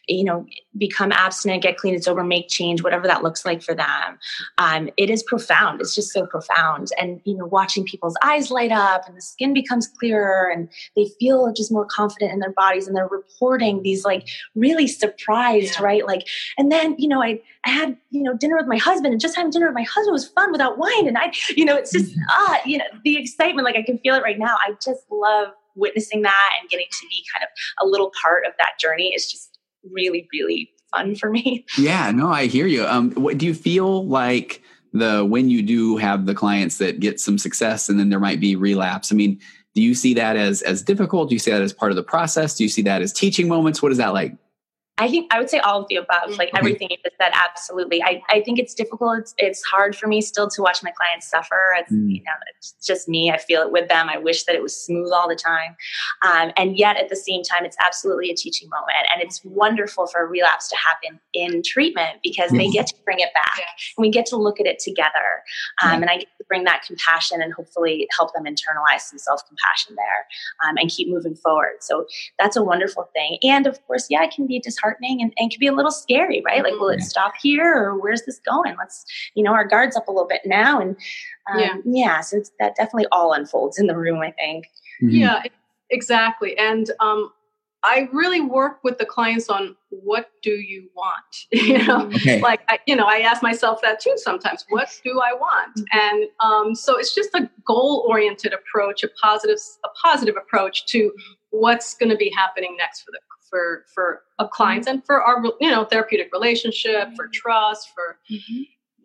you 0.07 0.23
know, 0.23 0.45
become 0.77 1.11
abstinent, 1.11 1.63
get 1.63 1.77
clean 1.77 1.93
and 1.93 2.03
sober, 2.03 2.23
make 2.23 2.47
change, 2.49 2.83
whatever 2.83 3.07
that 3.07 3.23
looks 3.23 3.45
like 3.45 3.61
for 3.63 3.73
them, 3.73 4.17
um, 4.57 4.89
it 4.97 5.09
is 5.09 5.23
profound. 5.23 5.81
It's 5.81 5.95
just 5.95 6.11
so 6.11 6.25
profound. 6.25 6.89
And, 6.99 7.21
you 7.23 7.35
know, 7.35 7.45
watching 7.45 7.85
people's 7.85 8.17
eyes 8.23 8.51
light 8.51 8.71
up 8.71 9.07
and 9.07 9.15
the 9.15 9.21
skin 9.21 9.53
becomes 9.53 9.87
clearer 9.87 10.49
and 10.51 10.69
they 10.95 11.07
feel 11.19 11.51
just 11.53 11.71
more 11.71 11.85
confident 11.85 12.31
in 12.33 12.39
their 12.39 12.51
bodies 12.51 12.87
and 12.87 12.95
they're 12.95 13.07
reporting 13.07 13.83
these 13.83 14.03
like 14.03 14.27
really 14.53 14.87
surprised, 14.87 15.75
Yeah. 15.79 15.85
right? 15.85 16.05
Like, 16.05 16.27
and 16.57 16.71
then, 16.71 16.95
you 16.97 17.07
know, 17.07 17.23
I, 17.23 17.41
I 17.65 17.69
had, 17.69 17.97
you 18.11 18.21
know, 18.21 18.35
dinner 18.35 18.57
with 18.57 18.67
my 18.67 18.77
husband 18.77 19.13
and 19.13 19.21
just 19.21 19.35
having 19.35 19.51
dinner 19.51 19.67
with 19.67 19.75
my 19.75 19.83
husband 19.83 20.13
was 20.13 20.27
fun 20.27 20.51
without 20.51 20.77
wine. 20.77 21.07
And 21.07 21.17
I, 21.17 21.31
you 21.55 21.65
know, 21.65 21.75
it's 21.75 21.91
just, 21.91 22.15
ah, 22.29 22.59
you 22.65 22.77
know, 22.77 22.85
the 23.03 23.17
excitement, 23.17 23.65
like 23.65 23.75
I 23.75 23.81
can 23.81 23.97
feel 23.99 24.15
it 24.15 24.23
right 24.23 24.37
now. 24.37 24.55
I 24.55 24.73
just 24.83 25.03
love 25.09 25.49
witnessing 25.75 26.21
that 26.21 26.49
and 26.59 26.69
getting 26.69 26.85
to 26.89 27.07
be 27.09 27.23
kind 27.33 27.43
of 27.43 27.85
a 27.85 27.89
little 27.89 28.11
part 28.21 28.45
of 28.45 28.53
that 28.57 28.79
journey 28.79 29.13
is 29.15 29.29
just 29.29 29.54
really, 29.91 30.27
really 30.33 30.71
fun 30.95 31.15
for 31.15 31.29
me. 31.29 31.65
Yeah, 31.77 32.11
no, 32.11 32.29
I 32.29 32.47
hear 32.47 32.67
you. 32.67 32.85
Um, 32.85 33.11
what 33.11 33.37
do 33.37 33.45
you 33.45 33.53
feel 33.53 34.07
like 34.07 34.61
the 34.93 35.25
when 35.25 35.49
you 35.49 35.61
do 35.61 35.97
have 35.97 36.25
the 36.25 36.33
clients 36.33 36.77
that 36.77 36.99
get 36.99 37.19
some 37.19 37.37
success 37.37 37.89
and 37.89 37.99
then 37.99 38.09
there 38.09 38.19
might 38.19 38.39
be 38.39 38.55
relapse? 38.55 39.11
I 39.11 39.15
mean, 39.15 39.39
do 39.73 39.81
you 39.81 39.93
see 39.93 40.13
that 40.13 40.37
as 40.37 40.61
as 40.61 40.81
difficult? 40.81 41.29
Do 41.29 41.35
you 41.35 41.39
see 41.39 41.51
that 41.51 41.61
as 41.61 41.73
part 41.73 41.91
of 41.91 41.95
the 41.95 42.03
process? 42.03 42.55
Do 42.55 42.63
you 42.63 42.69
see 42.69 42.81
that 42.83 43.01
as 43.01 43.11
teaching 43.11 43.47
moments? 43.47 43.81
What 43.81 43.91
is 43.91 43.97
that 43.97 44.13
like? 44.13 44.35
I 44.97 45.09
think 45.09 45.33
I 45.33 45.39
would 45.39 45.49
say 45.49 45.59
all 45.59 45.81
of 45.81 45.87
the 45.89 45.97
above, 45.97 46.29
like 46.37 46.49
Okay. 46.49 46.57
everything 46.57 46.87
you 46.89 46.95
just 47.03 47.17
said. 47.21 47.31
Absolutely. 47.33 48.01
I, 48.01 48.21
I 48.29 48.39
think 48.41 48.59
it's 48.59 48.73
difficult. 48.73 49.19
It's, 49.19 49.33
it's 49.37 49.61
hard 49.63 49.93
for 49.93 50.07
me 50.07 50.21
still 50.21 50.47
to 50.49 50.61
watch 50.61 50.81
my 50.83 50.91
clients 50.91 51.29
suffer. 51.29 51.75
It's, 51.77 51.91
Mm. 51.91 52.09
you 52.15 52.23
know, 52.23 52.31
it's 52.55 52.75
just 52.85 53.09
me. 53.09 53.29
I 53.29 53.37
feel 53.37 53.61
it 53.61 53.71
with 53.73 53.89
them. 53.89 54.07
I 54.09 54.17
wish 54.17 54.45
that 54.45 54.55
it 54.55 54.61
was 54.63 54.75
smooth 54.75 55.11
all 55.11 55.27
the 55.27 55.35
time. 55.35 55.75
Um, 56.25 56.51
and 56.55 56.77
yet 56.77 56.95
at 56.95 57.09
the 57.09 57.15
same 57.15 57.43
time, 57.43 57.65
it's 57.65 57.75
absolutely 57.83 58.31
a 58.31 58.35
teaching 58.35 58.69
moment. 58.69 59.05
And 59.13 59.21
it's 59.21 59.41
wonderful 59.43 60.07
for 60.07 60.21
a 60.21 60.25
relapse 60.27 60.69
to 60.69 60.77
happen 60.77 61.19
in 61.33 61.61
treatment 61.61 62.19
because 62.23 62.51
they 62.51 62.67
Mhm. 62.67 62.73
get 62.73 62.87
to 62.87 62.95
bring 63.03 63.19
it 63.19 63.33
back. 63.33 63.59
And 63.97 64.01
we 64.03 64.09
get 64.09 64.25
to 64.27 64.37
look 64.37 64.61
at 64.61 64.65
it 64.65 64.79
together. 64.79 65.43
Um, 65.83 65.89
Yeah. 65.95 66.01
And 66.01 66.09
I 66.09 66.17
get 66.19 66.27
to 66.37 66.45
bring 66.47 66.63
that 66.65 66.83
compassion 66.83 67.41
and 67.41 67.51
hopefully 67.53 68.07
help 68.15 68.33
them 68.33 68.45
internalize 68.45 69.01
some 69.01 69.19
self 69.19 69.41
compassion 69.47 69.95
there 69.97 70.27
um, 70.69 70.77
and 70.77 70.89
keep 70.89 71.09
moving 71.09 71.35
forward. 71.35 71.77
So 71.81 72.05
that's 72.39 72.55
a 72.55 72.63
wonderful 72.63 73.09
thing. 73.13 73.39
And 73.43 73.67
of 73.67 73.85
course, 73.87 74.07
yeah, 74.09 74.23
it 74.23 74.31
can 74.31 74.47
be 74.47 74.59
disheartening 74.59 74.84
and, 75.01 75.33
and 75.37 75.51
can 75.51 75.59
be 75.59 75.67
a 75.67 75.73
little 75.73 75.91
scary, 75.91 76.41
right? 76.45 76.63
Like, 76.63 76.73
will 76.73 76.89
it 76.89 77.01
stop 77.01 77.33
here 77.41 77.73
or 77.73 77.99
where's 77.99 78.23
this 78.25 78.39
going? 78.39 78.75
Let's, 78.77 79.05
you 79.35 79.43
know, 79.43 79.53
our 79.53 79.65
guards 79.65 79.95
up 79.95 80.07
a 80.07 80.11
little 80.11 80.27
bit 80.27 80.41
now. 80.45 80.79
And 80.79 80.95
um, 81.53 81.59
Yeah. 81.59 81.75
yeah. 81.85 82.21
so 82.21 82.37
it's, 82.37 82.51
that 82.59 82.75
definitely 82.75 83.07
all 83.11 83.33
unfolds 83.33 83.77
in 83.79 83.87
the 83.87 83.95
room, 83.97 84.19
I 84.21 84.31
think. 84.31 84.65
Mhm. 85.01 85.11
Yeah, 85.11 85.43
exactly. 85.89 86.57
And 86.57 86.89
um, 86.99 87.31
I 87.83 88.09
really 88.11 88.41
work 88.41 88.79
with 88.83 88.97
the 88.97 89.05
clients 89.05 89.47
on 89.49 89.75
what 89.89 90.31
do 90.41 90.51
you 90.51 90.89
want? 90.95 91.13
you 91.51 91.85
know, 91.85 92.07
Okay. 92.07 92.41
like 92.41 92.61
I, 92.67 92.79
you 92.87 92.95
know, 92.95 93.05
I 93.05 93.17
ask 93.19 93.43
myself 93.43 93.81
that 93.83 93.99
too 93.99 94.13
sometimes. 94.15 94.65
What 94.69 94.89
do 95.03 95.21
I 95.21 95.33
want? 95.33 95.81
And 95.91 96.25
um, 96.39 96.73
so 96.75 96.97
it's 96.97 97.13
just 97.13 97.29
a 97.35 97.49
goal-oriented 97.65 98.53
approach, 98.53 99.03
a 99.03 99.09
positive, 99.21 99.59
a 99.83 99.89
positive 100.03 100.35
approach 100.35 100.85
to 100.87 101.11
what's 101.51 101.93
going 101.95 102.09
to 102.09 102.17
be 102.17 102.29
happening 102.35 102.75
next 102.77 103.01
for 103.01 103.11
the 103.11 103.19
for 103.55 103.85
for 103.93 104.21
a 104.39 104.47
clients 104.47 104.85
and 104.87 105.05
for 105.05 105.21
our 105.21 105.41
you 105.61 105.71
know 105.71 105.85
therapeutic 105.85 106.29
relationship, 106.33 107.15
for 107.15 107.27
trust, 107.29 107.89
for 107.95 108.17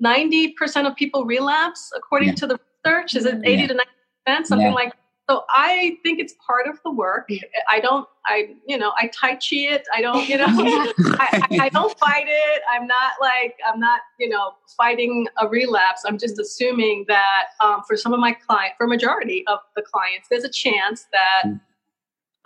ninety 0.00 0.48
percent 0.52 0.86
of 0.88 0.96
people 0.96 1.24
relapse 1.24 1.92
according 1.96 2.30
Yeah. 2.30 2.34
to 2.36 2.46
the 2.48 2.60
research. 2.84 3.14
Is 3.14 3.26
it 3.26 3.34
Yeah. 3.36 3.50
eighty 3.50 3.66
to 3.68 3.74
ninety 3.74 3.90
percent, 4.26 4.46
something 4.48 4.66
Yeah. 4.68 4.74
like? 4.74 4.92
So 5.28 5.44
I 5.48 5.96
think 6.02 6.18
it's 6.18 6.34
part 6.44 6.66
of 6.66 6.80
the 6.84 6.90
work. 6.90 7.28
I 7.68 7.78
don't, 7.78 8.04
I 8.26 8.56
you 8.66 8.76
know, 8.76 8.90
I 9.00 9.06
tai 9.14 9.34
chi 9.34 9.58
it. 9.74 9.86
I 9.94 10.00
don't, 10.02 10.28
you 10.28 10.36
know, 10.36 10.46
I, 10.48 11.28
I, 11.48 11.58
I 11.66 11.68
don't 11.68 11.96
fight 12.00 12.24
it. 12.26 12.62
I'm 12.68 12.88
not 12.88 13.12
like 13.20 13.54
I'm 13.72 13.78
not, 13.78 14.00
you 14.18 14.28
know, 14.28 14.54
fighting 14.76 15.28
a 15.40 15.46
relapse. 15.46 16.02
I'm 16.04 16.18
just 16.18 16.40
assuming 16.40 17.04
that 17.06 17.44
um, 17.60 17.82
for 17.86 17.96
some 17.96 18.12
of 18.12 18.18
my 18.18 18.32
client, 18.32 18.72
for 18.76 18.88
majority 18.88 19.44
of 19.46 19.60
the 19.76 19.82
clients, 19.82 20.26
there's 20.28 20.42
a 20.44 20.50
chance 20.64 21.06
that 21.12 21.42
Mm. 21.46 21.60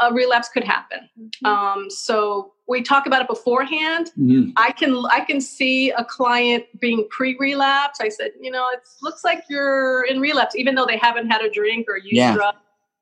A 0.00 0.12
relapse 0.12 0.48
could 0.48 0.64
happen. 0.64 1.08
Um, 1.44 1.86
so 1.88 2.52
we 2.66 2.82
talk 2.82 3.06
about 3.06 3.22
it 3.22 3.28
beforehand. 3.28 4.10
Mhm. 4.18 4.52
I 4.56 4.72
can 4.72 5.04
I 5.10 5.20
can 5.20 5.40
see 5.40 5.90
a 5.90 6.04
client 6.04 6.64
being 6.80 7.06
pre-relapse. 7.10 8.00
I 8.00 8.08
said, 8.08 8.32
you 8.40 8.50
know, 8.50 8.68
it 8.72 8.80
looks 9.02 9.22
like 9.22 9.44
you're 9.48 10.02
in 10.04 10.20
relapse, 10.20 10.56
even 10.56 10.74
though 10.74 10.86
they 10.86 10.96
haven't 10.96 11.30
had 11.30 11.42
a 11.42 11.50
drink 11.50 11.86
or 11.88 11.96
used 11.96 12.12
Yeah. 12.14 12.34
drugs 12.34 12.58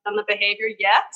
on 0.07 0.17
the 0.17 0.25
behavior 0.29 0.69
yet. 0.79 1.13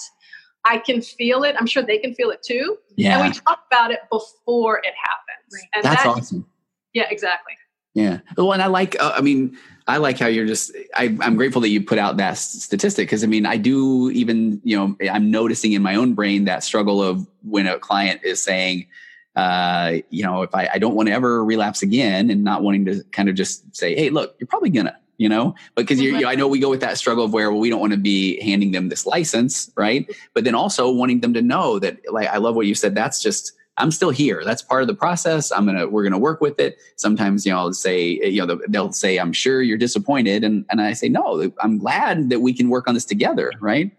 I 0.65 0.79
can 0.79 1.01
feel 1.03 1.45
it. 1.45 1.55
I'm 1.59 1.67
sure 1.67 1.83
they 1.83 1.99
can 1.99 2.15
feel 2.15 2.31
it 2.31 2.43
too. 2.43 2.79
Yeah, 2.97 3.19
And 3.21 3.29
we 3.29 3.39
talk 3.41 3.61
about 3.71 3.91
it 3.93 4.01
before 4.11 4.79
it 4.79 4.95
happens. 5.01 5.53
Right. 5.53 5.62
And 5.75 5.85
that's 5.85 6.03
that, 6.03 6.09
awesome. 6.09 6.47
Yeah, 6.93 7.07
exactly. 7.11 7.53
Yeah. 7.96 8.20
Well, 8.37 8.52
and 8.52 8.61
I 8.61 8.66
like, 8.66 8.94
uh, 9.00 9.12
I 9.16 9.22
mean, 9.22 9.56
I 9.87 9.96
like 9.96 10.18
how 10.18 10.26
you're 10.26 10.46
just, 10.46 10.70
I, 10.94 11.16
I'm 11.20 11.35
grateful 11.35 11.62
that 11.62 11.70
you 11.70 11.82
put 11.82 11.98
out 11.98 12.18
that 12.18 12.37
statistic 12.37 13.09
because 13.09 13.24
I 13.24 13.26
mean, 13.26 13.46
I 13.46 13.56
do 13.56 14.11
even, 14.11 14.61
you 14.64 14.76
know, 14.76 14.96
I'm 15.11 15.30
noticing 15.30 15.72
in 15.72 15.80
my 15.80 15.94
own 15.94 16.12
brain 16.12 16.44
that 16.44 16.62
struggle 16.62 17.02
of 17.02 17.26
when 17.42 17.66
a 17.66 17.78
client 17.78 18.20
is 18.22 18.42
saying, 18.42 18.87
uh, 19.35 19.96
you 20.11 20.22
know, 20.22 20.42
if 20.42 20.54
I, 20.54 20.68
I 20.74 20.78
don't 20.78 20.94
want 20.94 21.09
to 21.09 21.14
ever 21.14 21.42
relapse 21.42 21.80
again 21.80 22.28
and 22.28 22.44
not 22.44 22.62
wanting 22.62 22.85
to 22.85 23.02
kind 23.12 23.30
of 23.30 23.35
just 23.35 23.74
say, 23.74 23.94
hey, 23.94 24.11
look, 24.11 24.37
you're 24.38 24.46
probably 24.46 24.68
gonna, 24.68 24.98
you 25.16 25.30
know, 25.30 25.54
because 25.74 25.98
you 25.98 26.20
know, 26.20 26.28
I 26.28 26.35
know 26.35 26.48
we 26.48 26.59
go 26.59 26.68
with 26.68 26.80
that 26.80 26.98
struggle 26.98 27.24
of 27.24 27.32
where 27.32 27.50
well, 27.50 27.61
we 27.61 27.70
don't 27.70 27.80
want 27.80 27.94
to 27.94 27.98
be 27.98 28.38
handing 28.42 28.72
them 28.72 28.90
this 28.90 29.06
license, 29.06 29.72
right? 29.74 30.06
But 30.35 30.44
then 30.44 30.54
also 30.54 30.90
wanting 30.90 31.20
them 31.20 31.32
to 31.32 31.40
know 31.40 31.78
that, 31.78 32.00
like, 32.12 32.28
I 32.28 32.37
love 32.37 32.56
what 32.56 32.66
you 32.66 32.74
said. 32.74 32.94
That's 32.94 33.22
just 33.22 33.52
I'm 33.79 33.91
still 33.91 34.11
here. 34.11 34.43
That's 34.45 34.62
part 34.62 34.83
of 34.83 34.89
the 34.89 34.95
process. 34.95 35.53
I'm 35.53 35.67
gonna 35.67 35.87
we're 35.87 36.03
gonna 36.03 36.19
work 36.19 36.41
with 36.41 36.59
it. 36.59 36.79
Sometimes 36.97 37.45
you 37.45 37.53
know 37.53 37.59
I'll 37.59 37.73
say 37.73 38.09
you 38.09 38.45
know 38.45 38.59
they'll 38.69 38.93
say 38.93 39.19
I'm 39.19 39.33
sure 39.33 39.62
you're 39.62 39.79
disappointed, 39.79 40.45
and 40.45 40.65
and 40.71 40.81
I 40.81 40.95
say 40.95 41.09
no. 41.09 41.53
I'm 41.61 41.79
glad 41.79 42.31
that 42.31 42.41
we 42.41 42.53
can 42.53 42.69
work 42.71 42.89
on 42.89 42.95
this 42.95 43.05
together, 43.05 43.53
right? 43.61 43.91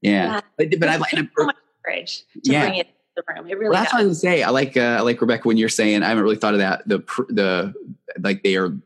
Yeah, 0.00 0.34
yeah. 0.34 0.40
but, 0.56 0.80
but 0.80 0.88
I 0.88 0.96
like 0.96 1.10
so 1.10 1.44
much 1.44 1.56
courage 1.84 2.24
to 2.44 2.52
yeah. 2.52 2.66
bring 2.66 2.78
it 2.80 2.86
to 2.86 2.92
the 3.16 3.34
room. 3.34 3.50
It 3.50 3.58
really. 3.58 3.70
Well, 3.70 3.80
that's 3.80 3.92
does. 3.92 3.98
what 3.98 4.04
I 4.04 4.06
was 4.06 4.20
say. 4.20 4.42
I 4.42 4.50
like 4.50 4.76
uh, 4.76 4.96
I 4.98 5.00
like 5.00 5.20
Rebecca 5.20 5.48
when 5.48 5.56
you're 5.56 5.68
saying 5.68 6.02
I 6.02 6.08
haven't 6.08 6.24
really 6.24 6.36
thought 6.36 6.54
of 6.54 6.60
that. 6.60 6.86
The 6.88 6.98
the 7.28 7.74
like 8.20 8.42
they 8.42 8.56
are 8.56 8.76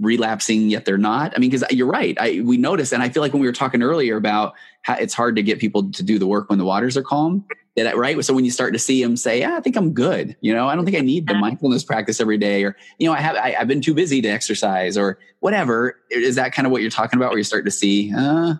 relapsing 0.00 0.70
yet 0.70 0.84
they're 0.84 0.98
not. 0.98 1.32
I 1.34 1.38
mean, 1.38 1.50
because 1.50 1.64
you're 1.70 1.86
right. 1.86 2.16
I 2.20 2.40
we 2.44 2.56
noticed, 2.56 2.92
and 2.92 3.02
I 3.02 3.08
feel 3.08 3.22
like 3.22 3.32
when 3.32 3.40
we 3.40 3.48
were 3.48 3.52
talking 3.52 3.82
earlier 3.82 4.16
about 4.16 4.54
how 4.82 4.94
it's 4.94 5.14
hard 5.14 5.36
to 5.36 5.42
get 5.42 5.58
people 5.58 5.90
to 5.90 6.02
do 6.02 6.18
the 6.18 6.26
work 6.26 6.48
when 6.48 6.58
the 6.58 6.64
waters 6.64 6.96
are 6.96 7.02
calm 7.02 7.44
that 7.84 7.96
right? 7.96 8.22
So 8.24 8.32
when 8.32 8.44
you 8.44 8.50
start 8.50 8.72
to 8.72 8.78
see 8.78 9.02
them 9.02 9.16
say 9.16 9.40
yeah, 9.40 9.56
i 9.56 9.60
think 9.60 9.76
i'm 9.76 9.92
good 9.92 10.36
you 10.40 10.52
know? 10.52 10.68
I 10.68 10.74
don't 10.74 10.84
think 10.84 10.96
i 10.96 11.00
need 11.00 11.26
the 11.26 11.34
mindfulness 11.34 11.84
practice 11.84 12.20
every 12.20 12.38
day 12.38 12.64
or 12.64 12.76
you 12.98 13.06
know 13.06 13.12
i 13.12 13.20
have 13.20 13.36
I, 13.36 13.50
have 13.50 13.68
been 13.68 13.80
too 13.80 13.94
busy 13.94 14.22
to 14.22 14.28
exercise 14.28 14.96
or 14.96 15.18
whatever. 15.40 16.00
Is 16.10 16.36
that 16.36 16.52
kind 16.52 16.66
of 16.66 16.72
what 16.72 16.82
you're 16.82 16.90
talking 16.90 17.18
about 17.18 17.30
where 17.30 17.38
you 17.38 17.44
start 17.44 17.64
to 17.66 17.70
see 17.70 18.12
uh 18.16 18.54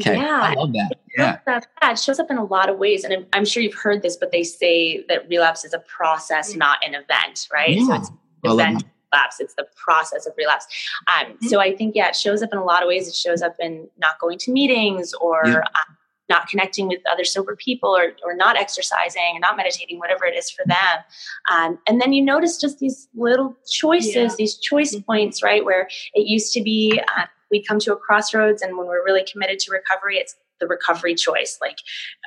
okay 0.00 0.16
yeah. 0.16 0.40
I 0.42 0.54
love 0.54 0.72
that. 0.72 1.00
Yeah. 1.16 1.38
that, 1.46 1.66
it 1.82 1.98
shows 1.98 2.18
up 2.18 2.30
in 2.30 2.38
a 2.38 2.44
lot 2.44 2.68
of 2.68 2.78
ways 2.78 3.04
and 3.04 3.26
I'm, 3.32 3.44
sure 3.44 3.62
you've 3.62 3.74
heard 3.74 4.02
this 4.02 4.16
but 4.16 4.32
they 4.32 4.42
say 4.42 5.04
that 5.08 5.28
relapse 5.28 5.64
is 5.64 5.74
a 5.74 5.80
process 5.80 6.54
not 6.54 6.78
an 6.86 6.94
event 6.94 7.48
right? 7.52 7.70
Yeah. 7.70 7.86
so 7.86 7.94
it's 7.94 8.10
event 8.44 8.84
relapse 9.14 9.40
it's 9.40 9.54
the 9.54 9.66
process 9.76 10.26
of 10.26 10.32
relapse 10.36 10.66
um, 11.08 11.26
mm-hmm. 11.26 11.46
so 11.46 11.60
i 11.60 11.74
think 11.74 11.94
yeah 11.94 12.08
it 12.08 12.16
shows 12.16 12.42
up 12.42 12.50
in 12.52 12.58
a 12.58 12.64
lot 12.64 12.82
of 12.82 12.88
ways 12.88 13.08
it 13.08 13.14
shows 13.14 13.42
up 13.42 13.56
in 13.60 13.88
not 13.98 14.18
going 14.20 14.38
to 14.38 14.52
meetings 14.52 15.14
or 15.14 15.42
yeah. 15.46 15.56
um, 15.58 15.96
not 16.28 16.48
connecting 16.48 16.88
with 16.88 17.00
other 17.10 17.24
sober 17.24 17.54
people 17.54 17.90
or, 17.90 18.14
or 18.24 18.34
not 18.34 18.56
exercising 18.56 19.34
or 19.34 19.40
not 19.40 19.58
meditating, 19.58 19.98
whatever 19.98 20.24
it 20.24 20.34
is 20.34 20.50
for 20.50 20.64
them. 20.66 20.98
Um, 21.52 21.78
and 21.86 22.00
then 22.00 22.14
you 22.14 22.22
notice 22.22 22.58
just 22.58 22.78
these 22.78 23.08
little 23.14 23.54
choices, 23.70 24.14
yeah. 24.16 24.34
these 24.38 24.56
choice 24.56 24.94
mm-hmm. 24.94 25.04
points, 25.04 25.42
right? 25.42 25.64
Where 25.64 25.86
it 26.14 26.26
used 26.26 26.54
to 26.54 26.62
be 26.62 26.98
uh, 27.18 27.26
we 27.50 27.62
come 27.62 27.78
to 27.80 27.92
a 27.92 27.96
crossroads, 27.96 28.62
and 28.62 28.76
when 28.76 28.86
we're 28.86 29.04
really 29.04 29.24
committed 29.30 29.58
to 29.60 29.70
recovery, 29.70 30.16
it's 30.16 30.34
the 30.60 30.66
recovery 30.66 31.14
choice. 31.14 31.58
Like, 31.60 31.78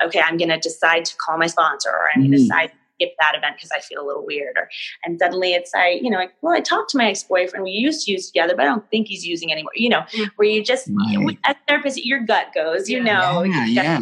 okay, 0.06 0.22
I'm 0.22 0.38
going 0.38 0.50
to 0.50 0.60
decide 0.60 1.06
to 1.06 1.16
call 1.18 1.38
my 1.38 1.48
sponsor, 1.48 1.90
or 1.90 2.10
I'm 2.14 2.22
going 2.22 2.32
to 2.32 2.38
mm-hmm. 2.38 2.44
decide 2.44 2.72
skip 2.98 3.14
that 3.20 3.36
event 3.36 3.56
because 3.56 3.72
I 3.72 3.80
feel 3.80 4.04
a 4.04 4.06
little 4.06 4.26
weird. 4.26 4.58
Or 4.58 4.70
and 5.06 5.20
suddenly 5.20 5.54
it's 5.54 5.72
I, 5.76 6.00
you 6.02 6.10
know, 6.10 6.18
like, 6.18 6.34
well, 6.42 6.54
I 6.54 6.60
talked 6.60 6.90
to 6.92 6.98
my 6.98 7.10
ex 7.10 7.24
boyfriend. 7.24 7.64
We 7.64 7.72
used 7.72 8.06
to 8.06 8.12
use 8.12 8.28
together, 8.28 8.56
but 8.56 8.64
I 8.64 8.66
don't 8.66 8.90
think 8.90 9.08
he's 9.08 9.26
using 9.26 9.52
anymore. 9.52 9.72
You 9.76 9.90
know, 9.90 10.02
mm. 10.12 10.30
where 10.36 10.48
you 10.48 10.64
just 10.64 10.90
right. 10.90 11.38
as 11.44 11.56
a 11.56 11.60
therapist, 11.68 12.04
your 12.06 12.20
gut 12.20 12.48
goes. 12.54 12.90
You 12.90 13.04
know, 13.04 13.44
yeah, 13.44 13.66
yeah. 13.66 14.00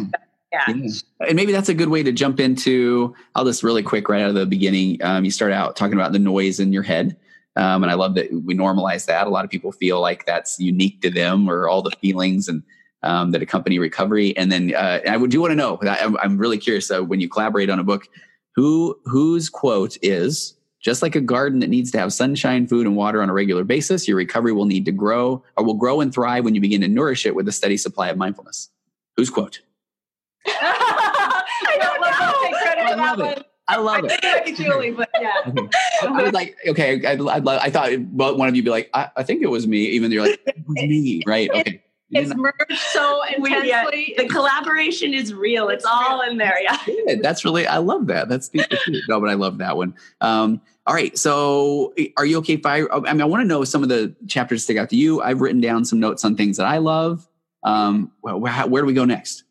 Yeah. 0.52 0.64
yeah. 0.68 0.94
And 1.28 1.34
maybe 1.34 1.52
that's 1.52 1.68
a 1.68 1.74
good 1.74 1.88
way 1.88 2.02
to 2.02 2.12
jump 2.12 2.40
into. 2.40 3.14
I'll 3.34 3.44
just 3.44 3.62
really 3.62 3.82
quick 3.82 4.08
right 4.08 4.22
out 4.22 4.30
of 4.30 4.34
the 4.34 4.46
beginning. 4.46 5.02
Um, 5.02 5.24
you 5.24 5.30
start 5.30 5.52
out 5.52 5.76
talking 5.76 5.94
about 5.94 6.12
the 6.12 6.18
noise 6.18 6.60
in 6.60 6.72
your 6.72 6.82
head. 6.82 7.16
Um, 7.56 7.82
and 7.82 7.90
I 7.90 7.94
love 7.94 8.14
that 8.14 8.30
we 8.30 8.54
normalize 8.54 9.06
that. 9.06 9.26
A 9.26 9.30
lot 9.30 9.44
of 9.44 9.50
people 9.50 9.72
feel 9.72 10.00
like 10.00 10.26
that's 10.26 10.58
unique 10.58 11.00
to 11.00 11.10
them 11.10 11.48
or 11.48 11.68
all 11.68 11.82
the 11.82 11.90
feelings 12.02 12.48
and 12.48 12.62
um, 13.02 13.30
that 13.30 13.42
accompany 13.42 13.78
recovery. 13.78 14.36
And 14.36 14.52
then 14.52 14.74
uh, 14.74 15.00
I 15.08 15.16
do 15.26 15.40
want 15.40 15.52
to 15.52 15.56
know, 15.56 15.78
I, 15.82 16.24
am 16.24 16.38
really 16.38 16.58
curious 16.58 16.90
uh, 16.90 17.02
when 17.02 17.20
you 17.20 17.28
collaborate 17.28 17.70
on 17.70 17.78
a 17.78 17.84
book, 17.84 18.08
who 18.56 18.98
whose 19.04 19.48
quote 19.48 19.96
is 20.02 20.54
just 20.80 21.02
like 21.02 21.14
a 21.14 21.20
garden 21.20 21.60
that 21.60 21.68
needs 21.68 21.90
to 21.90 21.98
have 21.98 22.12
sunshine, 22.12 22.66
food, 22.66 22.86
and 22.86 22.96
water 22.96 23.22
on 23.22 23.28
a 23.28 23.32
regular 23.32 23.64
basis, 23.64 24.06
your 24.06 24.16
recovery 24.16 24.52
will 24.52 24.66
need 24.66 24.84
to 24.84 24.92
grow 24.92 25.42
or 25.56 25.64
will 25.64 25.74
grow 25.74 26.00
and 26.00 26.12
thrive 26.12 26.44
when 26.44 26.54
you 26.54 26.60
begin 26.60 26.80
to 26.80 26.88
nourish 26.88 27.26
it 27.26 27.34
with 27.34 27.48
a 27.48 27.52
steady 27.52 27.76
supply 27.76 28.08
of 28.08 28.16
mindfulness. 28.16 28.70
Whose 29.16 29.30
quote? 29.30 29.60
I 30.46 31.46
don't 31.78 32.00
know. 32.00 32.84
I 32.84 32.94
love 32.94 33.20
it. 33.20 33.46
I 33.68 33.76
love 33.78 34.04
I 34.04 34.18
it. 34.46 34.56
Julie, 34.56 34.92
but 34.92 35.10
yeah. 35.20 35.32
Okay. 35.48 35.68
I 36.02 36.22
was 36.22 36.32
like, 36.32 36.56
okay, 36.68 37.04
I, 37.04 37.14
I, 37.14 37.64
I 37.64 37.70
thought 37.70 37.90
one 38.38 38.48
of 38.48 38.54
you 38.54 38.60
would 38.60 38.66
be 38.66 38.70
like, 38.70 38.88
I, 38.94 39.10
I, 39.16 39.22
think 39.24 39.42
it 39.42 39.48
was 39.48 39.66
me, 39.66 39.86
even 39.86 40.08
though 40.10 40.14
you're 40.14 40.26
like, 40.28 40.40
it 40.46 40.56
was 40.68 40.76
me, 40.76 41.22
right? 41.26 41.50
Okay 41.50 41.82
it's 42.10 42.34
merged 42.34 42.72
so 42.92 43.22
intensely. 43.36 43.68
Yeah, 43.68 43.84
the 43.90 44.28
collaboration 44.28 45.12
is 45.12 45.34
real. 45.34 45.68
It's, 45.68 45.84
it's 45.84 45.92
all 45.92 46.20
real. 46.20 46.30
in 46.30 46.38
there. 46.38 46.60
Yeah. 46.60 46.78
Good. 46.86 47.22
That's 47.22 47.44
really, 47.44 47.66
I 47.66 47.78
love 47.78 48.06
that. 48.06 48.28
That's 48.28 48.48
the, 48.50 48.64
no, 49.08 49.20
but 49.20 49.28
I 49.28 49.34
love 49.34 49.58
that 49.58 49.76
one. 49.76 49.94
Um, 50.20 50.60
all 50.86 50.94
right. 50.94 51.16
So 51.18 51.94
are 52.16 52.24
you 52.24 52.38
okay 52.38 52.54
if 52.54 52.66
I, 52.66 52.82
I 52.86 53.12
mean, 53.12 53.22
I 53.22 53.24
want 53.24 53.42
to 53.42 53.46
know 53.46 53.64
some 53.64 53.82
of 53.82 53.88
the 53.88 54.14
chapters 54.28 54.62
stick 54.62 54.76
out 54.76 54.90
to 54.90 54.96
you. 54.96 55.20
I've 55.20 55.40
written 55.40 55.60
down 55.60 55.84
some 55.84 55.98
notes 55.98 56.24
on 56.24 56.36
things 56.36 56.56
that 56.58 56.66
I 56.66 56.78
love. 56.78 57.26
Um, 57.64 58.12
where, 58.20 58.36
where 58.36 58.82
do 58.82 58.86
we 58.86 58.94
go 58.94 59.04
next? 59.04 59.42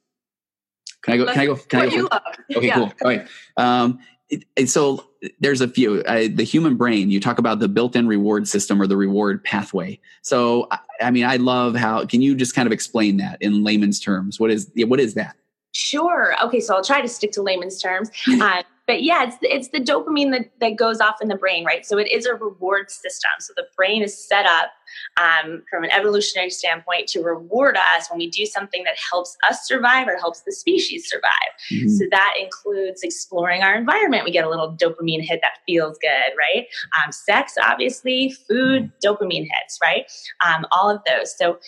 Can 1.02 1.14
I 1.14 1.18
go? 1.18 1.26
Can 1.26 1.40
I 1.42 1.46
go? 1.46 1.56
Can 1.56 1.82
I 1.82 1.90
go? 1.90 2.10
Okay, 2.56 2.68
yeah. 2.68 2.74
cool. 2.76 2.84
All 3.02 3.08
right. 3.08 3.28
Um, 3.58 4.00
it, 4.30 4.70
so 4.70 5.06
there's 5.40 5.62
a 5.62 5.68
few 5.68 6.02
uh, 6.04 6.28
the 6.34 6.44
human 6.44 6.76
brain 6.76 7.10
you 7.10 7.20
talk 7.20 7.38
about 7.38 7.60
the 7.60 7.68
built-in 7.68 8.08
reward 8.08 8.48
system 8.48 8.82
or 8.82 8.88
the 8.88 8.98
reward 8.98 9.44
pathway. 9.44 10.00
So 10.22 10.68
I, 10.72 10.80
I, 11.02 11.12
mean 11.12 11.26
i 11.26 11.38
love 11.38 11.76
how 11.76 12.06
can 12.06 12.22
you 12.22 12.36
just 12.36 12.56
kind 12.56 12.66
of 12.68 12.74
explain 12.74 13.18
that 13.18 13.42
in 13.42 13.64
layman's 13.64 14.00
terms? 14.00 14.40
What 14.40 14.52
is 14.52 14.72
what 14.76 15.00
is 15.00 15.14
that? 15.16 15.36
Sure. 15.72 16.36
Okay 16.44 16.60
so 16.60 16.76
i'll 16.76 16.84
try 16.84 17.02
to 17.02 17.08
stick 17.08 17.32
to 17.34 17.42
layman's 17.42 17.82
terms. 17.82 18.10
Uh, 18.42 18.64
but 18.88 19.02
yeah, 19.04 19.24
it's 19.24 19.38
it's 19.42 19.70
the 19.70 19.80
dopamine 19.80 20.32
that, 20.32 20.52
that 20.60 20.76
goes 20.76 21.00
off 21.00 21.16
in 21.22 21.28
the 21.28 21.36
brain, 21.36 21.66
right? 21.66 21.86
So 21.86 21.98
it 21.98 22.12
is 22.12 22.26
a 22.26 22.36
reward 22.36 22.92
system. 22.92 23.32
So 23.40 23.54
the 23.56 23.66
brain 23.76 24.04
is 24.04 24.28
set 24.28 24.46
up 24.46 24.72
um, 25.20 25.64
from 25.70 25.84
an 25.84 25.92
evolutionary 25.92 26.50
standpoint 26.50 27.08
to 27.10 27.22
reward 27.22 27.78
us 27.78 28.10
when 28.10 28.20
we 28.20 28.30
do 28.30 28.46
something 28.46 28.84
that 28.84 28.96
helps 29.12 29.36
us 29.50 29.66
survive 29.66 30.08
or 30.08 30.18
helps 30.18 30.42
the 30.42 30.52
species 30.52 31.10
survive. 31.10 31.32
Mm-hmm. 31.72 31.90
So 31.90 32.06
that 32.12 32.36
includes 32.40 33.02
exploring 33.04 33.64
our 33.64 33.76
environment. 33.76 34.26
We 34.26 34.32
get 34.32 34.46
a 34.46 34.50
little 34.50 34.76
dopamine 34.76 35.22
hit 35.22 35.42
that 35.42 35.60
feels 35.66 35.98
good, 36.00 36.36
right? 36.38 36.68
Um, 37.04 37.12
sex, 37.12 37.56
obviously, 37.62 38.36
food, 38.48 38.92
dopamine 39.04 39.48
hits, 39.52 39.80
right? 39.82 40.06
Um, 40.46 40.66
all 40.72 40.90
of 40.90 41.02
those. 41.08 41.36
So 41.38 41.60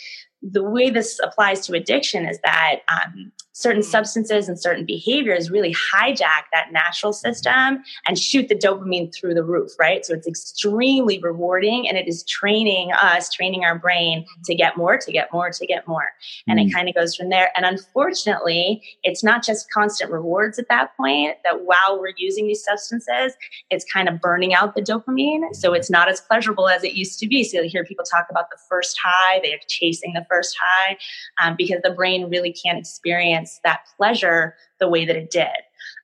the 0.41 0.63
way 0.63 0.89
this 0.89 1.19
applies 1.23 1.65
to 1.65 1.73
addiction 1.73 2.27
is 2.27 2.39
that 2.43 2.81
um, 2.87 3.31
certain 3.57 3.81
substances 3.81 4.47
and 4.47 4.59
certain 4.59 4.85
behaviors 4.85 5.49
really 5.49 5.73
hijack 5.73 6.43
that 6.53 6.71
natural 6.71 7.11
system 7.11 7.83
and 8.05 8.19
shoot 8.19 8.47
the 8.49 8.55
dopamine 8.55 9.11
through 9.11 9.33
the 9.33 9.43
roof, 9.43 9.71
right? 9.79 10.05
So 10.05 10.13
it's 10.13 10.27
extremely 10.27 11.17
rewarding 11.17 11.89
and 11.89 11.97
it 11.97 12.07
is 12.07 12.23
training 12.25 12.91
us, 12.91 13.31
training 13.33 13.65
our 13.65 13.79
brain 13.79 14.27
to 14.45 14.53
get 14.53 14.77
more, 14.77 14.99
to 14.99 15.11
get 15.11 15.33
more, 15.33 15.49
to 15.49 15.65
get 15.65 15.87
more. 15.87 16.09
And 16.47 16.59
mm. 16.59 16.67
it 16.67 16.73
kind 16.73 16.87
of 16.87 16.93
goes 16.93 17.15
from 17.15 17.29
there. 17.29 17.49
And 17.57 17.65
unfortunately, 17.65 18.83
it's 19.01 19.23
not 19.23 19.43
just 19.43 19.71
constant 19.71 20.11
rewards 20.11 20.59
at 20.59 20.69
that 20.69 20.95
point, 20.95 21.37
that 21.43 21.65
while 21.65 21.99
we're 21.99 22.13
using 22.15 22.45
these 22.45 22.63
substances, 22.63 23.33
it's 23.71 23.85
kind 23.91 24.07
of 24.07 24.21
burning 24.21 24.53
out 24.53 24.75
the 24.75 24.83
dopamine. 24.83 25.55
So 25.55 25.73
it's 25.73 25.89
not 25.89 26.09
as 26.09 26.21
pleasurable 26.21 26.69
as 26.69 26.83
it 26.83 26.93
used 26.93 27.17
to 27.19 27.27
be. 27.27 27.43
So 27.43 27.61
you 27.61 27.69
hear 27.69 27.83
people 27.83 28.05
talk 28.05 28.27
about 28.29 28.51
the 28.51 28.57
first 28.69 28.99
high, 29.03 29.39
they're 29.41 29.57
chasing 29.67 30.13
the 30.13 30.25
first 30.29 30.55
high 30.61 30.97
um, 31.41 31.55
because 31.57 31.81
the 31.83 31.89
brain 31.89 32.29
really 32.29 32.53
can't 32.53 32.77
experience 32.77 33.46
that 33.63 33.81
pleasure 33.97 34.55
the 34.79 34.87
way 34.87 35.05
that 35.05 35.15
it 35.15 35.29
did. 35.29 35.47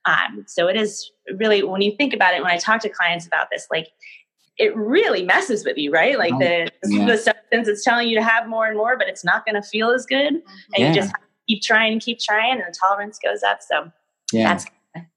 Um, 0.04 0.44
so 0.46 0.68
it 0.68 0.76
is 0.76 1.10
really, 1.36 1.62
when 1.62 1.80
you 1.80 1.96
think 1.96 2.12
about 2.12 2.34
it, 2.34 2.42
when 2.42 2.50
I 2.50 2.58
talk 2.58 2.80
to 2.82 2.88
clients 2.88 3.26
about 3.26 3.48
this, 3.50 3.66
like 3.70 3.88
it 4.58 4.74
really 4.76 5.24
messes 5.24 5.64
with 5.64 5.76
you, 5.76 5.90
right? 5.90 6.18
Like 6.18 6.38
the, 6.38 6.70
yeah. 6.84 7.06
the 7.06 7.16
substance 7.16 7.68
is 7.68 7.82
telling 7.82 8.08
you 8.08 8.16
to 8.16 8.22
have 8.22 8.46
more 8.46 8.66
and 8.66 8.76
more, 8.76 8.96
but 8.96 9.08
it's 9.08 9.24
not 9.24 9.44
going 9.44 9.60
to 9.60 9.62
feel 9.62 9.90
as 9.90 10.06
good. 10.06 10.34
And 10.34 10.42
yeah. 10.76 10.88
you 10.88 10.94
just 10.94 11.12
keep 11.48 11.62
trying 11.62 11.92
and 11.92 12.00
keep 12.00 12.20
trying, 12.20 12.52
and 12.52 12.62
the 12.62 12.74
tolerance 12.78 13.18
goes 13.18 13.42
up. 13.42 13.60
So 13.62 13.90
yeah. 14.32 14.48
that's 14.48 14.66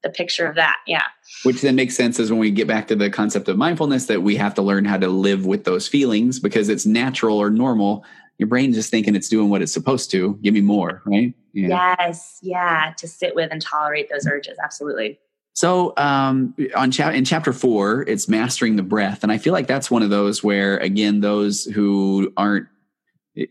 the 0.02 0.10
picture 0.10 0.46
of 0.46 0.56
that. 0.56 0.78
Yeah. 0.86 1.04
Which 1.44 1.60
then 1.60 1.76
makes 1.76 1.96
sense 1.96 2.18
as 2.18 2.30
when 2.30 2.40
we 2.40 2.50
get 2.50 2.66
back 2.66 2.88
to 2.88 2.96
the 2.96 3.10
concept 3.10 3.48
of 3.48 3.56
mindfulness 3.56 4.06
that 4.06 4.22
we 4.22 4.34
have 4.36 4.54
to 4.54 4.62
learn 4.62 4.84
how 4.84 4.96
to 4.96 5.08
live 5.08 5.46
with 5.46 5.64
those 5.64 5.86
feelings 5.86 6.40
because 6.40 6.68
it's 6.68 6.84
natural 6.84 7.38
or 7.38 7.48
normal 7.48 8.04
your 8.38 8.46
brain's 8.46 8.76
just 8.76 8.90
thinking 8.90 9.14
it's 9.14 9.28
doing 9.28 9.50
what 9.50 9.62
it's 9.62 9.72
supposed 9.72 10.10
to. 10.12 10.38
Give 10.42 10.54
me 10.54 10.60
more, 10.60 11.02
right? 11.04 11.34
Yeah. 11.52 11.96
Yes, 11.98 12.38
yeah, 12.40 12.94
to 12.98 13.08
sit 13.08 13.34
with 13.34 13.50
and 13.50 13.60
tolerate 13.60 14.08
those 14.10 14.26
urges. 14.26 14.56
Absolutely. 14.62 15.18
So, 15.54 15.92
um, 15.96 16.54
on 16.76 16.92
cha- 16.92 17.10
in 17.10 17.24
chapter 17.24 17.52
four, 17.52 18.02
it's 18.02 18.28
mastering 18.28 18.76
the 18.76 18.84
breath, 18.84 19.24
and 19.24 19.32
I 19.32 19.38
feel 19.38 19.52
like 19.52 19.66
that's 19.66 19.90
one 19.90 20.02
of 20.02 20.10
those 20.10 20.42
where, 20.42 20.78
again, 20.78 21.20
those 21.20 21.64
who 21.64 22.32
aren't 22.36 22.68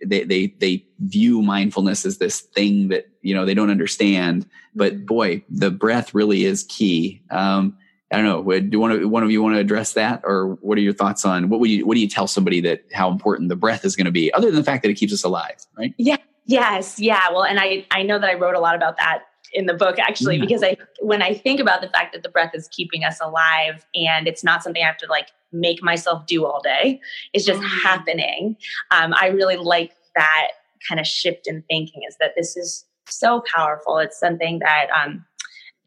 they 0.06 0.23
they 0.23 0.47
they 0.60 0.86
view 1.00 1.41
mindfulness 1.41 2.06
as 2.06 2.17
this 2.17 2.39
thing 2.39 2.89
that 2.89 3.08
you 3.21 3.34
know 3.34 3.45
they 3.45 3.54
don't 3.54 3.69
understand. 3.69 4.45
But 4.73 4.94
mm-hmm. 4.94 5.06
boy, 5.06 5.44
the 5.50 5.69
breath 5.69 6.13
really 6.13 6.46
is 6.46 6.63
key. 6.63 7.21
Um, 7.29 7.77
I 8.12 8.18
don't 8.18 8.26
know. 8.26 8.60
Do 8.60 8.80
one 8.80 8.92
of 8.92 9.10
one 9.10 9.24
of 9.24 9.32
you 9.32 9.42
want 9.44 9.56
to 9.56 9.60
address 9.60 9.94
that, 9.94 10.22
or 10.24 10.58
what 10.62 10.78
are 10.78 10.82
your 10.82 10.94
thoughts 10.94 11.26
on 11.26 11.50
what 11.50 11.60
would 11.60 11.70
you 11.70 11.86
what 11.86 11.96
do 11.96 12.00
you 12.00 12.08
tell 12.08 12.28
somebody 12.28 12.62
that 12.62 12.86
how 12.94 13.12
important 13.12 13.50
the 13.50 13.56
breath 13.56 13.84
is 13.84 13.96
going 13.96 14.06
to 14.06 14.12
be, 14.12 14.34
other 14.34 14.48
than 14.48 14.56
the 14.56 14.64
fact 14.64 14.84
that 14.84 14.90
it 14.90 14.96
keeps 14.96 15.14
us 15.14 15.24
alive, 15.24 15.66
right? 15.78 15.94
Yeah. 15.98 16.18
Yes. 16.46 17.00
Yeah. 17.00 17.30
Well, 17.32 17.44
and 17.44 17.60
I 17.60 17.86
I 17.92 18.04
know 18.04 18.18
that 18.20 18.30
I 18.30 18.36
wrote 18.36 18.56
a 18.56 18.60
lot 18.60 18.76
about 18.76 18.98
that 18.98 19.24
in 19.54 19.66
the 19.66 19.74
book 19.74 20.00
actually 20.00 20.36
yeah. 20.36 20.42
because 20.42 20.64
I 20.64 20.78
when 21.02 21.22
I 21.22 21.34
think 21.34 21.60
about 21.60 21.82
the 21.82 21.90
fact 21.90 22.14
that 22.14 22.24
the 22.24 22.30
breath 22.30 22.52
is 22.54 22.70
keeping 22.70 23.04
us 23.04 23.20
alive 23.22 23.86
and 23.96 24.28
it's 24.28 24.44
not 24.44 24.64
something 24.64 24.82
I 24.82 24.86
have 24.86 24.98
to 24.98 25.08
like 25.08 25.30
make 25.52 25.84
myself 25.84 26.26
do 26.26 26.46
all 26.46 26.62
day, 26.62 27.02
it's 27.34 27.46
just 27.46 27.62
mm. 27.62 27.84
happening. 27.84 28.56
Um, 28.92 29.14
I 29.14 29.28
really 29.28 29.58
like 29.58 29.94
that 30.16 30.48
kind 30.88 31.00
of 31.00 31.08
shift 31.08 31.48
in 31.48 31.64
thinking 31.70 32.04
is 32.08 32.16
that 32.20 32.34
this 32.36 32.56
is 32.56 32.86
so 33.10 33.44
powerful. 33.54 33.98
It's 33.98 34.20
something 34.20 34.60
that, 34.60 34.88
um, 34.92 35.26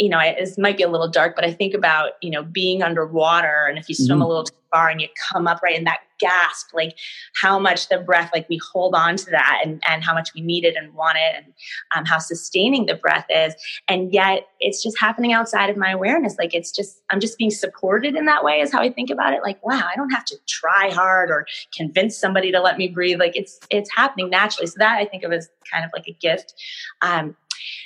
you 0.01 0.09
know, 0.09 0.19
it 0.19 0.49
might 0.57 0.79
be 0.79 0.83
a 0.83 0.89
little 0.89 1.11
dark, 1.11 1.37
but 1.37 1.45
I 1.45 1.53
think 1.53 1.75
about, 1.75 2.13
you 2.23 2.31
know, 2.31 2.43
being 2.43 2.83
underwater 2.83 3.67
and 3.69 3.77
if 3.77 3.87
you 3.87 3.95
swim 3.95 4.17
mm-hmm. 4.17 4.23
a 4.23 4.29
little 4.29 4.45
too 4.45 4.55
far 4.73 4.89
and 4.89 4.99
you 4.99 5.09
come 5.31 5.47
up 5.47 5.61
right 5.63 5.77
in 5.77 5.85
that 5.85 6.01
gasp, 6.19 6.73
like 6.73 6.97
how 7.39 7.59
much 7.59 7.91
the 7.91 7.99
breath, 7.99 8.31
like 8.33 8.49
we 8.49 8.59
hold 8.73 8.95
on 8.95 9.17
to 9.17 9.31
that 9.31 9.61
and, 9.63 9.83
and 9.87 10.03
how 10.03 10.15
much 10.15 10.31
we 10.35 10.41
need 10.41 10.65
it 10.65 10.75
and 10.75 10.95
want 10.95 11.19
it 11.19 11.37
and 11.37 11.53
um, 11.95 12.07
how 12.07 12.17
sustaining 12.17 12.87
the 12.87 12.95
breath 12.95 13.27
is. 13.29 13.55
And 13.89 14.11
yet 14.11 14.49
it's 14.59 14.83
just 14.83 14.99
happening 14.99 15.35
outside 15.35 15.69
of 15.69 15.77
my 15.77 15.91
awareness. 15.91 16.37
Like 16.39 16.55
it's 16.55 16.73
just, 16.73 17.03
I'm 17.11 17.21
just 17.21 17.37
being 17.37 17.51
supported 17.51 18.17
in 18.17 18.25
that 18.25 18.43
way 18.43 18.61
is 18.61 18.73
how 18.73 18.81
I 18.81 18.91
think 18.91 19.11
about 19.11 19.35
it. 19.35 19.43
Like, 19.43 19.63
wow, 19.63 19.87
I 19.87 19.97
don't 19.97 20.11
have 20.11 20.25
to 20.27 20.37
try 20.49 20.91
hard 20.91 21.31
or 21.31 21.45
convince 21.77 22.17
somebody 22.17 22.51
to 22.53 22.61
let 22.61 22.79
me 22.79 22.89
breathe. 22.89 23.21
Like 23.21 23.37
it's, 23.37 23.61
it's 23.69 23.91
happening 23.95 24.31
naturally. 24.31 24.67
So 24.67 24.77
that 24.79 24.97
I 24.97 25.05
think 25.05 25.25
of 25.25 25.33
as 25.33 25.51
kind 25.71 25.85
of 25.85 25.91
like 25.95 26.09
a 26.09 26.13
gift. 26.13 26.55
Um, 27.03 27.37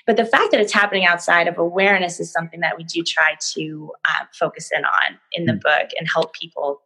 but 0.07 0.17
the 0.17 0.25
fact 0.25 0.51
that 0.51 0.61
it's 0.61 0.73
happening 0.73 1.07
outside 1.07 1.49
of 1.49 1.59
awareness 1.59 2.21
is 2.21 2.31
something 2.31 2.61
that 2.61 2.77
we 2.77 2.85
do 2.85 3.03
try 3.03 3.37
to 3.55 3.93
uh, 4.05 4.25
focus 4.33 4.71
in 4.77 4.85
on 4.85 5.19
in 5.33 5.47
the 5.47 5.53
mm. 5.53 5.61
book 5.61 5.91
and 5.99 6.09
help 6.13 6.35
people 6.35 6.83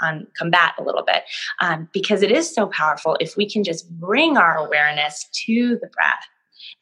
con- 0.00 0.26
combat 0.36 0.74
a 0.78 0.82
little 0.82 1.04
bit 1.04 1.24
um, 1.60 1.88
because 1.92 2.22
it 2.22 2.30
is 2.30 2.52
so 2.52 2.66
powerful 2.66 3.16
if 3.20 3.36
we 3.36 3.48
can 3.48 3.64
just 3.64 3.90
bring 3.98 4.36
our 4.36 4.56
awareness 4.56 5.28
to 5.46 5.78
the 5.80 5.88
breath 5.88 6.26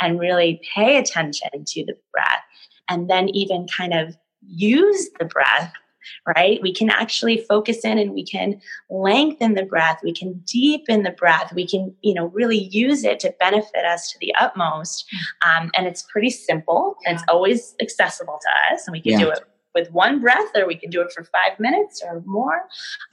and 0.00 0.20
really 0.20 0.60
pay 0.74 0.96
attention 0.96 1.50
to 1.66 1.84
the 1.84 1.96
breath 2.12 2.42
and 2.88 3.08
then 3.08 3.28
even 3.30 3.66
kind 3.66 3.94
of 3.94 4.16
use 4.46 5.08
the 5.18 5.24
breath 5.24 5.72
right? 6.36 6.60
We 6.62 6.72
can 6.72 6.90
actually 6.90 7.38
focus 7.48 7.84
in 7.84 7.98
and 7.98 8.12
we 8.12 8.24
can 8.24 8.60
lengthen 8.90 9.54
the 9.54 9.64
breath, 9.64 10.00
we 10.02 10.12
can 10.12 10.42
deepen 10.46 11.02
the 11.02 11.10
breath, 11.10 11.52
we 11.54 11.66
can, 11.66 11.94
you 12.02 12.14
know, 12.14 12.26
really 12.26 12.58
use 12.58 13.04
it 13.04 13.20
to 13.20 13.34
benefit 13.38 13.84
us 13.84 14.10
to 14.12 14.18
the 14.20 14.34
utmost. 14.38 15.04
Um, 15.44 15.70
and 15.76 15.86
it's 15.86 16.02
pretty 16.02 16.30
simple. 16.30 16.96
Yeah. 17.04 17.14
It's 17.14 17.24
always 17.28 17.74
accessible 17.80 18.38
to 18.40 18.74
us, 18.74 18.86
and 18.86 18.92
we 18.92 19.00
can 19.00 19.12
yeah. 19.12 19.18
do 19.18 19.30
it 19.30 19.40
with 19.74 19.90
one 19.90 20.20
breath, 20.20 20.50
or 20.54 20.66
we 20.66 20.76
can 20.76 20.90
do 20.90 21.00
it 21.00 21.12
for 21.12 21.24
five 21.24 21.58
minutes 21.58 22.02
or 22.04 22.22
more. 22.26 22.62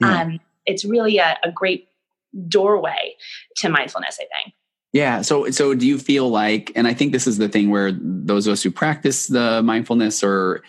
Yeah. 0.00 0.22
Um, 0.22 0.40
it's 0.66 0.84
really 0.84 1.18
a, 1.18 1.38
a 1.42 1.50
great 1.50 1.88
doorway 2.48 3.16
to 3.56 3.68
mindfulness, 3.68 4.18
I 4.20 4.26
think. 4.42 4.54
Yeah. 4.92 5.22
So, 5.22 5.50
so 5.50 5.74
do 5.74 5.86
you 5.86 5.98
feel 5.98 6.28
like, 6.30 6.72
and 6.74 6.88
I 6.88 6.94
think 6.94 7.12
this 7.12 7.26
is 7.26 7.38
the 7.38 7.48
thing 7.48 7.70
where 7.70 7.92
those 7.92 8.46
of 8.46 8.52
us 8.52 8.62
who 8.62 8.70
practice 8.70 9.28
the 9.28 9.62
mindfulness 9.62 10.22
or 10.22 10.62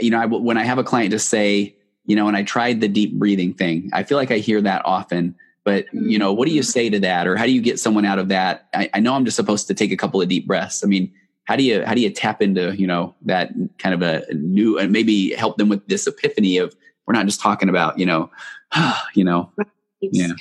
you 0.00 0.10
know, 0.10 0.20
I, 0.20 0.26
when 0.26 0.56
I 0.56 0.64
have 0.64 0.78
a 0.78 0.84
client 0.84 1.10
just 1.10 1.28
say, 1.28 1.76
you 2.06 2.16
know, 2.16 2.28
and 2.28 2.36
I 2.36 2.42
tried 2.42 2.80
the 2.80 2.88
deep 2.88 3.14
breathing 3.14 3.54
thing, 3.54 3.90
I 3.92 4.02
feel 4.02 4.18
like 4.18 4.30
I 4.30 4.38
hear 4.38 4.60
that 4.62 4.84
often. 4.84 5.34
But 5.64 5.86
you 5.94 6.18
know, 6.18 6.32
what 6.32 6.46
do 6.46 6.54
you 6.54 6.60
mm-hmm. 6.60 6.70
say 6.70 6.90
to 6.90 7.00
that, 7.00 7.26
or 7.26 7.36
how 7.36 7.46
do 7.46 7.52
you 7.52 7.62
get 7.62 7.80
someone 7.80 8.04
out 8.04 8.18
of 8.18 8.28
that? 8.28 8.68
I, 8.74 8.90
I 8.92 9.00
know 9.00 9.14
I'm 9.14 9.24
just 9.24 9.36
supposed 9.36 9.66
to 9.68 9.74
take 9.74 9.92
a 9.92 9.96
couple 9.96 10.20
of 10.20 10.28
deep 10.28 10.46
breaths. 10.46 10.84
I 10.84 10.86
mean, 10.86 11.10
how 11.44 11.56
do 11.56 11.62
you 11.62 11.84
how 11.84 11.94
do 11.94 12.02
you 12.02 12.10
tap 12.10 12.42
into 12.42 12.76
you 12.76 12.86
know 12.86 13.14
that 13.22 13.50
kind 13.78 13.94
of 13.94 14.02
a 14.02 14.22
new 14.34 14.78
and 14.78 14.92
maybe 14.92 15.32
help 15.34 15.56
them 15.56 15.70
with 15.70 15.86
this 15.88 16.06
epiphany 16.06 16.58
of 16.58 16.74
we're 17.06 17.14
not 17.14 17.24
just 17.26 17.40
talking 17.40 17.70
about 17.70 17.98
you 17.98 18.04
know, 18.04 18.30
you 19.14 19.24
know, 19.24 19.50
right. 19.56 19.68
yeah, 20.00 20.32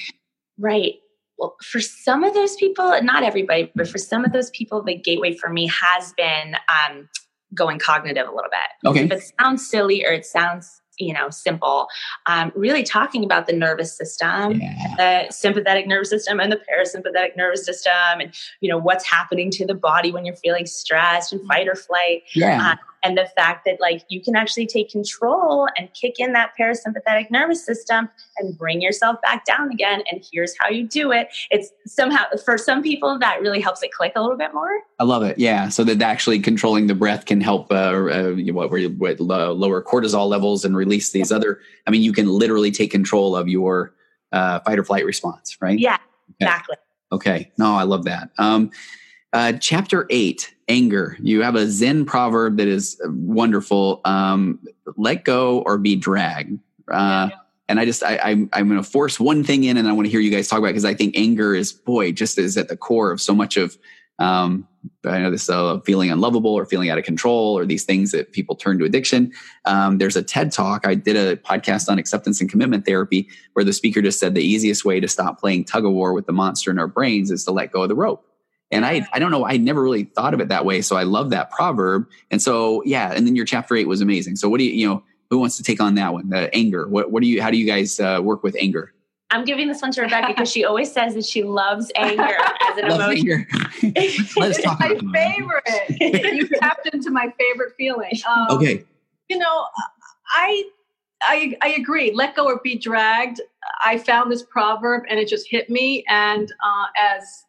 right. 0.59 0.95
Well, 1.37 1.55
for 1.63 1.79
some 1.79 2.23
of 2.23 2.33
those 2.33 2.55
people, 2.55 3.01
not 3.01 3.23
everybody, 3.23 3.71
but 3.75 3.87
for 3.87 3.97
some 3.97 4.23
of 4.23 4.33
those 4.33 4.49
people, 4.51 4.83
the 4.83 4.95
gateway 4.95 5.35
for 5.35 5.49
me 5.49 5.67
has 5.67 6.13
been 6.13 6.55
um, 6.67 7.09
going 7.53 7.79
cognitive 7.79 8.27
a 8.27 8.31
little 8.31 8.51
bit. 8.51 8.89
Okay. 8.89 9.05
If 9.05 9.11
it 9.11 9.33
sounds 9.39 9.67
silly 9.67 10.05
or 10.05 10.11
it 10.11 10.25
sounds 10.25 10.81
you 10.99 11.11
know 11.11 11.29
simple 11.29 11.87
um, 12.27 12.51
really 12.55 12.83
talking 12.83 13.23
about 13.23 13.47
the 13.47 13.53
nervous 13.53 13.97
system 13.97 14.61
yeah. 14.61 14.93
the 14.97 15.33
sympathetic 15.33 15.87
nervous 15.87 16.11
system 16.11 16.39
and 16.39 16.51
the 16.51 16.59
parasympathetic 16.69 17.35
nervous 17.35 17.65
system 17.65 18.19
and 18.19 18.31
you 18.61 18.69
know 18.69 18.77
what's 18.77 19.03
happening 19.03 19.49
to 19.49 19.65
the 19.65 19.73
body 19.73 20.11
when 20.11 20.23
you're 20.23 20.35
feeling 20.35 20.67
stressed 20.67 21.33
and 21.33 21.45
fight 21.47 21.67
or 21.67 21.73
flight 21.75 22.21
yeah. 22.35 22.73
Uh, 22.73 22.75
and 23.03 23.17
the 23.17 23.27
fact 23.35 23.65
that 23.65 23.79
like 23.81 24.03
you 24.09 24.21
can 24.21 24.35
actually 24.35 24.65
take 24.65 24.89
control 24.89 25.67
and 25.77 25.93
kick 25.93 26.15
in 26.19 26.33
that 26.33 26.51
parasympathetic 26.59 27.29
nervous 27.29 27.65
system 27.65 28.09
and 28.37 28.57
bring 28.57 28.81
yourself 28.81 29.21
back 29.21 29.45
down 29.45 29.71
again 29.71 30.03
and 30.11 30.23
here's 30.31 30.55
how 30.59 30.69
you 30.69 30.87
do 30.87 31.11
it. 31.11 31.27
It's 31.51 31.69
somehow 31.85 32.23
for 32.43 32.57
some 32.57 32.81
people 32.81 33.19
that 33.19 33.41
really 33.41 33.59
helps 33.59 33.83
it 33.83 33.91
click 33.91 34.13
a 34.15 34.21
little 34.21 34.37
bit 34.37 34.53
more. 34.53 34.71
I 34.99 35.03
love 35.03 35.23
it. 35.23 35.37
Yeah. 35.37 35.69
So 35.69 35.83
that 35.83 36.01
actually 36.01 36.39
controlling 36.39 36.87
the 36.87 36.95
breath 36.95 37.25
can 37.25 37.41
help 37.41 37.71
uh, 37.71 37.75
uh, 37.75 38.31
what, 38.51 38.71
with 38.71 39.19
lower 39.19 39.81
cortisol 39.83 40.27
levels 40.27 40.63
and 40.65 40.75
release 40.75 41.11
these 41.11 41.31
yeah. 41.31 41.37
other 41.37 41.59
i 41.87 41.91
mean 41.91 42.01
you 42.01 42.13
can 42.13 42.27
literally 42.27 42.71
take 42.71 42.91
control 42.91 43.35
of 43.35 43.47
your 43.47 43.93
uh, 44.31 44.59
fight 44.61 44.79
or 44.79 44.83
flight 44.83 45.05
response 45.05 45.57
right? 45.61 45.79
Yeah. 45.79 45.95
Okay. 45.95 46.45
exactly. 46.45 46.77
Okay. 47.11 47.51
No 47.57 47.75
i 47.75 47.83
love 47.83 48.05
that. 48.05 48.29
Um, 48.37 48.71
uh, 49.33 49.53
chapter 49.53 50.05
eight, 50.09 50.53
anger. 50.67 51.17
You 51.21 51.41
have 51.41 51.55
a 51.55 51.67
Zen 51.67 52.05
proverb 52.05 52.57
that 52.57 52.67
is 52.67 53.01
wonderful. 53.05 54.01
Um, 54.05 54.59
let 54.95 55.25
go 55.25 55.59
or 55.61 55.77
be 55.77 55.95
dragged. 55.95 56.59
Uh, 56.87 57.29
and 57.67 57.79
I 57.79 57.85
just, 57.85 58.03
I, 58.03 58.15
I, 58.15 58.31
I'm 58.53 58.69
going 58.69 58.81
to 58.81 58.83
force 58.83 59.19
one 59.19 59.43
thing 59.43 59.63
in 59.63 59.77
and 59.77 59.87
I 59.87 59.93
want 59.93 60.05
to 60.05 60.11
hear 60.11 60.19
you 60.19 60.29
guys 60.29 60.47
talk 60.47 60.59
about 60.59 60.67
because 60.67 60.85
I 60.85 60.93
think 60.93 61.17
anger 61.17 61.55
is, 61.55 61.73
boy, 61.73 62.11
just 62.11 62.37
is 62.37 62.57
at 62.57 62.67
the 62.67 62.77
core 62.77 63.11
of 63.11 63.19
so 63.21 63.33
much 63.33 63.57
of, 63.57 63.77
um, 64.19 64.67
I 65.05 65.17
know 65.19 65.31
this 65.31 65.49
uh, 65.49 65.79
feeling 65.79 66.11
unlovable 66.11 66.53
or 66.53 66.65
feeling 66.65 66.89
out 66.89 66.97
of 66.97 67.05
control 67.05 67.57
or 67.57 67.65
these 67.65 67.85
things 67.85 68.11
that 68.11 68.33
people 68.33 68.55
turn 68.55 68.77
to 68.79 68.85
addiction. 68.85 69.31
Um, 69.65 69.97
there's 69.97 70.17
a 70.17 70.21
TED 70.21 70.51
talk. 70.51 70.85
I 70.85 70.93
did 70.93 71.15
a 71.15 71.37
podcast 71.37 71.89
on 71.89 71.97
acceptance 71.97 72.41
and 72.41 72.49
commitment 72.49 72.85
therapy 72.85 73.27
where 73.53 73.63
the 73.63 73.73
speaker 73.73 74.01
just 74.01 74.19
said 74.19 74.35
the 74.35 74.43
easiest 74.43 74.85
way 74.85 74.99
to 74.99 75.07
stop 75.07 75.39
playing 75.39 75.65
tug 75.65 75.85
of 75.85 75.93
war 75.93 76.13
with 76.13 76.27
the 76.27 76.33
monster 76.33 76.69
in 76.69 76.77
our 76.77 76.87
brains 76.87 77.31
is 77.31 77.45
to 77.45 77.51
let 77.51 77.71
go 77.71 77.83
of 77.83 77.89
the 77.89 77.95
rope. 77.95 78.29
And 78.73 78.85
I, 78.85 79.07
I 79.13 79.19
don't 79.19 79.31
know, 79.31 79.45
I 79.45 79.57
never 79.57 79.81
really 79.81 80.05
thought 80.05 80.33
of 80.33 80.39
it 80.39 80.49
that 80.49 80.65
way. 80.65 80.81
So 80.81 80.95
I 80.95 81.03
love 81.03 81.29
that 81.29 81.51
proverb. 81.51 82.07
And 82.31 82.41
so, 82.41 82.81
yeah. 82.85 83.13
And 83.13 83.25
then 83.25 83.35
your 83.35 83.45
chapter 83.45 83.75
eight 83.75 83.87
was 83.87 84.01
amazing. 84.01 84.35
So 84.35 84.49
what 84.49 84.57
do 84.57 84.65
you, 84.65 84.71
you 84.71 84.87
know, 84.87 85.03
who 85.29 85.39
wants 85.39 85.57
to 85.57 85.63
take 85.63 85.79
on 85.79 85.95
that 85.95 86.13
one? 86.13 86.29
The 86.29 86.53
anger. 86.53 86.87
What, 86.87 87.11
what 87.11 87.21
do 87.21 87.29
you, 87.29 87.41
how 87.41 87.51
do 87.51 87.57
you 87.57 87.65
guys 87.65 87.99
uh, 87.99 88.19
work 88.21 88.43
with 88.43 88.55
anger? 88.59 88.93
I'm 89.31 89.45
giving 89.45 89.67
this 89.67 89.81
one 89.81 89.91
to 89.93 90.01
Rebecca 90.01 90.27
because 90.27 90.51
she 90.51 90.63
always 90.63 90.91
says 90.91 91.15
that 91.15 91.25
she 91.25 91.43
loves 91.43 91.91
anger 91.95 92.35
as 92.69 92.77
an 92.77 92.85
emotion. 92.91 93.47
Let's 94.37 94.61
talk 94.61 94.77
it's 94.81 95.03
my 95.03 95.11
favorite. 95.13 96.33
you 96.35 96.47
tapped 96.59 96.87
into 96.93 97.09
my 97.09 97.33
favorite 97.39 97.73
feeling. 97.75 98.11
Um, 98.27 98.47
okay. 98.51 98.83
You 99.29 99.39
know, 99.39 99.65
I, 100.35 100.65
I, 101.23 101.57
I 101.61 101.69
agree. 101.69 102.11
Let 102.13 102.35
go 102.35 102.45
or 102.45 102.59
be 102.63 102.77
dragged. 102.77 103.41
I 103.83 103.97
found 103.97 104.31
this 104.31 104.43
proverb 104.43 105.03
and 105.09 105.19
it 105.19 105.27
just 105.27 105.47
hit 105.49 105.69
me. 105.69 106.03
And 106.09 106.51
uh, 106.63 106.85
as 106.99 107.43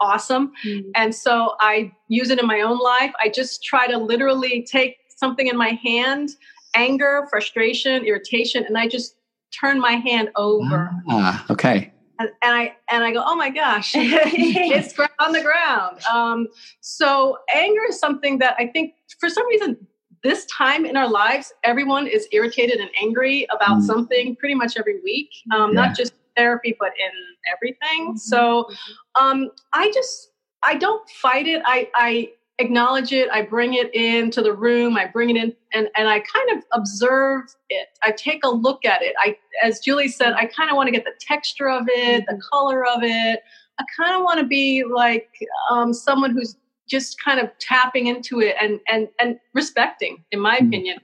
awesome. 0.00 0.52
Mm. 0.66 0.84
And 0.94 1.14
so 1.14 1.54
I 1.60 1.92
use 2.08 2.30
it 2.30 2.38
in 2.38 2.46
my 2.46 2.60
own 2.60 2.78
life. 2.78 3.12
I 3.20 3.28
just 3.28 3.62
try 3.62 3.86
to 3.86 3.98
literally 3.98 4.62
take 4.62 4.96
something 5.16 5.46
in 5.46 5.56
my 5.56 5.78
hand, 5.82 6.30
anger, 6.74 7.26
frustration, 7.30 8.04
irritation, 8.04 8.64
and 8.64 8.78
I 8.78 8.88
just 8.88 9.16
turn 9.58 9.80
my 9.80 9.92
hand 9.92 10.30
over. 10.36 10.90
Ah, 11.08 11.44
okay. 11.50 11.92
And, 12.18 12.28
and 12.42 12.54
I 12.54 12.76
and 12.90 13.02
I 13.02 13.12
go, 13.12 13.22
oh 13.24 13.34
my 13.34 13.50
gosh, 13.50 13.92
it's 13.94 14.94
on 15.18 15.32
the 15.32 15.42
ground. 15.42 16.00
Um, 16.10 16.48
so 16.80 17.38
anger 17.54 17.82
is 17.88 17.98
something 17.98 18.38
that 18.38 18.56
I 18.58 18.66
think 18.66 18.94
for 19.18 19.28
some 19.28 19.46
reason 19.46 19.86
this 20.22 20.44
time 20.46 20.84
in 20.84 20.96
our 20.96 21.08
lives, 21.08 21.52
everyone 21.64 22.06
is 22.06 22.28
irritated 22.32 22.78
and 22.78 22.90
angry 23.00 23.46
about 23.50 23.78
mm. 23.78 23.82
something 23.82 24.36
pretty 24.36 24.54
much 24.54 24.76
every 24.76 25.00
week. 25.02 25.30
Um, 25.50 25.70
yeah. 25.70 25.86
Not 25.86 25.96
just 25.96 26.12
therapy, 26.36 26.76
but 26.78 26.92
in 26.98 27.10
everything. 27.54 28.08
Mm-hmm. 28.08 28.16
So 28.16 28.64
mm-hmm. 28.64 29.24
um, 29.24 29.50
I 29.72 29.90
just 29.92 30.30
I 30.62 30.76
don't 30.76 31.08
fight 31.10 31.46
it. 31.46 31.62
I 31.64 31.88
I 31.94 32.30
acknowledge 32.60 33.12
it. 33.12 33.28
I 33.32 33.42
bring 33.42 33.74
it 33.74 33.92
into 33.94 34.42
the 34.42 34.52
room. 34.52 34.96
I 34.96 35.06
bring 35.06 35.30
it 35.30 35.36
in 35.36 35.54
and, 35.72 35.88
and 35.96 36.08
I 36.08 36.20
kind 36.20 36.50
of 36.58 36.64
observe 36.72 37.44
it. 37.70 37.88
I 38.02 38.12
take 38.12 38.44
a 38.44 38.50
look 38.50 38.84
at 38.84 39.02
it. 39.02 39.14
I, 39.18 39.36
as 39.62 39.80
Julie 39.80 40.08
said, 40.08 40.34
I 40.34 40.46
kind 40.46 40.70
of 40.70 40.76
want 40.76 40.86
to 40.88 40.92
get 40.92 41.04
the 41.04 41.14
texture 41.20 41.68
of 41.68 41.86
it, 41.88 42.24
the 42.26 42.34
mm-hmm. 42.34 42.40
color 42.52 42.86
of 42.86 43.02
it. 43.02 43.40
I 43.78 43.84
kind 43.96 44.14
of 44.14 44.22
want 44.22 44.40
to 44.40 44.46
be 44.46 44.84
like 44.84 45.30
um, 45.70 45.94
someone 45.94 46.32
who's 46.32 46.56
just 46.88 47.22
kind 47.22 47.40
of 47.40 47.48
tapping 47.60 48.08
into 48.08 48.40
it 48.40 48.56
and 48.60 48.80
and 48.90 49.08
and 49.18 49.38
respecting, 49.54 50.22
in 50.32 50.40
my 50.40 50.58
mm. 50.58 50.66
opinion. 50.66 50.98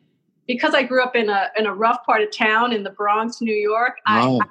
Because 0.47 0.74
I 0.74 0.83
grew 0.83 1.03
up 1.03 1.16
in 1.16 1.31
a 1.31 1.49
in 1.57 1.64
a 1.66 1.74
rough 1.74 2.05
part 2.05 2.20
of 2.20 2.31
town 2.37 2.72
in 2.72 2.83
the 2.83 2.91
Bronx, 2.91 3.41
New 3.41 3.55
York, 3.55 3.97
I, 4.07 4.29
I 4.29 4.47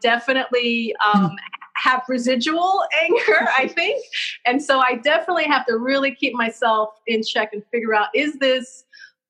definitely 0.00 0.94
um, 1.12 1.36
have 1.74 2.02
residual 2.08 2.84
anger, 3.02 3.48
I 3.58 3.68
think. 3.68 4.04
And 4.46 4.62
so 4.62 4.80
I 4.80 4.96
definitely 4.96 5.44
have 5.44 5.66
to 5.66 5.76
really 5.76 6.14
keep 6.14 6.34
myself 6.34 6.90
in 7.06 7.22
check 7.22 7.50
and 7.52 7.62
figure 7.70 7.94
out 7.94 8.08
is 8.14 8.38
this 8.38 8.84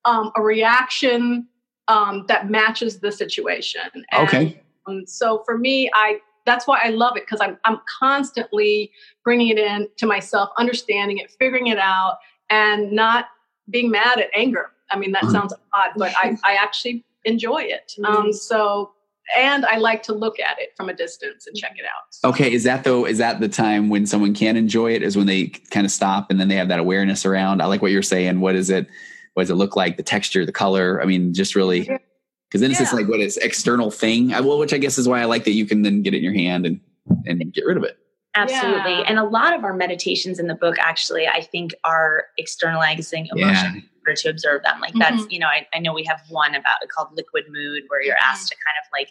um, 0.05 0.31
a 0.35 0.41
reaction 0.41 1.47
um, 1.87 2.25
that 2.27 2.49
matches 2.49 2.99
the 2.99 3.11
situation? 3.11 3.81
And, 3.93 4.27
okay. 4.27 4.61
Um, 4.87 5.05
so 5.05 5.43
for 5.45 5.57
me, 5.57 5.89
I 5.93 6.19
that's 6.45 6.67
why 6.67 6.81
I 6.83 6.89
love 6.89 7.15
it 7.15 7.23
because 7.23 7.39
I'm 7.41 7.57
I'm 7.63 7.79
constantly 7.99 8.91
bringing 9.23 9.49
it 9.49 9.57
in 9.57 9.87
to 9.97 10.05
myself, 10.05 10.49
understanding 10.57 11.17
it, 11.19 11.31
figuring 11.39 11.67
it 11.67 11.79
out, 11.79 12.17
and 12.49 12.91
not 12.91 13.27
being 13.69 13.89
mad 13.89 14.19
at 14.19 14.29
anger. 14.35 14.71
I 14.91 14.97
mean, 14.97 15.11
that 15.13 15.23
mm-hmm. 15.23 15.31
sounds 15.31 15.53
odd, 15.73 15.91
but 15.95 16.13
I, 16.17 16.37
I 16.43 16.55
actually 16.55 17.03
enjoy 17.25 17.61
it. 17.61 17.93
Um, 18.03 18.33
so 18.33 18.91
and 19.35 19.65
I 19.65 19.77
like 19.77 20.03
to 20.03 20.13
look 20.13 20.39
at 20.39 20.59
it 20.59 20.69
from 20.75 20.89
a 20.89 20.93
distance 20.93 21.47
and 21.47 21.55
check 21.55 21.73
it 21.77 21.85
out. 21.85 22.03
So. 22.11 22.29
Okay, 22.29 22.51
is 22.51 22.63
that 22.63 22.83
though? 22.83 23.05
Is 23.05 23.17
that 23.17 23.39
the 23.39 23.49
time 23.49 23.89
when 23.89 24.05
someone 24.05 24.33
can 24.33 24.57
enjoy 24.57 24.93
it? 24.93 25.03
Is 25.03 25.15
when 25.17 25.27
they 25.27 25.47
kind 25.47 25.85
of 25.85 25.91
stop 25.91 26.29
and 26.29 26.39
then 26.39 26.47
they 26.47 26.55
have 26.55 26.67
that 26.67 26.79
awareness 26.79 27.25
around. 27.25 27.61
I 27.61 27.65
like 27.65 27.81
what 27.81 27.91
you're 27.91 28.01
saying. 28.01 28.39
What 28.39 28.55
is 28.55 28.69
it? 28.69 28.87
What 29.33 29.43
does 29.43 29.49
it 29.49 29.55
look 29.55 29.75
like? 29.75 29.97
The 29.97 30.03
texture, 30.03 30.45
the 30.45 30.51
color. 30.51 31.01
I 31.01 31.05
mean, 31.05 31.33
just 31.33 31.55
really 31.55 31.81
because 31.81 32.61
then 32.61 32.71
it's 32.71 32.79
yeah. 32.79 32.85
just 32.85 32.93
like 32.93 33.07
what 33.07 33.19
is 33.19 33.37
external 33.37 33.91
thing. 33.91 34.33
I, 34.33 34.41
well, 34.41 34.59
which 34.59 34.73
I 34.73 34.77
guess 34.77 34.97
is 34.97 35.07
why 35.07 35.21
I 35.21 35.25
like 35.25 35.45
that 35.45 35.53
you 35.53 35.65
can 35.65 35.81
then 35.81 36.01
get 36.01 36.13
it 36.13 36.17
in 36.17 36.23
your 36.23 36.33
hand 36.33 36.65
and 36.65 36.79
and 37.25 37.53
get 37.53 37.65
rid 37.65 37.77
of 37.77 37.83
it. 37.83 37.97
Absolutely. 38.35 38.93
Yeah. 38.93 39.05
And 39.07 39.19
a 39.19 39.23
lot 39.23 39.53
of 39.53 39.63
our 39.63 39.73
meditations 39.73 40.39
in 40.39 40.47
the 40.47 40.55
book 40.55 40.75
actually, 40.79 41.27
I 41.27 41.41
think, 41.41 41.73
are 41.83 42.25
externalizing 42.37 43.27
emotion. 43.31 43.75
Yeah 43.75 43.81
to 44.11 44.29
observe 44.29 44.63
them. 44.63 44.81
Like 44.81 44.93
that's, 44.95 45.21
mm-hmm. 45.21 45.29
you 45.29 45.39
know, 45.39 45.47
I, 45.47 45.67
I 45.73 45.79
know 45.79 45.93
we 45.93 46.03
have 46.03 46.21
one 46.29 46.55
about 46.55 46.81
it 46.81 46.89
called 46.89 47.09
liquid 47.15 47.45
mood 47.49 47.83
where 47.87 48.01
you're 48.01 48.17
asked 48.21 48.49
to 48.49 48.55
kind 48.55 48.75
of 48.83 48.89
like 48.91 49.09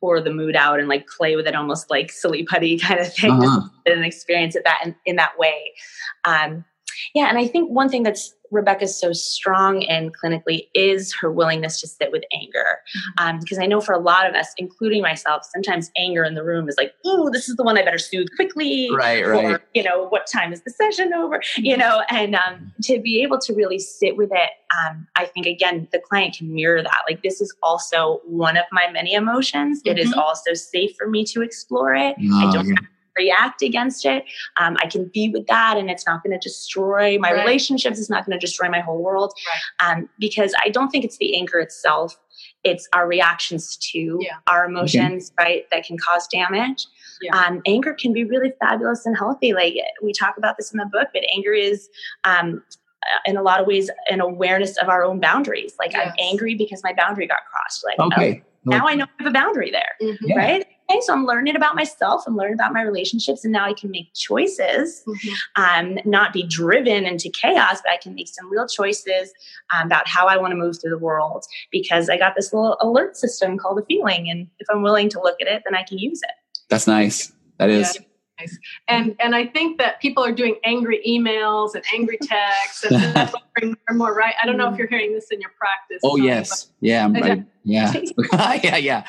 pour 0.00 0.20
the 0.20 0.32
mood 0.32 0.56
out 0.56 0.78
and 0.78 0.88
like 0.88 1.06
play 1.06 1.36
with 1.36 1.46
it 1.46 1.54
almost 1.54 1.90
like 1.90 2.10
silly 2.10 2.44
putty 2.44 2.78
kind 2.80 3.00
of 3.00 3.12
thing 3.14 3.32
uh-huh. 3.32 3.68
and 3.86 4.04
experience 4.04 4.56
it 4.56 4.64
that 4.64 4.80
in, 4.84 4.94
in 5.04 5.16
that 5.16 5.38
way. 5.38 5.72
Um, 6.24 6.64
yeah, 7.14 7.26
and 7.26 7.38
I 7.38 7.46
think 7.46 7.70
one 7.70 7.88
thing 7.88 8.02
that's 8.02 8.34
Rebecca's 8.50 8.98
so 8.98 9.12
strong 9.12 9.82
in 9.82 10.12
clinically 10.12 10.68
is 10.74 11.14
her 11.20 11.30
willingness 11.30 11.80
to 11.80 11.86
sit 11.86 12.12
with 12.12 12.24
anger. 12.32 12.78
Mm-hmm. 12.96 13.24
Um, 13.24 13.40
because 13.40 13.58
I 13.58 13.66
know 13.66 13.80
for 13.80 13.92
a 13.92 13.98
lot 13.98 14.28
of 14.28 14.34
us, 14.34 14.48
including 14.58 15.02
myself, 15.02 15.46
sometimes 15.52 15.90
anger 15.96 16.24
in 16.24 16.34
the 16.34 16.44
room 16.44 16.68
is 16.68 16.76
like, 16.76 16.94
"Ooh, 17.06 17.30
this 17.32 17.48
is 17.48 17.56
the 17.56 17.62
one 17.62 17.78
I 17.78 17.84
better 17.84 17.98
soothe 17.98 18.28
quickly." 18.36 18.88
Right, 18.92 19.26
right. 19.26 19.44
Or, 19.44 19.62
you 19.74 19.82
know, 19.82 20.06
what 20.08 20.26
time 20.26 20.52
is 20.52 20.62
the 20.62 20.70
session 20.70 21.12
over? 21.12 21.40
You 21.56 21.76
mm-hmm. 21.76 21.80
know, 21.80 22.02
and 22.10 22.34
um, 22.34 22.72
to 22.82 23.00
be 23.00 23.22
able 23.22 23.38
to 23.40 23.54
really 23.54 23.78
sit 23.78 24.16
with 24.16 24.30
it, 24.32 24.50
um, 24.84 25.06
I 25.16 25.26
think 25.26 25.46
again 25.46 25.88
the 25.92 25.98
client 25.98 26.36
can 26.36 26.54
mirror 26.54 26.82
that. 26.82 26.98
Like, 27.08 27.22
this 27.22 27.40
is 27.40 27.54
also 27.62 28.20
one 28.24 28.56
of 28.56 28.64
my 28.72 28.90
many 28.90 29.14
emotions. 29.14 29.80
Mm-hmm. 29.80 29.98
It 29.98 30.00
is 30.00 30.10
mm-hmm. 30.10 30.20
also 30.20 30.54
safe 30.54 30.94
for 30.96 31.08
me 31.08 31.24
to 31.26 31.42
explore 31.42 31.94
it. 31.94 32.16
Oh, 32.20 32.48
I 32.48 32.52
don't. 32.52 32.68
Yeah 32.68 32.74
react 33.16 33.62
against 33.62 34.04
it. 34.04 34.24
Um, 34.58 34.76
I 34.82 34.86
can 34.86 35.10
be 35.12 35.28
with 35.28 35.46
that 35.46 35.76
and 35.76 35.90
it's 35.90 36.06
not 36.06 36.22
going 36.22 36.38
to 36.38 36.48
destroy 36.48 37.18
my 37.18 37.32
right. 37.32 37.40
relationships. 37.40 37.98
It's 37.98 38.10
not 38.10 38.26
going 38.26 38.38
to 38.38 38.44
destroy 38.44 38.68
my 38.68 38.80
whole 38.80 39.02
world. 39.02 39.32
Right. 39.80 39.96
Um, 39.96 40.08
because 40.18 40.54
I 40.64 40.68
don't 40.68 40.90
think 40.90 41.04
it's 41.04 41.18
the 41.18 41.36
anger 41.36 41.58
itself. 41.58 42.18
It's 42.64 42.88
our 42.92 43.06
reactions 43.06 43.76
to 43.92 44.18
yeah. 44.20 44.36
our 44.46 44.66
emotions, 44.66 45.32
okay. 45.38 45.44
right, 45.44 45.70
that 45.70 45.84
can 45.84 45.96
cause 45.98 46.26
damage. 46.26 46.86
Yeah. 47.22 47.36
Um, 47.36 47.62
anger 47.66 47.94
can 47.94 48.12
be 48.12 48.24
really 48.24 48.52
fabulous 48.60 49.06
and 49.06 49.16
healthy. 49.16 49.54
Like 49.54 49.74
we 50.02 50.12
talk 50.12 50.36
about 50.36 50.56
this 50.58 50.72
in 50.72 50.78
the 50.78 50.86
book, 50.86 51.08
but 51.14 51.22
anger 51.34 51.52
is 51.52 51.88
um, 52.24 52.62
in 53.24 53.36
a 53.36 53.42
lot 53.42 53.60
of 53.60 53.66
ways 53.66 53.90
an 54.10 54.20
awareness 54.20 54.76
of 54.78 54.88
our 54.88 55.04
own 55.04 55.20
boundaries. 55.20 55.74
Like 55.78 55.92
yes. 55.92 56.08
I'm 56.08 56.14
angry 56.18 56.54
because 56.54 56.82
my 56.82 56.92
boundary 56.92 57.26
got 57.26 57.38
crossed. 57.50 57.84
Like 57.84 57.98
okay. 58.12 58.42
Oh, 58.44 58.70
now 58.70 58.86
I 58.86 58.94
know 58.94 59.04
I 59.04 59.22
have 59.22 59.30
a 59.30 59.32
boundary 59.32 59.70
there, 59.70 59.94
mm-hmm. 60.02 60.26
yeah. 60.26 60.36
right? 60.36 60.66
Okay, 60.88 61.00
so 61.00 61.12
I'm 61.12 61.26
learning 61.26 61.56
about 61.56 61.74
myself, 61.74 62.22
I'm 62.26 62.36
learning 62.36 62.54
about 62.54 62.72
my 62.72 62.82
relationships, 62.82 63.44
and 63.44 63.52
now 63.52 63.64
I 63.64 63.72
can 63.72 63.90
make 63.90 64.14
choices, 64.14 65.02
mm-hmm. 65.06 65.62
um, 65.62 65.98
not 66.04 66.32
be 66.32 66.44
driven 66.44 67.06
into 67.06 67.28
chaos, 67.28 67.80
but 67.82 67.90
I 67.90 67.96
can 67.96 68.14
make 68.14 68.28
some 68.28 68.48
real 68.50 68.68
choices 68.68 69.32
um, 69.74 69.86
about 69.86 70.06
how 70.06 70.28
I 70.28 70.36
want 70.36 70.52
to 70.52 70.56
move 70.56 70.80
through 70.80 70.90
the 70.90 70.98
world 70.98 71.44
because 71.72 72.08
I 72.08 72.16
got 72.16 72.34
this 72.36 72.52
little 72.52 72.76
alert 72.80 73.16
system 73.16 73.58
called 73.58 73.80
a 73.80 73.84
feeling, 73.86 74.30
and 74.30 74.46
if 74.60 74.68
I'm 74.70 74.82
willing 74.82 75.08
to 75.10 75.20
look 75.20 75.40
at 75.40 75.48
it, 75.48 75.62
then 75.64 75.74
I 75.74 75.82
can 75.82 75.98
use 75.98 76.20
it. 76.22 76.30
That's 76.68 76.86
nice. 76.86 77.32
That 77.58 77.68
is. 77.68 77.96
Yeah. 77.96 78.02
Nice. 78.38 78.58
And 78.86 79.16
and 79.18 79.34
I 79.34 79.46
think 79.46 79.78
that 79.78 79.98
people 80.02 80.22
are 80.22 80.30
doing 80.32 80.56
angry 80.62 81.00
emails 81.08 81.74
and 81.74 81.82
angry 81.94 82.18
texts 82.20 82.84
and 82.84 82.94
that's 83.14 83.32
more 83.62 83.74
and 83.88 83.98
more, 83.98 84.14
right? 84.14 84.34
I 84.42 84.44
don't 84.44 84.58
know 84.58 84.68
if 84.68 84.74
mm. 84.74 84.78
you're 84.78 84.88
hearing 84.88 85.14
this 85.14 85.28
in 85.30 85.40
your 85.40 85.52
practice. 85.58 86.02
Oh 86.04 86.16
yes, 86.16 86.70
yeah, 86.80 87.08
I, 87.14 87.46
yeah, 87.64 87.92
yeah, 88.76 88.76
yeah, 88.76 89.04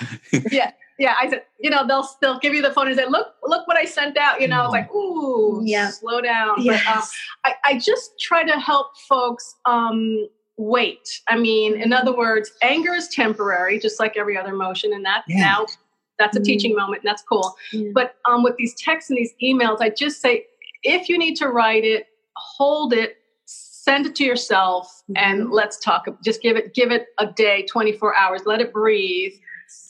yeah 0.49 0.71
yeah, 0.99 1.15
I 1.19 1.29
said, 1.29 1.43
you 1.59 1.69
know, 1.69 1.85
they'll 1.87 2.07
they'll 2.21 2.39
give 2.39 2.53
you 2.53 2.61
the 2.61 2.71
phone 2.71 2.87
and 2.87 2.95
say, 2.97 3.05
look, 3.07 3.27
look 3.43 3.67
what 3.67 3.77
I 3.77 3.85
sent 3.85 4.17
out. 4.17 4.41
You 4.41 4.47
know, 4.47 4.65
it's 4.65 4.71
like, 4.71 4.91
ooh, 4.93 5.61
yeah, 5.63 5.89
slow 5.89 6.21
down. 6.21 6.55
Yes. 6.59 6.83
But, 6.83 6.97
um, 6.97 7.03
I, 7.65 7.73
I 7.73 7.79
just 7.79 8.19
try 8.19 8.43
to 8.43 8.59
help 8.59 8.97
folks 9.07 9.55
um, 9.65 10.27
wait. 10.57 11.21
I 11.29 11.37
mean, 11.37 11.79
in 11.79 11.93
other 11.93 12.15
words, 12.15 12.51
anger 12.61 12.93
is 12.93 13.07
temporary, 13.09 13.79
just 13.79 13.99
like 13.99 14.17
every 14.17 14.37
other 14.37 14.53
emotion, 14.53 14.91
and 14.93 15.05
that 15.05 15.23
yeah. 15.27 15.39
now 15.39 15.65
that's 16.17 16.35
a 16.35 16.39
mm. 16.39 16.45
teaching 16.45 16.75
moment, 16.75 17.03
and 17.03 17.09
that's 17.09 17.21
cool. 17.21 17.55
Yeah. 17.71 17.91
But 17.93 18.15
um, 18.25 18.41
with 18.43 18.55
these 18.57 18.73
texts 18.73 19.11
and 19.11 19.17
these 19.17 19.33
emails, 19.43 19.81
I 19.81 19.89
just 19.89 20.19
say, 20.19 20.45
if 20.81 21.09
you 21.09 21.17
need 21.17 21.35
to 21.35 21.47
write 21.47 21.83
it, 21.83 22.07
hold 22.35 22.91
it, 22.93 23.17
send 23.45 24.07
it 24.07 24.15
to 24.15 24.23
yourself, 24.23 25.03
mm-hmm. 25.03 25.17
and 25.17 25.51
let's 25.51 25.77
talk. 25.77 26.07
Just 26.25 26.41
give 26.41 26.57
it 26.57 26.73
give 26.73 26.91
it 26.91 27.07
a 27.19 27.27
day, 27.27 27.67
twenty 27.67 27.91
four 27.91 28.15
hours, 28.15 28.41
let 28.47 28.61
it 28.61 28.73
breathe 28.73 29.33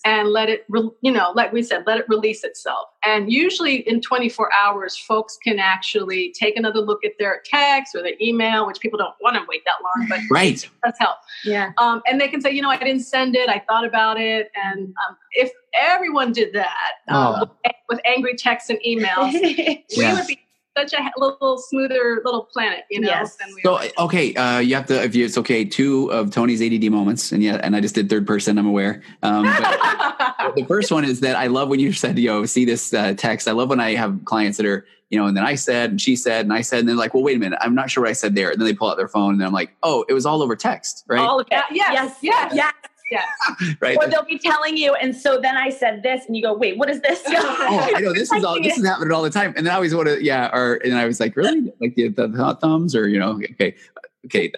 and 0.06 0.30
let 0.30 0.50
it, 0.50 0.66
re- 0.70 0.90
you 1.02 1.12
know, 1.12 1.32
like 1.36 1.52
we 1.52 1.62
said, 1.62 1.84
let 1.86 1.98
it 1.98 2.06
release 2.08 2.44
itself. 2.44 2.88
And 3.04 3.32
usually 3.32 3.88
in 3.88 4.02
24 4.02 4.52
hours, 4.54 4.98
folks 4.98 5.38
can 5.44 5.60
actually 5.60 6.34
take 6.38 6.58
another 6.58 6.80
look 6.80 7.04
at 7.04 7.14
their 7.20 7.42
text 7.46 7.96
or 7.96 8.02
their 8.02 8.16
email, 8.22 8.66
which 8.66 8.80
people 8.80 8.98
don't 8.98 9.16
want 9.22 9.36
to 9.36 9.44
wait 9.48 9.64
that 9.66 9.76
long, 9.84 10.08
but 10.10 10.20
right. 10.32 10.68
that's 10.84 11.00
help. 11.00 11.18
Yeah. 11.44 11.72
Um, 11.78 12.02
and 12.08 12.20
they 12.20 12.28
can 12.28 12.42
say, 12.42 12.52
you 12.52 12.62
know, 12.62 12.70
I 12.70 12.78
didn't 12.78 13.02
send 13.02 13.36
it. 13.36 13.50
I 13.50 13.64
thought 13.68 13.86
about 13.86 14.20
it. 14.20 14.50
And 14.56 14.94
um, 15.08 15.18
if 15.32 15.52
everyone 15.74 16.32
did 16.32 16.54
that 16.54 16.92
um, 17.10 17.16
oh. 17.18 17.40
with, 17.40 17.74
with, 17.90 18.00
angry 18.06 18.36
texts 18.36 18.70
and 18.70 18.80
emails, 18.88 19.34
yeah. 19.34 19.78
we 20.14 20.18
would 20.18 20.28
be 20.28 20.40
such 20.78 20.94
a 20.94 21.12
little 21.18 21.58
smoother 21.58 22.22
little 22.24 22.44
planet, 22.46 22.86
you 22.90 23.00
know. 23.00 23.08
Yes. 23.08 23.38
so 23.64 23.82
okay, 24.00 24.34
uh, 24.36 24.60
you 24.60 24.76
have 24.76 24.86
to 24.88 25.04
if 25.04 25.16
you, 25.16 25.26
it's 25.26 25.38
okay. 25.38 25.66
Two 25.66 26.12
of 26.12 26.32
Tony's 26.32 26.62
ADD 26.62 26.92
moments, 26.92 27.32
and 27.32 27.42
yeah, 27.42 27.60
and 27.64 27.76
I 27.76 27.82
just 27.82 27.96
did 27.96 28.10
third 28.10 28.28
person. 28.28 28.58
I'm 28.58 28.68
aware. 28.68 29.02
Um, 29.24 29.44
the 30.56 30.66
first 30.68 30.92
one 30.92 31.04
is 31.04 31.22
that 31.22 31.36
I 31.36 31.48
love 31.48 31.70
when 31.70 31.80
you 31.80 31.94
said, 31.94 32.18
"Yo, 32.20 32.46
see 32.46 32.66
this 32.66 32.94
uh, 32.94 33.14
text." 33.16 33.48
I 33.48 33.52
love 33.52 33.70
when 33.70 33.80
I 33.80 33.96
have 33.96 34.20
clients 34.26 34.58
that 34.58 34.66
are, 34.66 34.86
you 35.10 35.20
know, 35.20 35.26
and 35.26 35.36
then 35.36 35.46
I 35.46 35.56
said, 35.56 35.92
and 35.92 36.02
she 36.02 36.16
said, 36.16 36.46
and 36.46 36.54
I 36.54 36.62
said, 36.62 36.80
and 36.80 36.90
they're 36.90 36.96
like, 36.96 37.14
"Well, 37.14 37.24
wait 37.24 37.38
a 37.38 37.40
minute, 37.40 37.60
I'm 37.62 37.76
not 37.76 37.90
sure 37.90 38.04
what 38.04 38.10
I 38.10 38.14
said 38.14 38.36
there." 38.36 38.52
And 38.52 38.60
then 38.60 38.66
they 38.66 38.74
pull 38.74 38.90
out 38.90 38.98
their 38.98 39.08
phone, 39.08 39.34
and 39.34 39.44
I'm 39.44 39.54
like, 39.54 39.72
"Oh, 39.84 40.06
it 40.08 40.14
was 40.14 40.26
all 40.26 40.42
over 40.42 40.56
text, 40.56 41.04
right?" 41.08 41.20
All 41.20 41.40
of 41.40 41.48
it. 41.50 41.64
Yes. 41.72 41.94
Yes. 41.94 42.18
Yes. 42.22 42.54
yes. 42.56 42.74
Yeah. 43.10 43.24
right. 43.80 43.98
Or 43.98 44.08
they'll 44.08 44.26
be 44.26 44.38
telling 44.38 44.78
you, 44.78 44.94
and 44.96 45.16
so 45.16 45.40
then 45.40 45.56
I 45.56 45.70
said 45.70 46.04
this, 46.04 46.26
and 46.26 46.36
you 46.36 46.42
go, 46.42 46.54
"Wait, 46.54 46.78
what 46.78 46.90
is 46.90 47.02
this?" 47.02 47.22
oh, 47.28 47.92
I 47.96 48.02
know 48.02 48.14
this 48.14 48.32
is 48.32 48.44
all. 48.44 48.62
This 48.62 48.78
is 48.78 48.86
happening 48.86 49.12
all 49.12 49.24
the 49.24 49.30
time, 49.30 49.54
and 49.56 49.66
then 49.66 49.72
I 49.72 49.76
always 49.76 49.96
want 49.96 50.08
to, 50.08 50.24
yeah. 50.24 50.50
Or 50.54 50.76
and 50.84 50.96
I 50.96 51.06
was 51.06 51.20
like, 51.20 51.36
really, 51.36 51.72
like 51.80 51.96
the, 51.96 52.10
the 52.10 52.30
hot 52.36 52.60
thumbs, 52.60 52.96
or 52.96 53.08
you 53.08 53.20
know, 53.20 53.40
okay, 53.52 53.76
okay. 54.26 54.52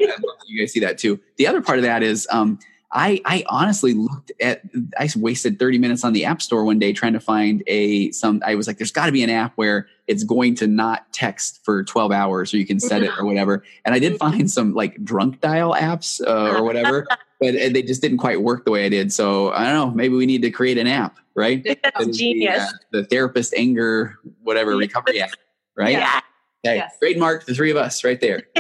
you 0.48 0.60
guys 0.60 0.74
see 0.74 0.80
that 0.80 0.98
too. 0.98 1.20
The 1.38 1.48
other 1.48 1.62
part 1.62 1.78
of 1.78 1.84
that 1.84 2.02
is, 2.02 2.28
um, 2.32 2.58
I 2.92 3.22
I 3.24 3.44
honestly 3.48 3.94
looked 3.94 4.32
at 4.42 4.62
I 4.98 5.08
wasted 5.16 5.60
30 5.60 5.78
minutes 5.78 6.04
on 6.04 6.14
the 6.14 6.26
app 6.26 6.42
store 6.42 6.64
one 6.66 6.80
day 6.80 6.92
trying 6.92 7.14
to 7.14 7.20
find 7.20 7.62
a 7.68 8.12
some 8.12 8.42
I 8.44 8.56
was 8.56 8.66
like 8.66 8.78
there's 8.78 8.92
got 8.92 9.06
to 9.06 9.12
be 9.12 9.22
an 9.22 9.30
app 9.30 9.54
where 9.56 9.88
it's 10.08 10.24
going 10.24 10.56
to 10.56 10.68
not 10.68 11.12
text 11.14 11.64
for 11.64 11.84
12 11.84 12.12
hours 12.12 12.54
or 12.54 12.58
you 12.58 12.66
can 12.66 12.80
set 12.80 13.04
it 13.04 13.12
or 13.18 13.26
whatever 13.28 13.64
and 13.86 13.94
I 13.94 14.00
did 14.00 14.18
find 14.18 14.50
some 14.50 14.74
like 14.74 15.04
drunk 15.04 15.40
dial 15.40 15.74
apps 15.74 16.20
uh, 16.26 16.58
or 16.58 16.64
whatever 16.64 17.06
but 17.40 17.54
they 17.54 17.82
just 17.82 18.02
didn't 18.02 18.18
quite 18.18 18.42
work 18.42 18.66
the 18.66 18.72
way 18.72 18.86
I 18.86 18.90
did 18.90 19.14
so 19.14 19.52
I 19.52 19.66
don't 19.66 19.74
know 19.74 19.92
maybe 19.92 20.16
we 20.16 20.26
need 20.26 20.42
to 20.44 20.52
create 20.52 20.78
an 20.78 20.88
app 20.88 21.20
right 21.36 21.64
That's 21.84 22.18
genius 22.18 22.72
the, 22.92 23.00
uh, 23.00 23.02
the, 23.02 23.04
therapist 23.06 23.54
anger 23.56 24.18
whatever 24.44 24.76
recovery 24.76 25.22
app 25.22 25.32
right 25.78 25.92
yeah 25.92 26.22
okay 26.66 26.78
yes. 26.78 26.94
trademark 27.00 27.46
the 27.46 27.54
three 27.54 27.72
of 27.72 27.78
us 27.78 28.04
right 28.04 28.20
there 28.20 28.44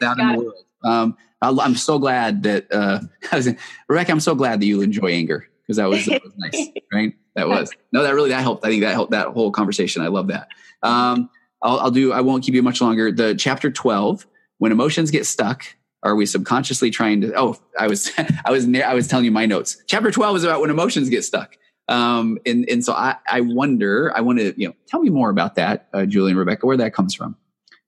down 0.00 0.20
in 0.20 0.32
the 0.32 0.34
world 0.38 0.54
um, 0.84 1.16
I'm 1.42 1.74
so 1.76 1.98
glad 1.98 2.42
that 2.44 2.72
uh, 2.72 3.00
Rebecca. 3.88 4.12
I'm 4.12 4.20
so 4.20 4.34
glad 4.34 4.60
that 4.60 4.66
you 4.66 4.80
enjoy 4.80 5.12
anger 5.12 5.46
because 5.62 5.76
that 5.76 5.88
was, 5.88 6.06
that 6.06 6.22
was 6.22 6.32
nice, 6.36 6.68
right? 6.92 7.14
That 7.34 7.48
was 7.48 7.70
no, 7.92 8.02
that 8.02 8.14
really 8.14 8.30
that 8.30 8.40
helped. 8.40 8.64
I 8.64 8.68
think 8.68 8.82
that 8.82 8.92
helped 8.92 9.10
that 9.10 9.28
whole 9.28 9.50
conversation. 9.50 10.02
I 10.02 10.08
love 10.08 10.28
that. 10.28 10.48
Um, 10.82 11.28
I'll, 11.62 11.80
I'll 11.80 11.90
do. 11.90 12.12
I 12.12 12.20
won't 12.20 12.44
keep 12.44 12.54
you 12.54 12.62
much 12.62 12.80
longer. 12.80 13.12
The 13.12 13.34
chapter 13.34 13.70
twelve, 13.70 14.26
when 14.58 14.72
emotions 14.72 15.10
get 15.10 15.26
stuck, 15.26 15.64
are 16.06 16.16
we 16.16 16.24
subconsciously 16.24 16.90
trying 16.90 17.20
to? 17.22 17.32
Oh, 17.34 17.56
I 17.78 17.88
was, 17.88 18.10
I 18.44 18.50
was, 18.50 18.66
I 18.74 18.94
was 18.94 19.08
telling 19.08 19.24
you 19.24 19.32
my 19.32 19.46
notes. 19.46 19.82
Chapter 19.86 20.10
twelve 20.10 20.36
is 20.36 20.44
about 20.44 20.60
when 20.60 20.70
emotions 20.70 21.08
get 21.08 21.24
stuck. 21.24 21.56
Um, 21.88 22.38
and 22.46 22.68
and 22.68 22.84
so 22.84 22.92
I, 22.92 23.16
I 23.28 23.40
wonder. 23.40 24.12
I 24.16 24.20
want 24.20 24.38
to, 24.38 24.54
you 24.60 24.68
know, 24.68 24.74
tell 24.88 25.00
me 25.00 25.10
more 25.10 25.30
about 25.30 25.56
that, 25.56 25.88
uh, 25.92 26.06
Julie 26.06 26.30
and 26.30 26.38
Rebecca, 26.38 26.66
where 26.66 26.76
that 26.76 26.94
comes 26.94 27.14
from. 27.14 27.36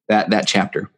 That 0.09 0.31
that 0.31 0.47
chapter. 0.47 0.91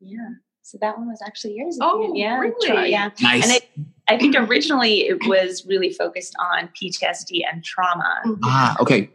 Yeah. 0.00 0.28
So 0.62 0.78
that 0.80 0.96
one 0.96 1.08
was 1.08 1.20
actually 1.26 1.56
yours. 1.56 1.76
Oh, 1.82 2.14
yeah, 2.14 2.38
really? 2.38 2.90
Yeah, 2.90 3.10
nice. 3.20 3.44
And 3.44 3.52
it, 3.52 3.68
I 4.08 4.16
think 4.16 4.34
originally 4.38 5.00
it 5.00 5.18
was 5.26 5.66
really 5.66 5.92
focused 5.92 6.34
on 6.40 6.70
PTSD 6.80 7.40
and 7.50 7.62
trauma. 7.62 8.20
Mm-hmm. 8.24 8.40
Ah, 8.44 8.76
okay. 8.80 9.10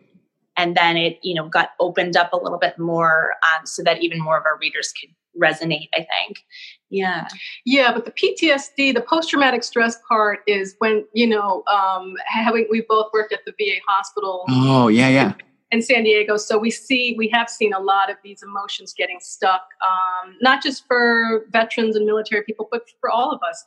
And 0.56 0.76
then 0.78 0.98
it, 0.98 1.18
you 1.24 1.34
know, 1.34 1.48
got 1.50 1.70
opened 1.80 2.16
up 2.16 2.34
a 2.34 2.38
little 2.38 2.60
bit 2.60 2.78
more, 2.78 3.34
um, 3.42 3.66
so 3.66 3.82
that 3.84 4.04
even 4.04 4.20
more 4.22 4.38
of 4.38 4.46
our 4.46 4.58
readers 4.60 4.94
could 5.00 5.10
resonate. 5.42 5.90
I 5.96 6.06
think. 6.06 6.44
Yeah. 6.90 7.28
Yeah, 7.66 7.92
but 7.94 8.06
the 8.06 8.12
PTSD, 8.12 8.94
the 8.94 9.02
post-traumatic 9.02 9.64
stress 9.64 9.98
part, 10.08 10.40
is 10.48 10.76
when 10.80 11.06
you 11.14 11.28
know, 11.28 11.64
um, 11.72 12.16
having 12.26 12.68
we 12.72 12.82
both 12.88 13.08
worked 13.14 13.34
at 13.34 13.40
the 13.46 13.52
VA 13.52 13.80
hospital. 13.88 14.46
Oh 14.50 14.88
yeah, 14.88 15.10
yeah 15.10 15.34
in 15.72 15.82
San 15.82 16.04
Diego. 16.04 16.38
So 16.38 16.58
we 16.58 16.72
see, 16.72 17.16
we 17.18 17.30
have 17.34 17.50
seen 17.50 17.74
a 17.74 17.80
lot 17.80 18.10
of 18.10 18.18
these 18.24 18.42
emotions 18.42 18.94
getting 18.98 19.18
stuck, 19.20 19.68
um, 19.86 20.36
not 20.42 20.64
just 20.64 20.86
for 20.88 21.46
veterans 21.50 21.96
and 21.96 22.06
military 22.06 22.44
people, 22.44 22.68
but 22.72 22.84
for 23.02 23.10
all 23.10 23.32
of 23.32 23.42
us. 23.48 23.66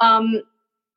Um, 0.00 0.42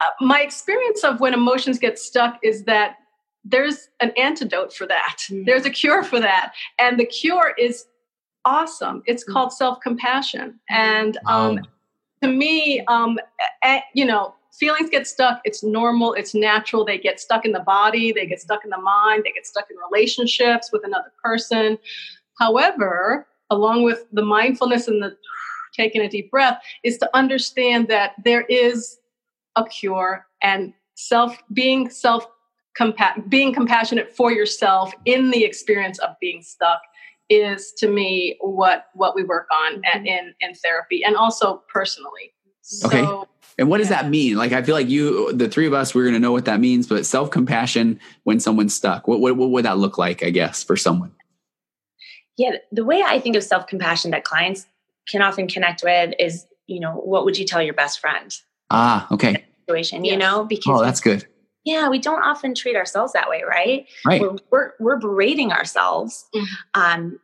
uh, 0.02 0.06
my 0.20 0.42
experience 0.42 1.04
of 1.04 1.20
when 1.20 1.34
emotions 1.34 1.80
get 1.80 1.98
stuck 1.98 2.40
is 2.44 2.66
that 2.66 2.98
there's 3.46 3.90
an 4.00 4.12
antidote 4.18 4.74
for 4.74 4.86
that. 4.88 5.18
Mm-hmm. 5.30 5.46
There's 5.46 5.66
a 5.66 5.70
cure 5.70 6.04
for 6.04 6.20
that. 6.20 6.54
And 6.78 7.00
the 7.00 7.06
cure 7.06 7.54
is 7.58 7.86
awesome. 8.46 9.04
It's 9.06 9.24
mm-hmm. 9.24 9.34
called 9.34 9.54
self 9.54 9.80
compassion. 9.82 10.60
And 10.70 11.18
um, 11.28 11.60
to 12.22 12.28
me, 12.28 12.84
um, 12.88 13.20
you 13.94 14.06
know, 14.06 14.36
feelings 14.54 14.90
get 14.90 15.08
stuck. 15.08 15.42
It's 15.44 15.64
normal. 15.64 16.14
It's 16.14 16.36
natural. 16.36 16.86
They 16.86 16.98
get 16.98 17.20
stuck 17.20 17.46
in 17.46 17.52
the 17.52 17.60
body. 17.60 18.12
They 18.12 18.26
get 18.26 18.40
stuck 18.40 18.64
in 18.64 18.70
the 18.70 18.78
mind. 18.78 19.24
They 19.26 19.32
get 19.32 19.46
stuck 19.46 19.66
in 19.70 19.78
relationships 19.92 20.70
with 20.72 20.84
another 20.86 21.12
person. 21.24 21.78
However, 22.40 23.28
along 23.50 23.84
with 23.84 24.06
the 24.12 24.24
mindfulness 24.24 24.88
and 24.88 25.02
the 25.02 25.16
taking 25.76 26.02
a 26.02 26.10
deep 26.10 26.30
breath, 26.30 26.62
is 26.84 26.98
to 27.00 27.10
understand 27.16 27.88
that 27.88 28.14
there 28.24 28.42
is 28.44 29.00
a 29.56 29.66
cure 29.66 30.28
and 30.42 30.74
self 30.96 31.38
being 31.52 31.90
self 31.90 32.28
compa- 32.80 33.28
being 33.30 33.54
compassionate 33.54 34.16
for 34.16 34.32
yourself 34.32 34.94
in 35.06 35.32
the 35.32 35.44
experience 35.44 36.00
of 36.00 36.16
being 36.20 36.42
stuck 36.42 36.82
is 37.34 37.74
to 37.78 37.88
me 37.88 38.38
what 38.42 38.88
what 38.94 39.16
we 39.16 39.24
work 39.24 39.48
on 39.52 39.82
mm-hmm. 39.82 40.06
in 40.06 40.34
in 40.40 40.54
therapy 40.56 41.04
and 41.04 41.16
also 41.16 41.64
personally. 41.68 42.34
Okay. 42.86 43.06
And 43.60 43.70
what 43.70 43.78
does 43.80 43.90
yeah. 43.90 44.02
that 44.02 44.10
mean? 44.10 44.36
Like, 44.36 44.52
I 44.52 44.64
feel 44.64 44.74
like 44.74 44.90
you, 44.90 45.32
the 45.34 45.48
three 45.48 45.68
of 45.68 45.74
us, 45.74 45.94
we're 45.94 46.04
going 46.04 46.16
to 46.16 46.20
know 46.20 46.32
what 46.32 46.46
that 46.46 46.60
means. 46.60 46.88
But 46.88 47.06
self 47.06 47.30
compassion 47.30 48.00
when 48.24 48.40
someone's 48.40 48.74
stuck, 48.74 49.08
what, 49.08 49.20
what 49.20 49.36
what 49.36 49.52
would 49.52 49.66
that 49.66 49.78
look 49.78 49.98
like? 49.98 50.24
I 50.24 50.30
guess 50.30 50.64
for 50.64 50.76
someone. 50.76 51.12
Yeah, 52.38 52.56
the 52.72 52.84
way 52.84 53.04
I 53.06 53.20
think 53.20 53.36
of 53.36 53.44
self 53.44 53.68
compassion 53.68 54.12
that 54.12 54.24
clients 54.24 54.66
can 55.08 55.22
often 55.22 55.48
connect 55.48 55.84
with 55.84 56.14
is, 56.20 56.46
you 56.66 56.80
know, 56.80 56.94
what 56.94 57.26
would 57.26 57.38
you 57.38 57.46
tell 57.46 57.62
your 57.62 57.76
best 57.76 58.00
friend? 58.00 58.34
Ah, 58.72 59.08
okay. 59.12 59.44
Situation, 59.68 60.04
yes. 60.04 60.14
you 60.14 60.18
know, 60.18 60.46
because 60.46 60.80
oh, 60.80 60.84
that's 60.84 61.00
good 61.00 61.28
yeah 61.64 61.90
we 61.90 62.00
don't 62.00 62.22
often 62.22 62.54
treat 62.54 62.76
ourselves 62.76 63.14
that 63.14 63.30
way 63.30 63.44
right 63.48 63.88
right 64.06 64.22
we're 64.22 64.36
we're, 64.52 64.72
we're 64.80 64.98
berating 64.98 65.52
ourselves 65.52 66.26
mm-hmm. 66.36 66.46
um, 66.82 67.20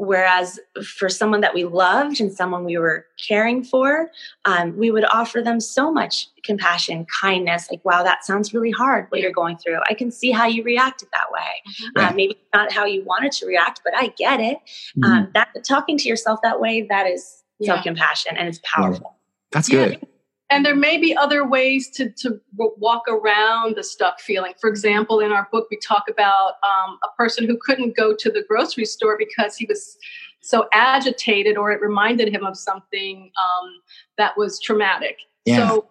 whereas 0.00 0.58
for 0.82 1.10
someone 1.10 1.42
that 1.42 1.52
we 1.52 1.62
loved 1.64 2.22
and 2.22 2.32
someone 2.32 2.64
we 2.64 2.78
were 2.78 3.04
caring 3.28 3.62
for 3.62 4.10
um, 4.46 4.74
we 4.78 4.90
would 4.90 5.04
offer 5.04 5.42
them 5.42 5.60
so 5.60 5.92
much 5.92 6.26
compassion 6.42 7.04
kindness 7.20 7.68
like 7.70 7.84
wow 7.84 8.02
that 8.02 8.24
sounds 8.24 8.54
really 8.54 8.70
hard 8.70 9.04
what 9.10 9.20
you're 9.20 9.30
going 9.30 9.58
through 9.58 9.78
i 9.90 9.94
can 9.94 10.10
see 10.10 10.30
how 10.30 10.46
you 10.46 10.62
reacted 10.62 11.06
that 11.12 11.30
way 11.30 11.40
mm-hmm. 11.68 11.98
uh, 11.98 12.12
maybe 12.14 12.34
not 12.54 12.72
how 12.72 12.86
you 12.86 13.04
wanted 13.04 13.30
to 13.30 13.44
react 13.44 13.82
but 13.84 13.92
i 13.94 14.06
get 14.16 14.40
it 14.40 14.56
mm-hmm. 14.96 15.04
um, 15.04 15.30
that 15.34 15.48
talking 15.68 15.98
to 15.98 16.08
yourself 16.08 16.40
that 16.42 16.58
way 16.58 16.80
that 16.80 17.06
is 17.06 17.42
yeah. 17.58 17.74
self-compassion 17.74 18.38
and 18.38 18.48
it's 18.48 18.60
powerful 18.64 19.16
that's 19.52 19.68
good 19.68 19.98
yeah 20.00 20.09
and 20.50 20.66
there 20.66 20.74
may 20.74 20.98
be 20.98 21.16
other 21.16 21.46
ways 21.46 21.88
to, 21.90 22.10
to 22.10 22.40
walk 22.56 23.04
around 23.08 23.76
the 23.76 23.84
stuck 23.84 24.20
feeling. 24.20 24.52
For 24.60 24.68
example, 24.68 25.20
in 25.20 25.30
our 25.30 25.48
book, 25.52 25.68
we 25.70 25.78
talk 25.78 26.04
about 26.10 26.54
um, 26.64 26.98
a 27.04 27.16
person 27.16 27.46
who 27.46 27.56
couldn't 27.64 27.96
go 27.96 28.14
to 28.14 28.30
the 28.30 28.44
grocery 28.48 28.84
store 28.84 29.16
because 29.16 29.56
he 29.56 29.64
was 29.66 29.96
so 30.40 30.68
agitated 30.72 31.56
or 31.56 31.70
it 31.70 31.80
reminded 31.80 32.34
him 32.34 32.44
of 32.44 32.56
something 32.56 33.30
um, 33.40 33.70
that 34.18 34.36
was 34.36 34.58
traumatic. 34.60 35.18
Yeah. 35.44 35.68
So 35.68 35.88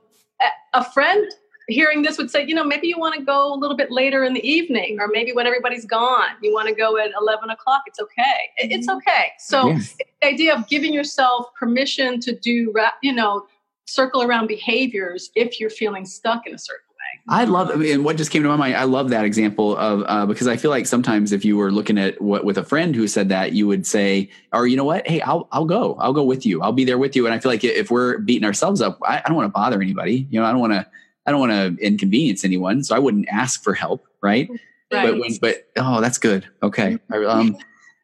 a 0.74 0.84
friend 0.84 1.26
hearing 1.70 2.02
this 2.02 2.18
would 2.18 2.32
say, 2.32 2.46
you 2.46 2.56
know, 2.56 2.64
maybe 2.64 2.88
you 2.88 2.98
want 2.98 3.16
to 3.16 3.24
go 3.24 3.54
a 3.54 3.56
little 3.56 3.78
bit 3.78 3.92
later 3.92 4.24
in 4.24 4.34
the 4.34 4.48
evening, 4.48 4.98
or 5.00 5.08
maybe 5.08 5.32
when 5.32 5.46
everybody's 5.46 5.86
gone, 5.86 6.30
you 6.42 6.52
want 6.52 6.68
to 6.68 6.74
go 6.74 6.98
at 6.98 7.12
11 7.20 7.50
o'clock. 7.52 7.84
It's 7.86 8.00
okay. 8.00 8.50
It's 8.58 8.88
mm-hmm. 8.88 8.98
okay. 8.98 9.32
So 9.38 9.70
yes. 9.70 9.96
the 10.22 10.28
idea 10.28 10.56
of 10.56 10.68
giving 10.68 10.94
yourself 10.94 11.54
permission 11.58 12.20
to 12.22 12.36
do, 12.36 12.74
you 13.04 13.14
know, 13.14 13.46
circle 13.90 14.22
around 14.22 14.48
behaviors 14.48 15.30
if 15.36 15.60
you're 15.60 15.70
feeling 15.70 16.06
stuck 16.06 16.46
in 16.46 16.54
a 16.54 16.58
certain 16.58 16.84
way. 16.90 17.34
I 17.36 17.46
love, 17.46 17.72
I 17.72 17.76
mean, 17.76 18.04
what 18.04 18.18
just 18.18 18.32
came 18.32 18.44
to 18.44 18.50
my 18.50 18.56
mind, 18.56 18.76
I 18.76 18.84
love 18.84 19.10
that 19.10 19.26
example 19.26 19.76
of, 19.78 20.04
uh, 20.08 20.26
because 20.26 20.48
I 20.48 20.58
feel 20.58 20.72
like 20.72 20.86
sometimes 20.86 21.32
if 21.32 21.44
you 21.44 21.58
were 21.58 21.72
looking 21.72 21.98
at 21.98 22.22
what 22.22 22.46
with 22.46 22.58
a 22.58 22.64
friend 22.64 22.96
who 22.96 23.08
said 23.08 23.30
that, 23.30 23.54
you 23.54 23.68
would 23.68 23.86
say, 23.86 24.30
or 24.54 24.68
you 24.68 24.78
know 24.78 24.84
what, 24.84 25.08
hey, 25.08 25.22
I'll, 25.22 25.48
I'll 25.52 25.66
go, 25.66 25.96
I'll 25.96 26.14
go 26.14 26.24
with 26.24 26.46
you. 26.46 26.62
I'll 26.62 26.72
be 26.72 26.86
there 26.86 26.98
with 26.98 27.16
you. 27.16 27.26
And 27.26 27.34
I 27.34 27.40
feel 27.40 27.52
like 27.52 27.64
if 27.64 27.92
we're 27.92 28.20
beating 28.20 28.46
ourselves 28.46 28.82
up, 28.82 29.00
I, 29.04 29.20
I 29.20 29.24
don't 29.28 29.36
want 29.36 29.48
to 29.48 29.52
bother 29.52 29.82
anybody. 29.82 30.28
You 30.30 30.40
know, 30.40 30.46
I 30.46 30.52
don't 30.52 30.62
want 30.62 30.74
to, 30.74 30.88
I 31.26 31.32
don't 31.32 31.40
want 31.40 31.52
to 31.52 31.86
inconvenience 31.86 32.46
anyone. 32.46 32.84
So 32.84 32.96
I 32.96 33.00
wouldn't 33.00 33.28
ask 33.30 33.64
for 33.64 33.74
help. 33.74 34.06
Right. 34.22 34.50
right. 34.50 34.60
But 34.90 35.20
when, 35.20 35.36
but, 35.42 35.68
oh, 35.78 36.02
that's 36.02 36.18
good. 36.18 36.48
Okay. 36.62 37.00
um, 37.12 37.58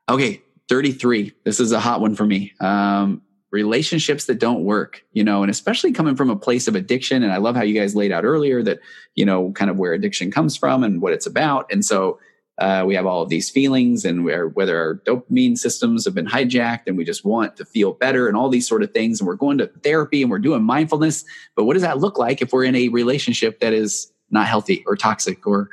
okay. 0.09 0.41
33. 0.67 1.33
This 1.43 1.59
is 1.59 1.71
a 1.71 1.79
hot 1.79 2.01
one 2.01 2.15
for 2.15 2.25
me. 2.25 2.53
Um, 2.59 3.21
relationships 3.55 4.25
that 4.25 4.37
don't 4.37 4.63
work, 4.65 5.03
you 5.13 5.23
know, 5.23 5.41
and 5.41 5.49
especially 5.49 5.93
coming 5.93 6.15
from 6.15 6.29
a 6.29 6.35
place 6.35 6.67
of 6.67 6.75
addiction. 6.75 7.23
And 7.23 7.31
I 7.31 7.37
love 7.37 7.55
how 7.55 7.63
you 7.63 7.73
guys 7.73 7.95
laid 7.95 8.11
out 8.11 8.25
earlier 8.25 8.61
that, 8.61 8.79
you 9.15 9.25
know, 9.25 9.51
kind 9.53 9.71
of 9.71 9.79
where 9.79 9.93
addiction 9.93 10.29
comes 10.29 10.57
from 10.57 10.83
and 10.83 11.01
what 11.01 11.13
it's 11.13 11.25
about. 11.25 11.71
And 11.71 11.83
so 11.83 12.19
uh, 12.57 12.83
we 12.85 12.95
have 12.95 13.05
all 13.05 13.21
of 13.21 13.29
these 13.29 13.49
feelings 13.49 14.03
and 14.03 14.25
where, 14.25 14.49
whether 14.49 14.77
our 14.77 14.95
dopamine 15.07 15.57
systems 15.57 16.03
have 16.05 16.13
been 16.13 16.27
hijacked 16.27 16.83
and 16.87 16.97
we 16.97 17.05
just 17.05 17.23
want 17.25 17.55
to 17.55 17.65
feel 17.65 17.93
better 17.93 18.27
and 18.27 18.35
all 18.35 18.49
these 18.49 18.67
sort 18.67 18.83
of 18.83 18.91
things. 18.91 19.19
And 19.19 19.27
we're 19.27 19.35
going 19.35 19.57
to 19.57 19.67
therapy 19.83 20.21
and 20.21 20.29
we're 20.29 20.39
doing 20.39 20.63
mindfulness. 20.63 21.23
But 21.55 21.63
what 21.63 21.73
does 21.73 21.83
that 21.83 21.99
look 21.99 22.17
like 22.17 22.41
if 22.41 22.51
we're 22.51 22.65
in 22.65 22.75
a 22.75 22.89
relationship 22.89 23.61
that 23.61 23.73
is 23.73 24.11
not 24.29 24.47
healthy 24.47 24.83
or 24.85 24.95
toxic 24.97 25.47
or, 25.47 25.69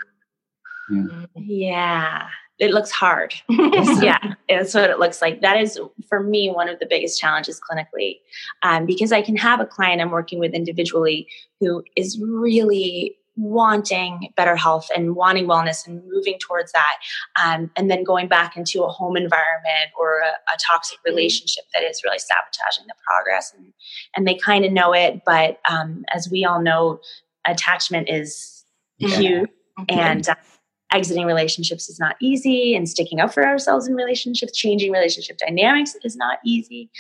yeah. 0.91 1.27
yeah 1.35 2.29
it 2.63 2.71
looks 2.71 2.93
hard. 2.93 3.35
yeah, 3.49 4.35
that's 4.49 4.73
what 4.73 4.89
it 4.89 5.01
looks 5.01 5.21
like. 5.21 5.41
That 5.41 5.61
is 5.61 5.81
for 6.09 6.23
me 6.23 6.49
one 6.49 6.69
of 6.69 6.79
the 6.79 6.87
biggest 6.87 7.21
challenges 7.21 7.61
clinically, 7.61 8.21
um, 8.63 8.87
because 8.87 9.11
I 9.11 9.21
can 9.21 9.35
have 9.37 9.59
a 9.59 9.67
client 9.67 10.01
I'm 10.01 10.13
working 10.13 10.39
with 10.39 10.55
individually 10.55 11.27
who 11.59 11.83
is 11.97 12.21
really 12.23 13.17
wanting 13.35 14.29
better 14.37 14.55
health 14.55 14.87
and 14.95 15.17
wanting 15.17 15.47
wellness 15.47 15.89
and 15.89 16.03
moving 16.09 16.39
towards 16.39 16.71
that 16.71 16.97
um, 17.43 17.69
and 17.77 17.91
then 17.91 18.05
going 18.05 18.29
back 18.29 18.57
into 18.57 18.85
a 18.85 18.89
home 18.89 19.17
environment 19.17 19.91
or 19.99 20.21
a, 20.21 20.53
a, 20.53 20.57
toxic 20.59 20.99
mm-hmm. 20.99 21.17
relationship 21.17 21.65
that 21.73 21.83
is 21.83 22.03
really 22.05 22.19
sabotaging 22.19 22.87
the 22.87 22.95
progress 23.09 23.51
and, 23.57 23.73
and 24.15 24.29
they 24.29 24.35
kind 24.35 24.67
of 24.67 24.71
know 24.71 24.93
it 24.93 25.23
but 25.25 25.59
um, 25.67 26.05
as 26.15 26.29
we 26.31 26.45
all 26.45 26.61
know 26.61 27.01
attachment 27.47 28.07
is 28.11 28.67
yeah. 28.99 29.09
huge 29.17 29.51
mm-hmm. 29.79 29.99
and 29.99 30.29
uh, 30.29 30.35
exiting 30.93 31.27
relationships 31.27 31.89
is 31.89 31.99
not 31.99 32.17
easy 32.21 32.75
and 32.75 32.89
sticking 32.89 33.21
up 33.21 33.33
for 33.33 33.47
ourselves 33.47 33.89
in 33.89 33.95
relationships 33.95 34.57
changing 34.57 34.93
relationship 34.93 35.39
dynamics 35.39 35.97
is 36.05 36.17
not 36.17 36.39
easy. 36.45 36.91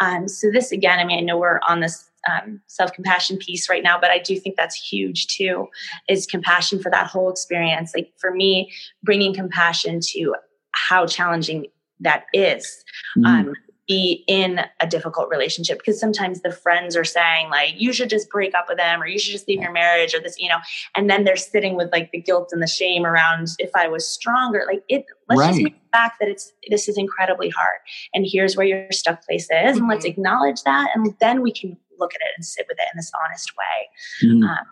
Um, 0.00 0.28
so 0.28 0.50
this 0.52 0.70
again 0.72 0.98
i 0.98 1.04
mean 1.04 1.18
i 1.18 1.22
know 1.22 1.38
we're 1.38 1.60
on 1.66 1.80
this 1.80 2.08
um, 2.28 2.60
self-compassion 2.66 3.38
piece 3.38 3.70
right 3.70 3.82
now 3.82 3.98
but 3.98 4.10
i 4.10 4.18
do 4.18 4.38
think 4.38 4.56
that's 4.56 4.74
huge 4.74 5.26
too 5.28 5.68
is 6.08 6.26
compassion 6.26 6.80
for 6.80 6.90
that 6.90 7.06
whole 7.06 7.30
experience. 7.30 7.92
Like 7.94 8.12
for 8.16 8.32
me 8.32 8.72
bringing 9.02 9.34
compassion 9.34 10.00
to 10.12 10.34
how 10.72 11.06
challenging 11.06 11.66
that 12.00 12.24
is. 12.32 12.84
Mm. 13.16 13.26
um, 13.26 13.54
be 13.88 14.22
in 14.26 14.60
a 14.80 14.86
difficult 14.86 15.30
relationship 15.30 15.78
because 15.78 15.98
sometimes 15.98 16.42
the 16.42 16.52
friends 16.52 16.94
are 16.94 17.04
saying 17.04 17.48
like 17.48 17.72
you 17.76 17.92
should 17.92 18.10
just 18.10 18.28
break 18.28 18.54
up 18.54 18.66
with 18.68 18.76
them 18.76 19.02
or 19.02 19.06
you 19.06 19.18
should 19.18 19.32
just 19.32 19.48
leave 19.48 19.60
your 19.60 19.72
marriage 19.72 20.14
or 20.14 20.20
this 20.20 20.38
you 20.38 20.48
know 20.48 20.58
and 20.94 21.08
then 21.08 21.24
they're 21.24 21.36
sitting 21.36 21.74
with 21.74 21.90
like 21.90 22.10
the 22.12 22.20
guilt 22.20 22.50
and 22.52 22.62
the 22.62 22.66
shame 22.66 23.06
around 23.06 23.48
if 23.58 23.70
i 23.74 23.88
was 23.88 24.06
stronger 24.06 24.64
like 24.66 24.84
it 24.88 25.06
let's 25.28 25.40
right. 25.40 25.48
just 25.48 25.62
make 25.62 25.74
the 25.74 25.88
fact 25.96 26.18
that 26.20 26.28
it's 26.28 26.52
this 26.68 26.86
is 26.86 26.98
incredibly 26.98 27.48
hard 27.48 27.78
and 28.12 28.26
here's 28.30 28.56
where 28.56 28.66
your 28.66 28.86
stuck 28.92 29.24
place 29.24 29.44
is 29.44 29.48
mm-hmm. 29.50 29.78
and 29.78 29.88
let's 29.88 30.04
mm-hmm. 30.04 30.12
acknowledge 30.12 30.62
that 30.64 30.90
and 30.94 31.14
then 31.20 31.40
we 31.40 31.50
can 31.50 31.76
look 31.98 32.14
at 32.14 32.20
it 32.20 32.32
and 32.36 32.44
sit 32.44 32.66
with 32.68 32.78
it 32.78 32.86
in 32.92 32.98
this 32.98 33.10
honest 33.24 33.52
way 33.56 34.28
mm-hmm. 34.30 34.44
um, 34.44 34.66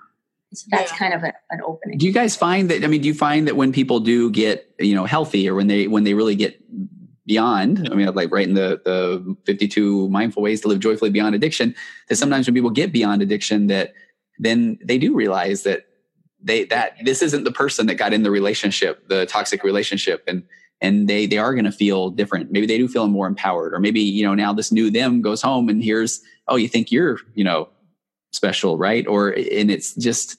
so 0.54 0.66
that's 0.70 0.92
yeah. 0.92 0.98
kind 0.98 1.12
of 1.12 1.22
a, 1.24 1.32
an 1.50 1.60
opening. 1.66 1.98
Do 1.98 2.06
you 2.06 2.12
guys 2.12 2.36
find 2.36 2.70
that? 2.70 2.84
I 2.84 2.86
mean, 2.86 3.02
do 3.02 3.08
you 3.08 3.14
find 3.14 3.48
that 3.48 3.56
when 3.56 3.72
people 3.72 3.98
do 3.98 4.30
get 4.30 4.72
you 4.78 4.94
know 4.94 5.04
healthy, 5.04 5.48
or 5.48 5.54
when 5.54 5.66
they 5.66 5.88
when 5.88 6.04
they 6.04 6.14
really 6.14 6.36
get 6.36 6.58
beyond 7.26 7.88
i 7.90 7.94
mean 7.94 8.06
like 8.14 8.30
right 8.30 8.48
in 8.48 8.54
the 8.54 8.80
the 8.84 9.36
52 9.46 10.08
mindful 10.10 10.42
ways 10.42 10.60
to 10.60 10.68
live 10.68 10.80
joyfully 10.80 11.10
beyond 11.10 11.34
addiction 11.34 11.74
that 12.08 12.16
sometimes 12.16 12.46
when 12.46 12.54
people 12.54 12.70
get 12.70 12.92
beyond 12.92 13.22
addiction 13.22 13.66
that 13.66 13.94
then 14.38 14.78
they 14.84 14.98
do 14.98 15.14
realize 15.14 15.62
that 15.64 15.86
they 16.40 16.64
that 16.64 16.92
this 17.04 17.22
isn't 17.22 17.44
the 17.44 17.52
person 17.52 17.86
that 17.86 17.96
got 17.96 18.12
in 18.12 18.22
the 18.22 18.30
relationship 18.30 19.08
the 19.08 19.26
toxic 19.26 19.64
relationship 19.64 20.22
and 20.26 20.44
and 20.80 21.08
they 21.08 21.26
they 21.26 21.38
are 21.38 21.54
going 21.54 21.64
to 21.64 21.72
feel 21.72 22.10
different. 22.10 22.50
Maybe 22.50 22.66
they 22.66 22.78
do 22.78 22.88
feel 22.88 23.06
more 23.06 23.26
empowered 23.26 23.74
or 23.74 23.80
maybe 23.80 24.00
you 24.00 24.24
know 24.24 24.34
now 24.34 24.52
this 24.52 24.72
new 24.72 24.90
them 24.90 25.22
goes 25.22 25.42
home 25.42 25.68
and 25.68 25.82
here's 25.82 26.20
oh 26.48 26.56
you 26.56 26.68
think 26.68 26.92
you're 26.92 27.18
you 27.34 27.44
know 27.44 27.68
special 28.32 28.76
right? 28.76 29.06
Or 29.06 29.28
and 29.28 29.70
it's 29.70 29.94
just 29.94 30.38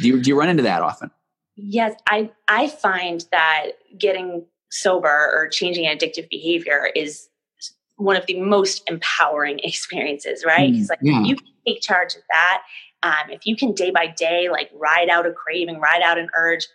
do 0.00 0.08
you, 0.08 0.22
do 0.22 0.30
you 0.30 0.38
run 0.38 0.48
into 0.48 0.62
that 0.64 0.82
often? 0.82 1.10
Yes 1.56 1.94
i 2.08 2.30
i 2.48 2.68
find 2.68 3.26
that 3.32 3.72
getting 3.98 4.44
sober 4.70 5.30
or 5.34 5.48
changing 5.48 5.84
addictive 5.84 6.28
behavior 6.30 6.90
is 6.94 7.28
one 7.96 8.16
of 8.16 8.26
the 8.26 8.40
most 8.40 8.82
empowering 8.88 9.58
experiences, 9.64 10.44
right? 10.44 10.72
Because 10.72 10.86
mm, 10.86 10.90
like 10.90 10.98
yeah. 11.02 11.22
you 11.22 11.36
can 11.36 11.46
take 11.66 11.82
charge 11.82 12.14
of 12.14 12.22
that. 12.30 12.62
Um, 13.02 13.30
if 13.30 13.46
you 13.46 13.56
can 13.56 13.72
day 13.72 13.90
by 13.90 14.06
day 14.08 14.50
like 14.50 14.70
ride 14.74 15.08
out 15.08 15.26
a 15.26 15.32
craving, 15.32 15.80
ride 15.80 16.02
out 16.02 16.18
an 16.18 16.28
urge, 16.36 16.66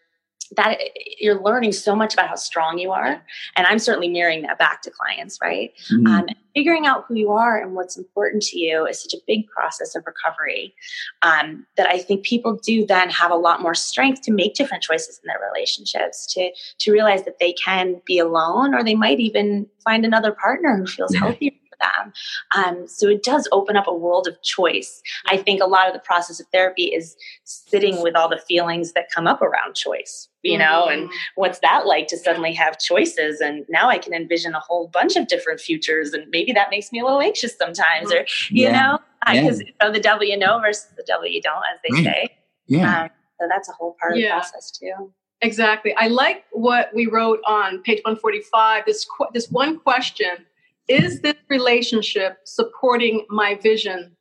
that 0.55 0.79
you're 1.19 1.41
learning 1.41 1.71
so 1.71 1.95
much 1.95 2.13
about 2.13 2.27
how 2.27 2.35
strong 2.35 2.77
you 2.77 2.91
are 2.91 3.23
and 3.55 3.67
i'm 3.67 3.79
certainly 3.79 4.07
mirroring 4.07 4.41
that 4.41 4.57
back 4.57 4.81
to 4.81 4.91
clients 4.91 5.39
right 5.41 5.73
mm-hmm. 5.91 6.07
um, 6.07 6.25
figuring 6.53 6.85
out 6.85 7.05
who 7.07 7.15
you 7.15 7.31
are 7.31 7.61
and 7.61 7.75
what's 7.75 7.97
important 7.97 8.41
to 8.41 8.57
you 8.57 8.85
is 8.85 9.01
such 9.01 9.13
a 9.13 9.21
big 9.27 9.47
process 9.47 9.95
of 9.95 10.03
recovery 10.05 10.73
um, 11.21 11.65
that 11.77 11.87
i 11.87 11.97
think 11.97 12.23
people 12.23 12.57
do 12.63 12.85
then 12.85 13.09
have 13.09 13.31
a 13.31 13.35
lot 13.35 13.61
more 13.61 13.75
strength 13.75 14.21
to 14.21 14.31
make 14.31 14.55
different 14.55 14.83
choices 14.83 15.19
in 15.23 15.27
their 15.27 15.39
relationships 15.51 16.25
to 16.33 16.51
to 16.77 16.91
realize 16.91 17.23
that 17.23 17.39
they 17.39 17.53
can 17.53 18.01
be 18.05 18.19
alone 18.19 18.73
or 18.73 18.83
they 18.83 18.95
might 18.95 19.19
even 19.19 19.67
find 19.83 20.05
another 20.05 20.31
partner 20.31 20.77
who 20.77 20.85
feels 20.85 21.13
yeah. 21.13 21.19
healthier 21.19 21.51
them. 21.79 22.13
Um, 22.55 22.87
so 22.87 23.07
it 23.07 23.23
does 23.23 23.47
open 23.51 23.75
up 23.75 23.87
a 23.87 23.93
world 23.93 24.27
of 24.27 24.41
choice. 24.41 25.01
I 25.27 25.37
think 25.37 25.61
a 25.61 25.65
lot 25.65 25.87
of 25.87 25.93
the 25.93 25.99
process 25.99 26.39
of 26.39 26.47
therapy 26.47 26.85
is 26.85 27.15
sitting 27.43 28.01
with 28.01 28.15
all 28.15 28.29
the 28.29 28.41
feelings 28.47 28.93
that 28.93 29.11
come 29.13 29.27
up 29.27 29.41
around 29.41 29.75
choice, 29.75 30.29
you 30.43 30.57
know, 30.57 30.87
mm-hmm. 30.87 31.03
and 31.03 31.11
what's 31.35 31.59
that 31.59 31.85
like 31.85 32.07
to 32.07 32.17
suddenly 32.17 32.53
have 32.53 32.79
choices? 32.79 33.41
And 33.41 33.65
now 33.69 33.89
I 33.89 33.97
can 33.97 34.13
envision 34.13 34.53
a 34.53 34.59
whole 34.59 34.87
bunch 34.87 35.15
of 35.15 35.27
different 35.27 35.59
futures, 35.59 36.13
and 36.13 36.25
maybe 36.29 36.51
that 36.53 36.69
makes 36.69 36.91
me 36.91 36.99
a 36.99 37.03
little 37.03 37.21
anxious 37.21 37.57
sometimes, 37.57 38.11
or, 38.11 38.25
you 38.49 38.63
yeah. 38.63 38.71
know, 38.71 38.99
because 39.33 39.59
yeah. 39.59 39.67
you 39.67 39.73
know, 39.81 39.91
the 39.91 39.99
devil 39.99 40.25
you 40.25 40.37
know 40.37 40.59
versus 40.59 40.87
the 40.97 41.03
devil 41.05 41.27
you 41.27 41.41
don't, 41.41 41.63
as 41.73 41.79
they 41.87 42.03
say. 42.03 42.29
Yeah. 42.67 43.03
Um, 43.03 43.09
so 43.39 43.47
that's 43.49 43.69
a 43.69 43.73
whole 43.73 43.95
part 43.99 44.17
yeah. 44.17 44.37
of 44.37 44.43
the 44.45 44.49
process 44.49 44.71
too. 44.71 45.11
Exactly. 45.41 45.93
I 45.95 46.07
like 46.07 46.45
what 46.51 46.89
we 46.93 47.07
wrote 47.07 47.39
on 47.45 47.81
page 47.83 48.01
145. 48.03 48.85
This 48.85 49.05
qu- 49.05 49.27
this 49.33 49.49
one 49.49 49.79
question 49.79 50.45
is 50.87 51.21
this 51.21 51.35
relationship 51.49 52.37
supporting 52.43 53.25
my 53.29 53.55
vision 53.55 54.15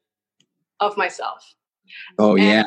of 0.81 0.97
myself? 0.97 1.55
Oh, 2.19 2.37
and 2.37 2.45
yeah. 2.45 2.65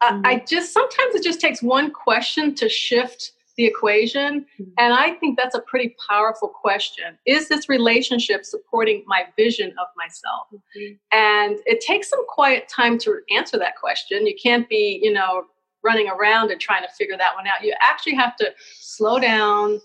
I, 0.00 0.20
I, 0.24 0.44
just 0.46 0.72
sometimes 0.72 1.14
it 1.14 1.22
just 1.22 1.40
takes 1.40 1.62
one 1.62 1.90
question 1.90 2.54
to 2.56 2.68
shift 2.68 3.32
the 3.56 3.64
equation. 3.64 4.46
Mm-hmm. 4.60 4.70
And 4.78 4.94
I 4.94 5.14
think 5.14 5.36
that's 5.36 5.56
a 5.56 5.60
pretty 5.62 5.96
powerful 6.08 6.48
question. 6.48 7.18
Is 7.26 7.48
this 7.48 7.68
relationship 7.68 8.44
supporting 8.44 9.02
my 9.06 9.24
vision 9.36 9.74
of 9.80 9.88
myself? 9.96 10.46
Mm-hmm. 10.54 10.94
And 11.10 11.58
it 11.66 11.80
takes 11.80 12.08
some 12.08 12.24
quiet 12.28 12.68
time 12.68 12.98
to 12.98 13.18
answer 13.34 13.58
that 13.58 13.76
question. 13.76 14.26
You 14.26 14.34
can't 14.40 14.68
be, 14.68 15.00
you 15.02 15.12
know, 15.12 15.44
running 15.82 16.08
around 16.08 16.50
and 16.50 16.60
trying 16.60 16.82
to 16.82 16.88
figure 16.96 17.16
that 17.16 17.34
one 17.34 17.46
out. 17.46 17.64
You 17.64 17.74
actually 17.80 18.14
have 18.14 18.36
to 18.36 18.52
slow 18.78 19.18
down, 19.18 19.80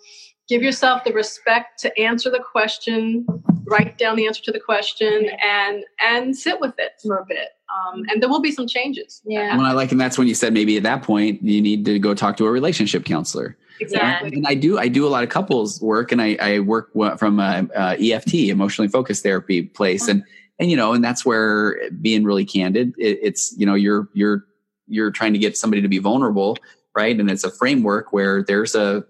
give 0.47 0.61
yourself 0.61 1.03
the 1.03 1.13
respect 1.13 1.79
to 1.79 1.99
answer 1.99 2.29
the 2.29 2.39
question 2.39 3.25
write 3.65 3.97
down 3.97 4.15
the 4.15 4.27
answer 4.27 4.41
to 4.43 4.51
the 4.51 4.59
question 4.59 5.29
and 5.43 5.83
and 6.03 6.35
sit 6.35 6.59
with 6.59 6.73
it 6.77 6.93
for 7.01 7.17
a 7.17 7.25
bit. 7.25 7.49
Um, 7.73 8.05
and 8.09 8.21
there 8.21 8.29
will 8.29 8.41
be 8.41 8.51
some 8.51 8.67
changes. 8.67 9.21
Yeah. 9.25 9.57
Well 9.57 9.65
i 9.65 9.71
like 9.71 9.91
and 9.91 9.99
that's 9.99 10.17
when 10.17 10.27
you 10.27 10.35
said 10.35 10.53
maybe 10.53 10.77
at 10.77 10.83
that 10.83 11.03
point 11.03 11.41
you 11.41 11.61
need 11.61 11.85
to 11.85 11.99
go 11.99 12.13
talk 12.13 12.37
to 12.37 12.45
a 12.45 12.51
relationship 12.51 13.05
counselor. 13.05 13.57
Exactly. 13.79 14.31
And 14.33 14.45
i 14.47 14.53
do 14.55 14.77
i 14.77 14.87
do 14.87 15.05
a 15.05 15.09
lot 15.09 15.23
of 15.23 15.29
couples 15.29 15.81
work 15.81 16.11
and 16.11 16.21
i, 16.21 16.37
I 16.39 16.59
work 16.59 16.91
from 17.17 17.39
a, 17.39 17.67
a 17.75 18.11
eft 18.11 18.33
emotionally 18.33 18.89
focused 18.89 19.23
therapy 19.23 19.63
place. 19.63 20.07
And 20.07 20.23
and 20.59 20.69
you 20.69 20.77
know 20.77 20.93
and 20.93 21.03
that's 21.03 21.25
where 21.25 21.89
being 22.01 22.23
really 22.23 22.45
candid 22.45 22.93
it, 22.97 23.19
it's 23.21 23.53
you 23.57 23.65
know 23.65 23.73
you're 23.73 24.07
you're 24.13 24.45
you're 24.87 25.11
trying 25.11 25.33
to 25.33 25.39
get 25.39 25.57
somebody 25.57 25.81
to 25.81 25.87
be 25.87 25.97
vulnerable 25.97 26.57
right? 26.95 27.19
And 27.19 27.29
it's 27.29 27.43
a 27.43 27.51
framework 27.51 28.13
where 28.13 28.43
there's 28.43 28.75
a 28.75 29.03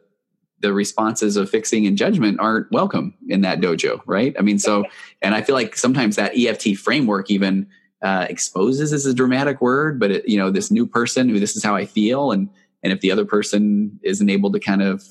the 0.63 0.73
responses 0.73 1.35
of 1.35 1.49
fixing 1.49 1.85
and 1.85 1.97
judgment 1.97 2.39
aren't 2.39 2.71
welcome 2.71 3.13
in 3.27 3.41
that 3.41 3.59
dojo, 3.59 4.01
right? 4.07 4.33
I 4.39 4.41
mean, 4.41 4.57
so, 4.57 4.85
and 5.21 5.35
I 5.35 5.41
feel 5.41 5.55
like 5.55 5.75
sometimes 5.75 6.15
that 6.15 6.31
EFT 6.35 6.77
framework 6.77 7.29
even 7.29 7.67
uh, 8.01 8.25
exposes 8.29 8.93
is 8.93 9.05
a 9.05 9.13
dramatic 9.13 9.61
word, 9.61 9.99
but 9.99 10.09
it, 10.09 10.27
you 10.27 10.37
know, 10.37 10.49
this 10.49 10.71
new 10.71 10.87
person 10.87 11.27
who 11.27 11.37
this 11.37 11.57
is 11.57 11.63
how 11.63 11.75
I 11.75 11.85
feel, 11.85 12.31
and 12.31 12.49
and 12.81 12.93
if 12.93 13.01
the 13.01 13.11
other 13.11 13.25
person 13.25 13.99
isn't 14.03 14.29
able 14.29 14.51
to 14.53 14.59
kind 14.59 14.81
of 14.81 15.03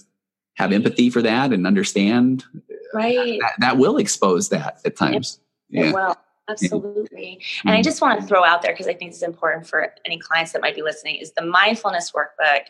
have 0.54 0.72
empathy 0.72 1.10
for 1.10 1.20
that 1.20 1.52
and 1.52 1.66
understand, 1.66 2.44
right, 2.94 3.38
that, 3.40 3.52
that 3.58 3.76
will 3.76 3.98
expose 3.98 4.48
that 4.48 4.80
at 4.86 4.96
times. 4.96 5.38
yeah. 5.68 5.92
Well, 5.92 6.16
Absolutely. 6.48 7.38
Mm-hmm. 7.40 7.68
And 7.68 7.76
I 7.76 7.82
just 7.82 8.00
want 8.00 8.20
to 8.20 8.26
throw 8.26 8.44
out 8.44 8.62
there 8.62 8.72
because 8.72 8.88
I 8.88 8.94
think 8.94 9.12
it's 9.12 9.22
important 9.22 9.66
for 9.66 9.92
any 10.04 10.18
clients 10.18 10.52
that 10.52 10.60
might 10.60 10.74
be 10.74 10.82
listening 10.82 11.16
is 11.16 11.32
the 11.32 11.44
mindfulness 11.44 12.12
workbook 12.12 12.62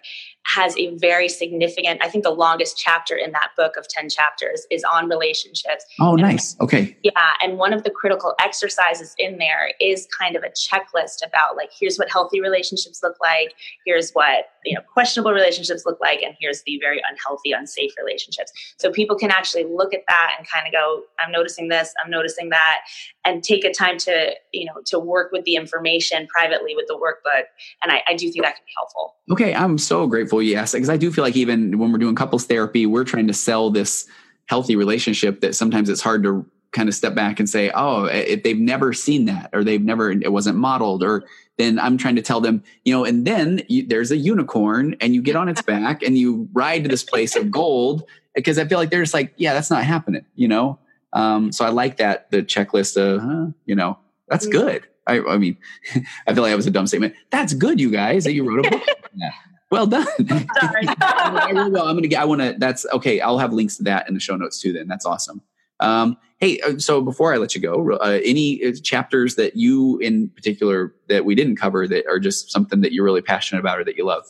has 0.44 0.76
a 0.76 0.94
very 0.96 1.28
significant, 1.28 2.00
I 2.02 2.08
think 2.08 2.24
the 2.24 2.30
longest 2.30 2.76
chapter 2.76 3.16
in 3.16 3.32
that 3.32 3.50
book 3.56 3.76
of 3.76 3.88
10 3.88 4.10
chapters 4.10 4.66
is 4.70 4.84
on 4.84 5.08
relationships. 5.08 5.84
Oh, 6.00 6.12
and 6.12 6.22
nice. 6.22 6.56
Okay. 6.60 6.96
Yeah. 7.02 7.12
And 7.42 7.58
one 7.58 7.72
of 7.72 7.84
the 7.84 7.90
critical 7.90 8.34
exercises 8.40 9.14
in 9.18 9.38
there 9.38 9.72
is 9.80 10.06
kind 10.18 10.36
of 10.36 10.42
a 10.42 10.48
checklist 10.48 11.26
about 11.26 11.56
like, 11.56 11.70
here's 11.78 11.96
what 11.96 12.10
healthy 12.10 12.40
relationships 12.40 13.00
look 13.02 13.16
like. 13.20 13.54
Here's 13.86 14.10
what, 14.12 14.46
you 14.64 14.74
know, 14.74 14.82
questionable 14.92 15.32
relationships 15.32 15.84
look 15.86 15.98
like. 16.00 16.22
And 16.22 16.34
here's 16.38 16.62
the 16.66 16.78
very 16.78 17.00
unhealthy, 17.08 17.52
unsafe 17.52 17.92
relationships. 17.98 18.52
So 18.78 18.90
people 18.90 19.16
can 19.16 19.30
actually 19.30 19.64
look 19.64 19.94
at 19.94 20.02
that 20.08 20.32
and 20.36 20.46
kind 20.46 20.66
of 20.66 20.72
go, 20.72 21.02
I'm 21.20 21.32
noticing 21.32 21.68
this, 21.68 21.94
I'm 22.04 22.10
noticing 22.10 22.50
that, 22.50 22.80
and 23.24 23.42
take 23.42 23.61
a 23.64 23.72
time 23.72 23.98
to, 23.98 24.34
you 24.52 24.64
know, 24.64 24.80
to 24.86 24.98
work 24.98 25.30
with 25.30 25.44
the 25.44 25.56
information 25.56 26.26
privately 26.34 26.74
with 26.74 26.86
the 26.88 26.94
workbook. 26.94 27.44
And 27.82 27.92
I, 27.92 28.02
I 28.08 28.14
do 28.14 28.30
think 28.30 28.44
that 28.44 28.56
can 28.56 28.64
be 28.64 28.72
helpful. 28.76 29.14
Okay. 29.30 29.54
I'm 29.54 29.78
so 29.78 30.06
grateful 30.06 30.22
grateful 30.22 30.42
you 30.42 30.56
asked 30.56 30.74
because 30.74 30.88
I 30.88 30.96
do 30.96 31.10
feel 31.10 31.24
like 31.24 31.36
even 31.36 31.78
when 31.78 31.92
we're 31.92 31.98
doing 31.98 32.14
couples 32.14 32.44
therapy, 32.44 32.86
we're 32.86 33.04
trying 33.04 33.26
to 33.26 33.34
sell 33.34 33.70
this 33.70 34.06
healthy 34.46 34.76
relationship 34.76 35.40
that 35.40 35.54
sometimes 35.54 35.88
it's 35.88 36.00
hard 36.00 36.22
to 36.22 36.46
kind 36.70 36.88
of 36.88 36.94
step 36.94 37.14
back 37.14 37.38
and 37.38 37.48
say, 37.48 37.70
oh, 37.74 38.04
if 38.04 38.42
they've 38.44 38.58
never 38.58 38.92
seen 38.92 39.26
that 39.26 39.50
or 39.52 39.62
they've 39.62 39.82
never, 39.82 40.10
it 40.10 40.32
wasn't 40.32 40.56
modeled, 40.56 41.02
or 41.02 41.24
then 41.58 41.78
I'm 41.78 41.98
trying 41.98 42.16
to 42.16 42.22
tell 42.22 42.40
them, 42.40 42.62
you 42.84 42.94
know, 42.94 43.04
and 43.04 43.26
then 43.26 43.62
you, 43.68 43.86
there's 43.86 44.10
a 44.10 44.16
unicorn 44.16 44.96
and 45.00 45.14
you 45.14 45.20
get 45.20 45.36
on 45.36 45.48
its 45.48 45.60
back 45.60 46.02
and 46.02 46.16
you 46.16 46.48
ride 46.52 46.84
to 46.84 46.88
this 46.88 47.04
place 47.04 47.36
of 47.36 47.50
gold 47.50 48.04
because 48.34 48.58
I 48.58 48.64
feel 48.64 48.78
like 48.78 48.90
they're 48.90 49.02
just 49.02 49.12
like, 49.12 49.34
yeah, 49.36 49.52
that's 49.52 49.70
not 49.70 49.84
happening, 49.84 50.24
you 50.34 50.48
know? 50.48 50.78
Um, 51.12 51.52
so 51.52 51.64
I 51.64 51.68
like 51.68 51.98
that, 51.98 52.30
the 52.30 52.42
checklist 52.42 52.96
of, 52.96 53.22
huh, 53.22 53.46
you 53.66 53.74
know, 53.74 53.98
that's 54.28 54.46
mm. 54.46 54.52
good. 54.52 54.86
I, 55.06 55.20
I 55.20 55.38
mean, 55.38 55.56
I 56.26 56.34
feel 56.34 56.42
like 56.42 56.52
that 56.52 56.56
was 56.56 56.66
a 56.66 56.70
dumb 56.70 56.86
statement. 56.86 57.14
That's 57.30 57.54
good, 57.54 57.80
you 57.80 57.90
guys, 57.90 58.24
that 58.24 58.32
you 58.32 58.48
wrote 58.48 58.66
a 58.66 58.70
book. 58.70 58.82
Well 59.70 59.86
done. 59.86 60.04
Sorry. 60.28 60.86
I'm 61.00 61.72
gonna 61.72 62.06
get. 62.06 62.20
I 62.20 62.26
want 62.26 62.42
to. 62.42 62.54
That's 62.58 62.84
okay. 62.92 63.20
I'll 63.22 63.38
have 63.38 63.54
links 63.54 63.78
to 63.78 63.84
that 63.84 64.06
in 64.06 64.12
the 64.12 64.20
show 64.20 64.36
notes 64.36 64.60
too. 64.60 64.70
Then 64.70 64.86
that's 64.86 65.06
awesome. 65.06 65.40
Um, 65.80 66.18
hey, 66.40 66.60
uh, 66.60 66.78
so 66.78 67.00
before 67.00 67.32
I 67.32 67.38
let 67.38 67.54
you 67.54 67.60
go, 67.62 67.92
uh, 67.94 68.20
any 68.22 68.62
uh, 68.62 68.72
chapters 68.82 69.36
that 69.36 69.56
you 69.56 69.96
in 70.00 70.28
particular 70.28 70.94
that 71.08 71.24
we 71.24 71.34
didn't 71.34 71.56
cover 71.56 71.88
that 71.88 72.06
are 72.06 72.20
just 72.20 72.52
something 72.52 72.82
that 72.82 72.92
you're 72.92 73.04
really 73.04 73.22
passionate 73.22 73.60
about 73.60 73.78
or 73.78 73.84
that 73.84 73.96
you 73.96 74.04
love? 74.04 74.26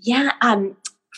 Yeah. 0.00 0.32
Um, 0.40 0.76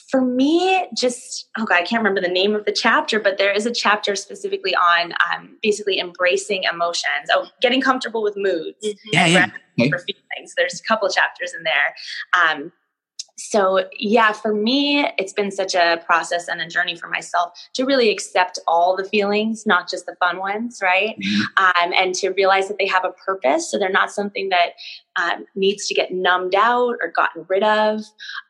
for 0.08 0.20
me, 0.20 0.86
just 0.96 1.48
oh 1.58 1.64
god, 1.64 1.76
I 1.76 1.82
can't 1.82 2.00
remember 2.00 2.20
the 2.20 2.32
name 2.32 2.54
of 2.54 2.64
the 2.64 2.72
chapter, 2.72 3.18
but 3.18 3.38
there 3.38 3.52
is 3.52 3.66
a 3.66 3.72
chapter 3.72 4.14
specifically 4.14 4.74
on 4.74 5.12
um, 5.12 5.56
basically 5.62 5.98
embracing 5.98 6.62
emotions. 6.64 7.28
Oh, 7.32 7.48
getting 7.60 7.80
comfortable 7.80 8.22
with 8.22 8.36
moods. 8.36 8.84
Mm-hmm. 8.84 9.08
Yeah, 9.12 9.26
yeah. 9.26 9.46
Okay. 9.78 9.90
For 9.90 9.98
feelings. 9.98 10.54
There's 10.56 10.80
a 10.80 10.82
couple 10.84 11.08
chapters 11.08 11.52
in 11.54 11.64
there. 11.64 11.94
Um, 12.32 12.72
so 13.36 13.84
yeah 13.98 14.32
for 14.32 14.54
me 14.54 15.06
it's 15.18 15.32
been 15.32 15.50
such 15.50 15.74
a 15.74 16.00
process 16.06 16.48
and 16.48 16.60
a 16.60 16.66
journey 16.66 16.96
for 16.96 17.08
myself 17.08 17.52
to 17.74 17.84
really 17.84 18.10
accept 18.10 18.58
all 18.66 18.96
the 18.96 19.04
feelings 19.04 19.66
not 19.66 19.88
just 19.88 20.06
the 20.06 20.16
fun 20.16 20.38
ones 20.38 20.80
right 20.82 21.16
mm-hmm. 21.18 21.64
um, 21.64 21.92
and 21.94 22.14
to 22.14 22.30
realize 22.30 22.68
that 22.68 22.78
they 22.78 22.86
have 22.86 23.04
a 23.04 23.12
purpose 23.12 23.70
so 23.70 23.78
they're 23.78 23.90
not 23.90 24.10
something 24.10 24.48
that 24.48 24.70
um, 25.16 25.46
needs 25.54 25.86
to 25.86 25.94
get 25.94 26.12
numbed 26.12 26.54
out 26.54 26.96
or 27.00 27.12
gotten 27.14 27.44
rid 27.48 27.62
of 27.62 28.00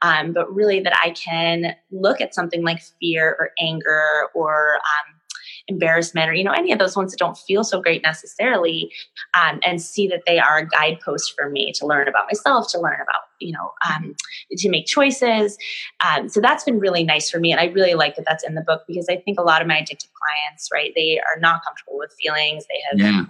um, 0.03 0.33
but 0.33 0.53
really 0.55 0.81
that 0.81 0.97
i 1.03 1.11
can 1.11 1.75
look 1.91 2.21
at 2.21 2.35
something 2.35 2.63
like 2.63 2.81
fear 3.01 3.37
or 3.41 3.51
anger 3.61 4.29
or 4.35 4.77
um, 4.77 5.15
embarrassment 5.69 6.31
or 6.31 6.35
you 6.35 6.45
know 6.45 6.53
any 6.53 6.73
of 6.73 6.79
those 6.79 6.97
ones 6.97 7.11
that 7.11 7.19
don't 7.19 7.37
feel 7.37 7.65
so 7.65 7.81
great 7.81 8.03
necessarily 8.03 8.93
um, 9.35 9.59
and 9.65 9.83
see 9.83 10.07
that 10.07 10.23
they 10.27 10.39
are 10.39 10.59
a 10.59 10.67
guidepost 10.67 11.35
for 11.37 11.51
me 11.51 11.73
to 11.73 11.87
learn 11.87 12.07
about 12.07 12.27
myself 12.27 12.71
to 12.71 12.81
learn 12.81 12.95
about 12.95 13.23
you 13.41 13.53
know 13.53 13.73
um, 13.89 14.15
to 14.53 14.71
make 14.71 14.87
choices 14.87 15.59
um, 16.01 16.29
so 16.29 16.41
that's 16.41 16.65
been 16.65 16.79
really 16.79 17.03
nice 17.03 17.29
for 17.29 17.41
me 17.41 17.51
and 17.51 17.61
i 17.61 17.65
really 17.67 17.95
like 17.95 18.15
that 18.17 18.25
that's 18.27 18.45
in 18.45 18.55
the 18.55 18.61
book 18.63 18.83
because 18.87 19.09
i 19.11 19.17
think 19.17 19.39
a 19.39 19.43
lot 19.43 19.61
of 19.61 19.67
my 19.67 19.79
addicted 19.79 20.09
clients 20.15 20.69
right 20.73 20.93
they 20.95 21.19
are 21.19 21.41
not 21.41 21.65
comfortable 21.65 21.99
with 21.99 22.15
feelings 22.21 22.65
they 22.69 22.81
have 22.91 23.01
yeah. 23.01 23.25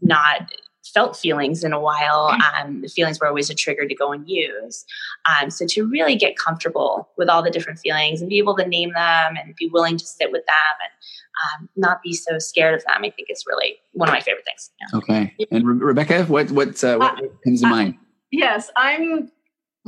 not 0.00 0.52
felt 0.92 1.16
feelings 1.16 1.64
in 1.64 1.72
a 1.72 1.80
while. 1.80 2.36
Um, 2.58 2.82
the 2.82 2.88
feelings 2.88 3.20
were 3.20 3.26
always 3.26 3.50
a 3.50 3.54
trigger 3.54 3.86
to 3.86 3.94
go 3.94 4.12
and 4.12 4.28
use. 4.28 4.84
Um, 5.28 5.50
so 5.50 5.66
to 5.70 5.88
really 5.88 6.16
get 6.16 6.36
comfortable 6.36 7.08
with 7.16 7.28
all 7.28 7.42
the 7.42 7.50
different 7.50 7.78
feelings 7.78 8.20
and 8.20 8.28
be 8.28 8.38
able 8.38 8.56
to 8.56 8.66
name 8.66 8.92
them 8.92 9.36
and 9.36 9.54
be 9.56 9.68
willing 9.72 9.96
to 9.96 10.06
sit 10.06 10.30
with 10.30 10.44
them 10.46 10.54
and 10.82 11.62
um, 11.62 11.68
not 11.76 12.02
be 12.02 12.12
so 12.12 12.38
scared 12.38 12.74
of 12.74 12.84
them, 12.84 13.04
I 13.04 13.10
think 13.10 13.28
is 13.30 13.44
really 13.46 13.76
one 13.92 14.08
of 14.08 14.12
my 14.12 14.20
favorite 14.20 14.44
things. 14.44 14.70
Yeah. 14.80 14.98
Okay. 14.98 15.34
And 15.50 15.66
Re- 15.66 15.86
Rebecca, 15.86 16.24
what 16.24 16.50
what, 16.50 16.82
uh, 16.84 16.98
what 16.98 17.18
uh, 17.18 17.28
comes 17.44 17.60
to 17.62 17.66
uh, 17.66 17.70
mind? 17.70 17.94
Yes, 18.30 18.70
I'm 18.76 19.30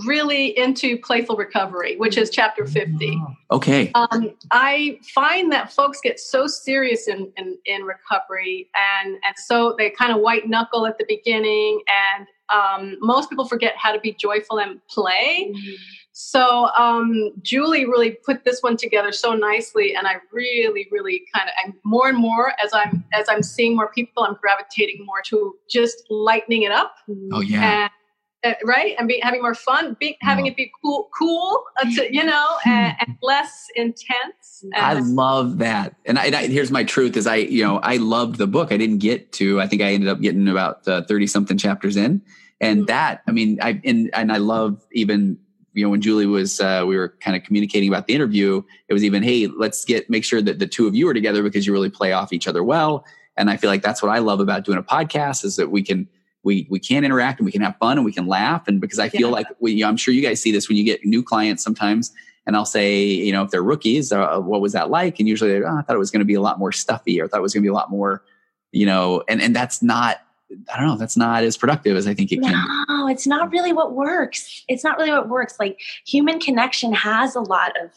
really 0.05 0.57
into 0.59 0.99
playful 0.99 1.37
recovery, 1.37 1.97
which 1.97 2.19
is 2.19 2.29
chapter 2.29 2.67
50. 2.67 3.21
Okay. 3.51 3.91
Um, 3.95 4.35
I 4.51 4.99
find 5.15 5.51
that 5.53 5.73
folks 5.73 6.01
get 6.03 6.21
so 6.21 6.47
serious 6.47 7.09
in, 7.09 7.33
in, 7.37 7.57
in, 7.65 7.85
recovery 7.85 8.69
and, 8.75 9.15
and 9.27 9.35
so 9.37 9.75
they 9.79 9.91
kind 9.91 10.13
of 10.13 10.21
white 10.21 10.49
knuckle 10.49 10.87
at 10.87 10.99
the 10.99 11.07
beginning 11.09 11.81
and 11.89 12.27
um, 12.53 12.97
most 13.01 13.31
people 13.31 13.47
forget 13.47 13.75
how 13.77 13.93
to 13.93 14.01
be 14.01 14.13
joyful 14.13 14.59
and 14.59 14.81
play. 14.89 15.53
Mm-hmm. 15.55 15.75
So 16.13 16.69
um, 16.79 17.33
Julie 17.43 17.85
really 17.85 18.13
put 18.13 18.45
this 18.45 18.63
one 18.63 18.77
together 18.77 19.13
so 19.13 19.35
nicely, 19.35 19.95
and 19.95 20.07
I 20.07 20.15
really, 20.33 20.89
really 20.91 21.25
kind 21.35 21.49
of, 21.49 21.55
and 21.63 21.75
more 21.85 22.09
and 22.09 22.17
more 22.17 22.55
as 22.63 22.73
I'm 22.73 23.05
as 23.13 23.27
I'm 23.29 23.43
seeing 23.43 23.77
more 23.77 23.91
people, 23.93 24.23
I'm 24.23 24.37
gravitating 24.41 25.05
more 25.05 25.21
to 25.27 25.57
just 25.69 26.05
lightening 26.09 26.63
it 26.63 26.73
up. 26.73 26.95
Oh 27.33 27.41
yeah. 27.41 27.89
And, 28.47 28.55
uh, 28.55 28.59
right, 28.65 28.95
and 28.99 29.09
be, 29.09 29.19
having 29.23 29.43
more 29.43 29.55
fun, 29.55 29.97
be, 29.99 30.17
having 30.21 30.47
it 30.47 30.57
be 30.57 30.71
cool, 30.83 31.09
cool, 31.17 31.65
uh, 31.81 31.85
to, 31.85 32.15
you 32.15 32.25
know, 32.25 32.57
and, 32.65 32.95
and, 33.01 33.17
less 33.23 33.67
intense. 33.75 34.63
And 34.63 34.75
I 34.75 35.01
love 35.01 35.59
that, 35.59 35.97
and, 36.05 36.19
I, 36.19 36.27
I, 36.27 36.47
here's 36.47 36.71
my 36.71 36.85
truth: 36.85 37.17
is 37.17 37.27
I, 37.27 37.37
you 37.37 37.65
know, 37.65 37.79
I 37.79 37.97
loved 37.97 38.37
the 38.37 38.47
book. 38.47 38.73
I 38.73 38.77
didn't 38.77 38.99
get 38.99 39.33
to. 39.33 39.61
I 39.61 39.67
think 39.67 39.83
I 39.83 39.93
ended 39.93 40.09
up 40.09 40.21
getting 40.21 40.49
about 40.49 40.85
thirty 40.85 41.25
uh, 41.25 41.29
something 41.29 41.59
chapters 41.59 41.97
in, 41.97 42.23
and 42.61 42.81
mm-hmm. 42.81 42.87
that, 42.87 43.23
I 43.27 43.33
mean, 43.33 43.59
I 43.61 43.81
and 43.85 44.11
and 44.15 44.33
I 44.33 44.39
love 44.39 44.85
even 44.93 45.39
you 45.73 45.85
know 45.85 45.91
when 45.91 46.01
Julie 46.01 46.27
was 46.27 46.61
uh, 46.61 46.85
we 46.87 46.97
were 46.97 47.15
kind 47.21 47.37
of 47.37 47.43
communicating 47.43 47.89
about 47.89 48.07
the 48.07 48.15
interview, 48.15 48.63
it 48.89 48.93
was 48.93 49.05
even 49.05 49.23
hey 49.23 49.47
let's 49.47 49.85
get 49.85 50.09
make 50.09 50.25
sure 50.25 50.41
that 50.41 50.59
the 50.59 50.67
two 50.67 50.87
of 50.87 50.95
you 50.95 51.09
are 51.09 51.15
together 51.15 51.43
because 51.43 51.67
you 51.67 51.73
really 51.73 51.91
play 51.91 52.13
off 52.13 52.33
each 52.33 52.49
other 52.49 52.63
well. 52.63 53.05
And 53.39 53.51
I 53.51 53.59
feel 53.59 53.69
like 53.69 53.83
that's 53.83 54.03
what 54.03 54.11
I 54.11 54.19
love 54.19 54.41
about 54.41 54.65
doing 54.65 54.79
a 54.79 54.83
podcast 54.83 55.45
is 55.45 55.57
that 55.57 55.71
we 55.71 55.83
can 55.83 56.09
we 56.47 56.67
we 56.71 56.79
can 56.79 57.05
interact 57.05 57.41
and 57.41 57.45
we 57.45 57.53
can 57.53 57.61
have 57.61 57.77
fun 57.77 57.99
and 57.99 58.05
we 58.05 58.13
can 58.13 58.27
laugh 58.27 58.67
and 58.69 58.81
because 58.81 58.99
I 58.99 59.09
feel 59.09 59.29
yeah. 59.29 59.35
like 59.35 59.47
we, 59.59 59.73
you 59.73 59.81
know, 59.83 59.89
I'm 59.89 59.97
sure 59.97 60.15
you 60.15 60.23
guys 60.23 60.41
see 60.41 60.53
this 60.53 60.69
when 60.69 60.79
you 60.79 60.85
get 60.85 61.05
new 61.05 61.23
clients 61.23 61.63
sometimes 61.63 62.13
and 62.47 62.57
I'll 62.57 62.65
say 62.65 63.03
you 63.03 63.33
know 63.33 63.43
if 63.43 63.51
they're 63.51 63.63
rookies 63.63 64.13
uh, 64.13 64.39
what 64.39 64.61
was 64.61 64.73
that 64.73 64.89
like 64.89 65.19
and 65.19 65.29
usually 65.29 65.63
oh, 65.63 65.77
I 65.77 65.83
thought 65.83 65.97
it 65.97 65.99
was 65.99 66.13
going 66.13 66.21
to 66.21 66.27
be 66.27 66.35
a 66.35 66.41
lot 66.41 66.59
more 66.59 66.73
stuffy 66.73 67.21
or 67.21 67.25
I 67.25 67.29
thought 67.29 67.41
it 67.41 67.43
was 67.43 67.53
going 67.53 67.63
to 67.63 67.67
be 67.67 67.71
a 67.71 67.75
lot 67.75 67.91
more 67.91 68.23
you 68.71 68.87
know 68.87 69.25
and 69.29 69.43
and 69.43 69.55
that's 69.55 69.83
not 69.83 70.21
I 70.73 70.79
don't 70.79 70.87
know, 70.87 70.97
that's 70.97 71.17
not 71.17 71.43
as 71.43 71.57
productive 71.57 71.97
as 71.97 72.07
I 72.07 72.15
think 72.15 72.31
it 72.31 72.39
no, 72.39 72.49
can. 72.49 72.87
No, 72.89 73.09
it's 73.09 73.27
not 73.27 73.51
really 73.51 73.73
what 73.73 73.95
works. 73.95 74.65
It's 74.69 74.85
not 74.85 74.97
really 74.97 75.11
what 75.11 75.29
works. 75.29 75.57
Like 75.59 75.81
human 76.07 76.39
connection 76.39 76.93
has 76.93 77.35
a 77.35 77.41
lot 77.41 77.73
of 77.83 77.91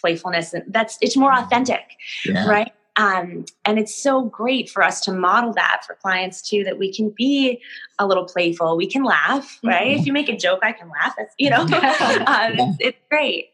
playfulness 0.00 0.52
and 0.52 0.64
that's 0.66 0.98
it's 1.00 1.16
more 1.16 1.32
authentic, 1.32 1.96
yeah. 2.24 2.48
right? 2.48 2.72
Um, 2.96 3.46
and 3.64 3.78
it's 3.78 3.94
so 3.94 4.22
great 4.22 4.68
for 4.68 4.82
us 4.82 5.00
to 5.02 5.12
model 5.12 5.52
that 5.54 5.82
for 5.86 5.94
clients 5.94 6.42
too, 6.42 6.62
that 6.64 6.78
we 6.78 6.92
can 6.92 7.10
be 7.10 7.62
a 7.98 8.06
little 8.06 8.24
playful. 8.24 8.76
We 8.76 8.86
can 8.86 9.02
laugh, 9.02 9.58
right? 9.64 9.92
Mm-hmm. 9.92 10.00
If 10.00 10.06
you 10.06 10.12
make 10.12 10.28
a 10.28 10.36
joke, 10.36 10.60
I 10.62 10.72
can 10.72 10.90
laugh. 10.90 11.14
That's, 11.16 11.34
you 11.38 11.48
know, 11.48 11.60
um, 11.62 11.68
it's, 11.70 12.76
it's, 12.80 12.98
great. 13.10 13.48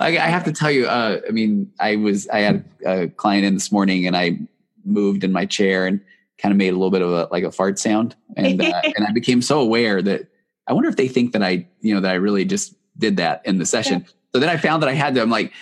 I, 0.00 0.16
I, 0.18 0.28
have 0.28 0.44
to 0.44 0.52
tell 0.52 0.70
you, 0.70 0.86
uh, 0.86 1.20
I 1.28 1.30
mean, 1.30 1.70
I 1.78 1.96
was, 1.96 2.26
I 2.28 2.40
had 2.40 2.64
a 2.86 3.08
client 3.08 3.44
in 3.44 3.54
this 3.54 3.70
morning 3.70 4.06
and 4.06 4.16
I 4.16 4.38
moved 4.84 5.24
in 5.24 5.32
my 5.32 5.44
chair 5.44 5.86
and 5.86 6.00
kind 6.38 6.52
of 6.52 6.58
made 6.58 6.68
a 6.68 6.72
little 6.72 6.90
bit 6.90 7.02
of 7.02 7.10
a 7.10 7.28
like 7.30 7.44
a 7.44 7.50
fart 7.50 7.78
sound, 7.78 8.14
and 8.36 8.60
uh, 8.60 8.82
and 8.96 9.06
I 9.06 9.12
became 9.12 9.42
so 9.42 9.60
aware 9.60 10.02
that 10.02 10.28
I 10.66 10.72
wonder 10.72 10.88
if 10.88 10.96
they 10.96 11.08
think 11.08 11.32
that 11.32 11.42
I 11.42 11.66
you 11.80 11.94
know 11.94 12.00
that 12.00 12.10
I 12.10 12.14
really 12.14 12.44
just 12.44 12.74
did 12.98 13.16
that 13.16 13.42
in 13.44 13.58
the 13.58 13.66
session. 13.66 14.00
Yeah. 14.00 14.12
So 14.34 14.40
then 14.40 14.48
I 14.48 14.56
found 14.56 14.82
that 14.82 14.88
I 14.88 14.94
had 14.94 15.14
to. 15.14 15.22
I'm 15.22 15.30
like. 15.30 15.52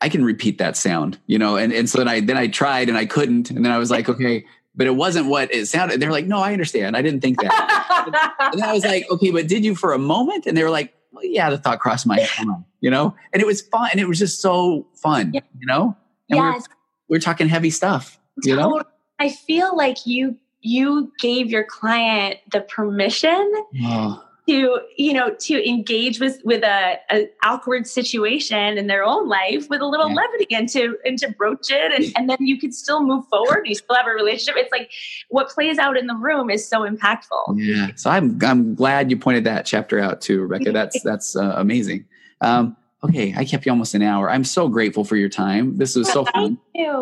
I 0.00 0.08
can 0.08 0.24
repeat 0.24 0.58
that 0.58 0.76
sound, 0.76 1.18
you 1.26 1.38
know, 1.38 1.56
and, 1.56 1.72
and 1.72 1.88
so 1.88 1.98
then 1.98 2.08
I 2.08 2.20
then 2.20 2.36
I 2.36 2.46
tried 2.46 2.88
and 2.88 2.98
I 2.98 3.06
couldn't, 3.06 3.50
and 3.50 3.64
then 3.64 3.72
I 3.72 3.78
was 3.78 3.90
like, 3.90 4.08
okay, 4.08 4.44
but 4.74 4.86
it 4.86 4.96
wasn't 4.96 5.28
what 5.28 5.52
it 5.54 5.66
sounded. 5.66 6.00
They're 6.00 6.10
like, 6.10 6.26
no, 6.26 6.38
I 6.38 6.52
understand. 6.52 6.96
I 6.96 7.02
didn't 7.02 7.20
think 7.20 7.40
that. 7.40 8.50
and 8.52 8.62
I 8.62 8.72
was 8.72 8.84
like, 8.84 9.08
okay, 9.10 9.30
but 9.30 9.46
did 9.46 9.64
you 9.64 9.74
for 9.74 9.92
a 9.92 9.98
moment? 9.98 10.46
And 10.46 10.56
they 10.56 10.62
were 10.62 10.70
like, 10.70 10.94
well, 11.12 11.24
yeah, 11.24 11.50
the 11.50 11.58
thought 11.58 11.80
crossed 11.80 12.06
my 12.06 12.26
mind, 12.38 12.64
you 12.80 12.90
know, 12.90 13.14
and 13.32 13.40
it 13.40 13.46
was 13.46 13.62
fun. 13.62 13.88
And 13.92 14.00
it 14.00 14.08
was 14.08 14.18
just 14.18 14.40
so 14.40 14.86
fun, 14.94 15.32
yeah. 15.32 15.40
you 15.58 15.66
know, 15.66 15.96
and 16.28 16.38
yes. 16.38 16.64
we're, 17.08 17.16
we're 17.16 17.20
talking 17.20 17.48
heavy 17.48 17.70
stuff, 17.70 18.18
you 18.42 18.56
know? 18.56 18.82
I 19.18 19.30
feel 19.30 19.76
like 19.76 20.06
you 20.06 20.36
you 20.60 21.12
gave 21.20 21.50
your 21.50 21.62
client 21.62 22.38
the 22.50 22.62
permission 22.62 23.52
oh. 23.84 24.24
To 24.46 24.80
you 24.96 25.12
know 25.12 25.34
to 25.38 25.68
engage 25.68 26.20
with 26.20 26.40
with 26.44 26.62
a, 26.62 26.98
a, 27.10 27.28
awkward 27.42 27.86
situation 27.86 28.76
in 28.76 28.86
their 28.86 29.02
own 29.02 29.28
life 29.28 29.68
with 29.70 29.80
a 29.80 29.86
little 29.86 30.08
yeah. 30.08 30.16
levity 30.16 30.54
and 30.54 30.68
to 30.68 30.98
and 31.04 31.18
to 31.18 31.30
broach 31.32 31.70
it 31.70 31.92
and, 31.92 32.12
and 32.16 32.28
then 32.28 32.36
you 32.40 32.58
could 32.58 32.74
still 32.74 33.02
move 33.02 33.24
forward 33.28 33.66
you 33.66 33.74
still 33.74 33.96
have 33.96 34.06
a 34.06 34.10
relationship 34.10 34.54
it's 34.56 34.72
like 34.72 34.90
what 35.30 35.48
plays 35.48 35.78
out 35.78 35.96
in 35.96 36.06
the 36.06 36.16
room 36.16 36.50
is 36.50 36.66
so 36.66 36.80
impactful 36.80 37.54
yeah 37.56 37.88
so 37.96 38.10
i'm 38.10 38.38
i'm 38.42 38.74
glad 38.74 39.10
you 39.10 39.16
pointed 39.16 39.44
that 39.44 39.64
chapter 39.64 39.98
out 39.98 40.20
too 40.20 40.42
rebecca 40.42 40.72
that's 40.72 41.00
that's 41.02 41.36
uh, 41.36 41.54
amazing 41.56 42.04
um, 42.40 42.76
Okay, 43.04 43.34
I 43.36 43.44
kept 43.44 43.66
you 43.66 43.72
almost 43.72 43.94
an 43.94 44.00
hour. 44.00 44.30
I'm 44.30 44.44
so 44.44 44.66
grateful 44.66 45.04
for 45.04 45.16
your 45.16 45.28
time. 45.28 45.76
This 45.76 45.94
was 45.94 46.10
so 46.10 46.24
fun. 46.24 46.58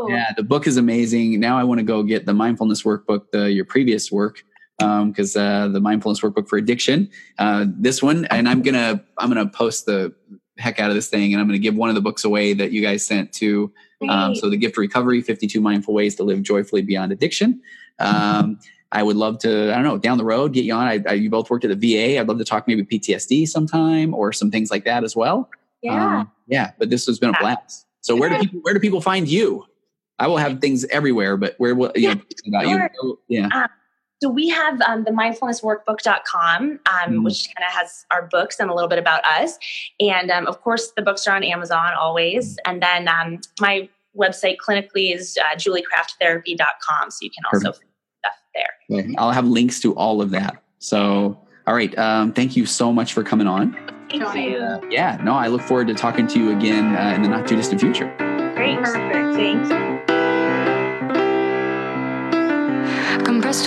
Yeah, 0.09 0.33
the 0.37 0.43
book 0.43 0.67
is 0.67 0.77
amazing. 0.77 1.39
Now 1.39 1.57
I 1.57 1.63
want 1.63 1.79
to 1.79 1.85
go 1.85 2.03
get 2.03 2.27
the 2.27 2.35
mindfulness 2.35 2.83
workbook, 2.83 3.31
the 3.31 3.53
your 3.53 3.65
previous 3.65 4.11
work, 4.11 4.45
because 5.07 5.37
um, 5.37 5.43
uh, 5.43 5.69
the 5.69 5.81
mindfulness 5.81 6.21
workbook 6.21 6.49
for 6.49 6.57
addiction. 6.57 7.11
Uh, 7.39 7.67
this 7.69 8.03
one, 8.03 8.27
and 8.27 8.49
I'm 8.49 8.63
gonna 8.63 9.03
I'm 9.19 9.29
gonna 9.29 9.49
post 9.49 9.87
the 9.87 10.15
heck 10.59 10.79
out 10.79 10.91
of 10.91 10.97
this 10.97 11.09
thing, 11.09 11.33
and 11.33 11.41
I'm 11.41 11.47
gonna 11.47 11.59
give 11.59 11.75
one 11.75 11.89
of 11.89 11.95
the 11.95 12.01
books 12.01 12.25
away 12.25 12.53
that 12.55 12.73
you 12.73 12.83
guys 12.83 13.07
sent 13.07 13.33
to. 13.35 13.73
Um, 14.09 14.35
so 14.35 14.51
the 14.51 14.57
gift 14.57 14.77
recovery: 14.77 15.21
52 15.21 15.61
mindful 15.61 15.95
ways 15.95 16.17
to 16.17 16.25
live 16.25 16.43
joyfully 16.43 16.83
beyond 16.83 17.13
addiction. 17.13 17.61
Um, 17.99 18.59
I 18.93 19.03
would 19.03 19.17
love 19.17 19.39
to, 19.39 19.73
I 19.73 19.75
don't 19.75 19.85
know, 19.85 19.97
down 19.97 20.19
the 20.19 20.25
road, 20.25 20.53
get 20.53 20.65
you 20.65 20.75
on. 20.75 20.87
I, 20.87 21.03
I, 21.09 21.13
you 21.15 21.31
both 21.31 21.49
worked 21.49 21.65
at 21.65 21.81
the 21.81 21.95
VA. 21.95 22.21
I'd 22.21 22.29
love 22.29 22.39
to 22.39 22.45
talk 22.45 22.69
maybe 22.69 22.85
PTSD 22.85 23.49
sometime 23.49 24.13
or 24.13 24.33
some 24.35 24.51
things 24.51 24.71
like 24.71 24.85
that 24.85 25.03
as 25.03 25.17
well. 25.17 25.49
Yeah. 25.83 26.19
Um, 26.19 26.31
yeah. 26.47 26.73
But 26.79 26.91
this 26.91 27.07
has 27.07 27.19
been 27.19 27.31
a 27.31 27.39
blast. 27.41 27.87
So 28.03 28.17
where 28.17 28.29
do 28.29 28.39
people 28.39 28.61
where 28.61 28.75
do 28.75 28.81
people 28.81 29.01
find 29.01 29.27
you? 29.27 29.65
I 30.19 30.27
will 30.27 30.37
have 30.37 30.61
things 30.61 30.85
everywhere, 30.87 31.37
but 31.37 31.55
where 31.59 31.75
will 31.75 31.93
you 31.95 32.09
yeah, 32.09 32.15
know 32.15 32.59
about 32.59 32.65
sure. 32.65 32.91
you? 33.03 33.19
Yeah. 33.29 33.49
Um, 33.53 33.69
so 34.23 34.29
we 34.29 34.49
have 34.51 34.81
um, 34.83 35.03
the 35.03 35.11
mindfulnessworkbook.com, 35.11 36.63
um, 36.63 36.79
mm. 36.87 37.25
which 37.25 37.49
kind 37.57 37.67
of 37.67 37.75
has 37.75 38.07
our 38.13 38.29
books 38.29 38.61
and 38.61 38.71
a 38.71 38.75
little 38.75 38.89
bit 38.89 39.01
about 39.01 39.25
us. 39.27 39.59
And 39.99 40.31
um, 40.31 40.47
of 40.47 40.61
course, 40.61 40.93
the 40.97 41.03
books 41.03 41.27
are 41.27 41.35
on 41.35 41.43
Amazon 41.43 41.93
always. 41.99 42.57
And 42.65 42.81
then 42.81 43.09
um, 43.09 43.41
my 43.61 43.89
website 44.17 44.59
clinically 44.65 45.13
is 45.13 45.37
uh, 45.39 45.57
juliekrafttherapy.com. 45.57 47.11
So 47.11 47.19
you 47.21 47.31
can 47.31 47.45
also 47.53 47.73
Perfect. 47.73 47.85
stuff 48.21 48.35
there. 48.55 48.71
Okay. 48.97 49.13
I'll 49.19 49.33
have 49.33 49.45
links 49.45 49.81
to 49.81 49.93
all 49.97 50.23
of 50.23 50.31
that. 50.31 50.63
So, 50.79 51.37
all 51.67 51.75
right. 51.75 51.99
Um, 51.99 52.33
thank 52.33 52.57
you 52.57 52.65
so 52.65 52.93
much 52.93 53.15
for 53.15 53.25
coming 53.25 53.49
on. 53.49 53.73
Thank 54.09 54.23
you. 54.37 54.59
Uh, 54.59 54.81
yeah, 54.89 55.19
no, 55.25 55.33
I 55.33 55.49
look 55.49 55.63
forward 55.63 55.89
to 55.89 55.95
talking 55.95 56.29
to 56.29 56.39
you 56.39 56.57
again 56.57 56.95
uh, 56.95 57.15
in 57.17 57.23
the 57.23 57.29
not 57.29 57.49
too 57.49 57.57
distant 57.57 57.81
future. 57.81 58.15
Great. 58.55 58.79
Perfect. 58.79 59.35
Thanks. 59.35 59.69
Compressed 63.25 63.67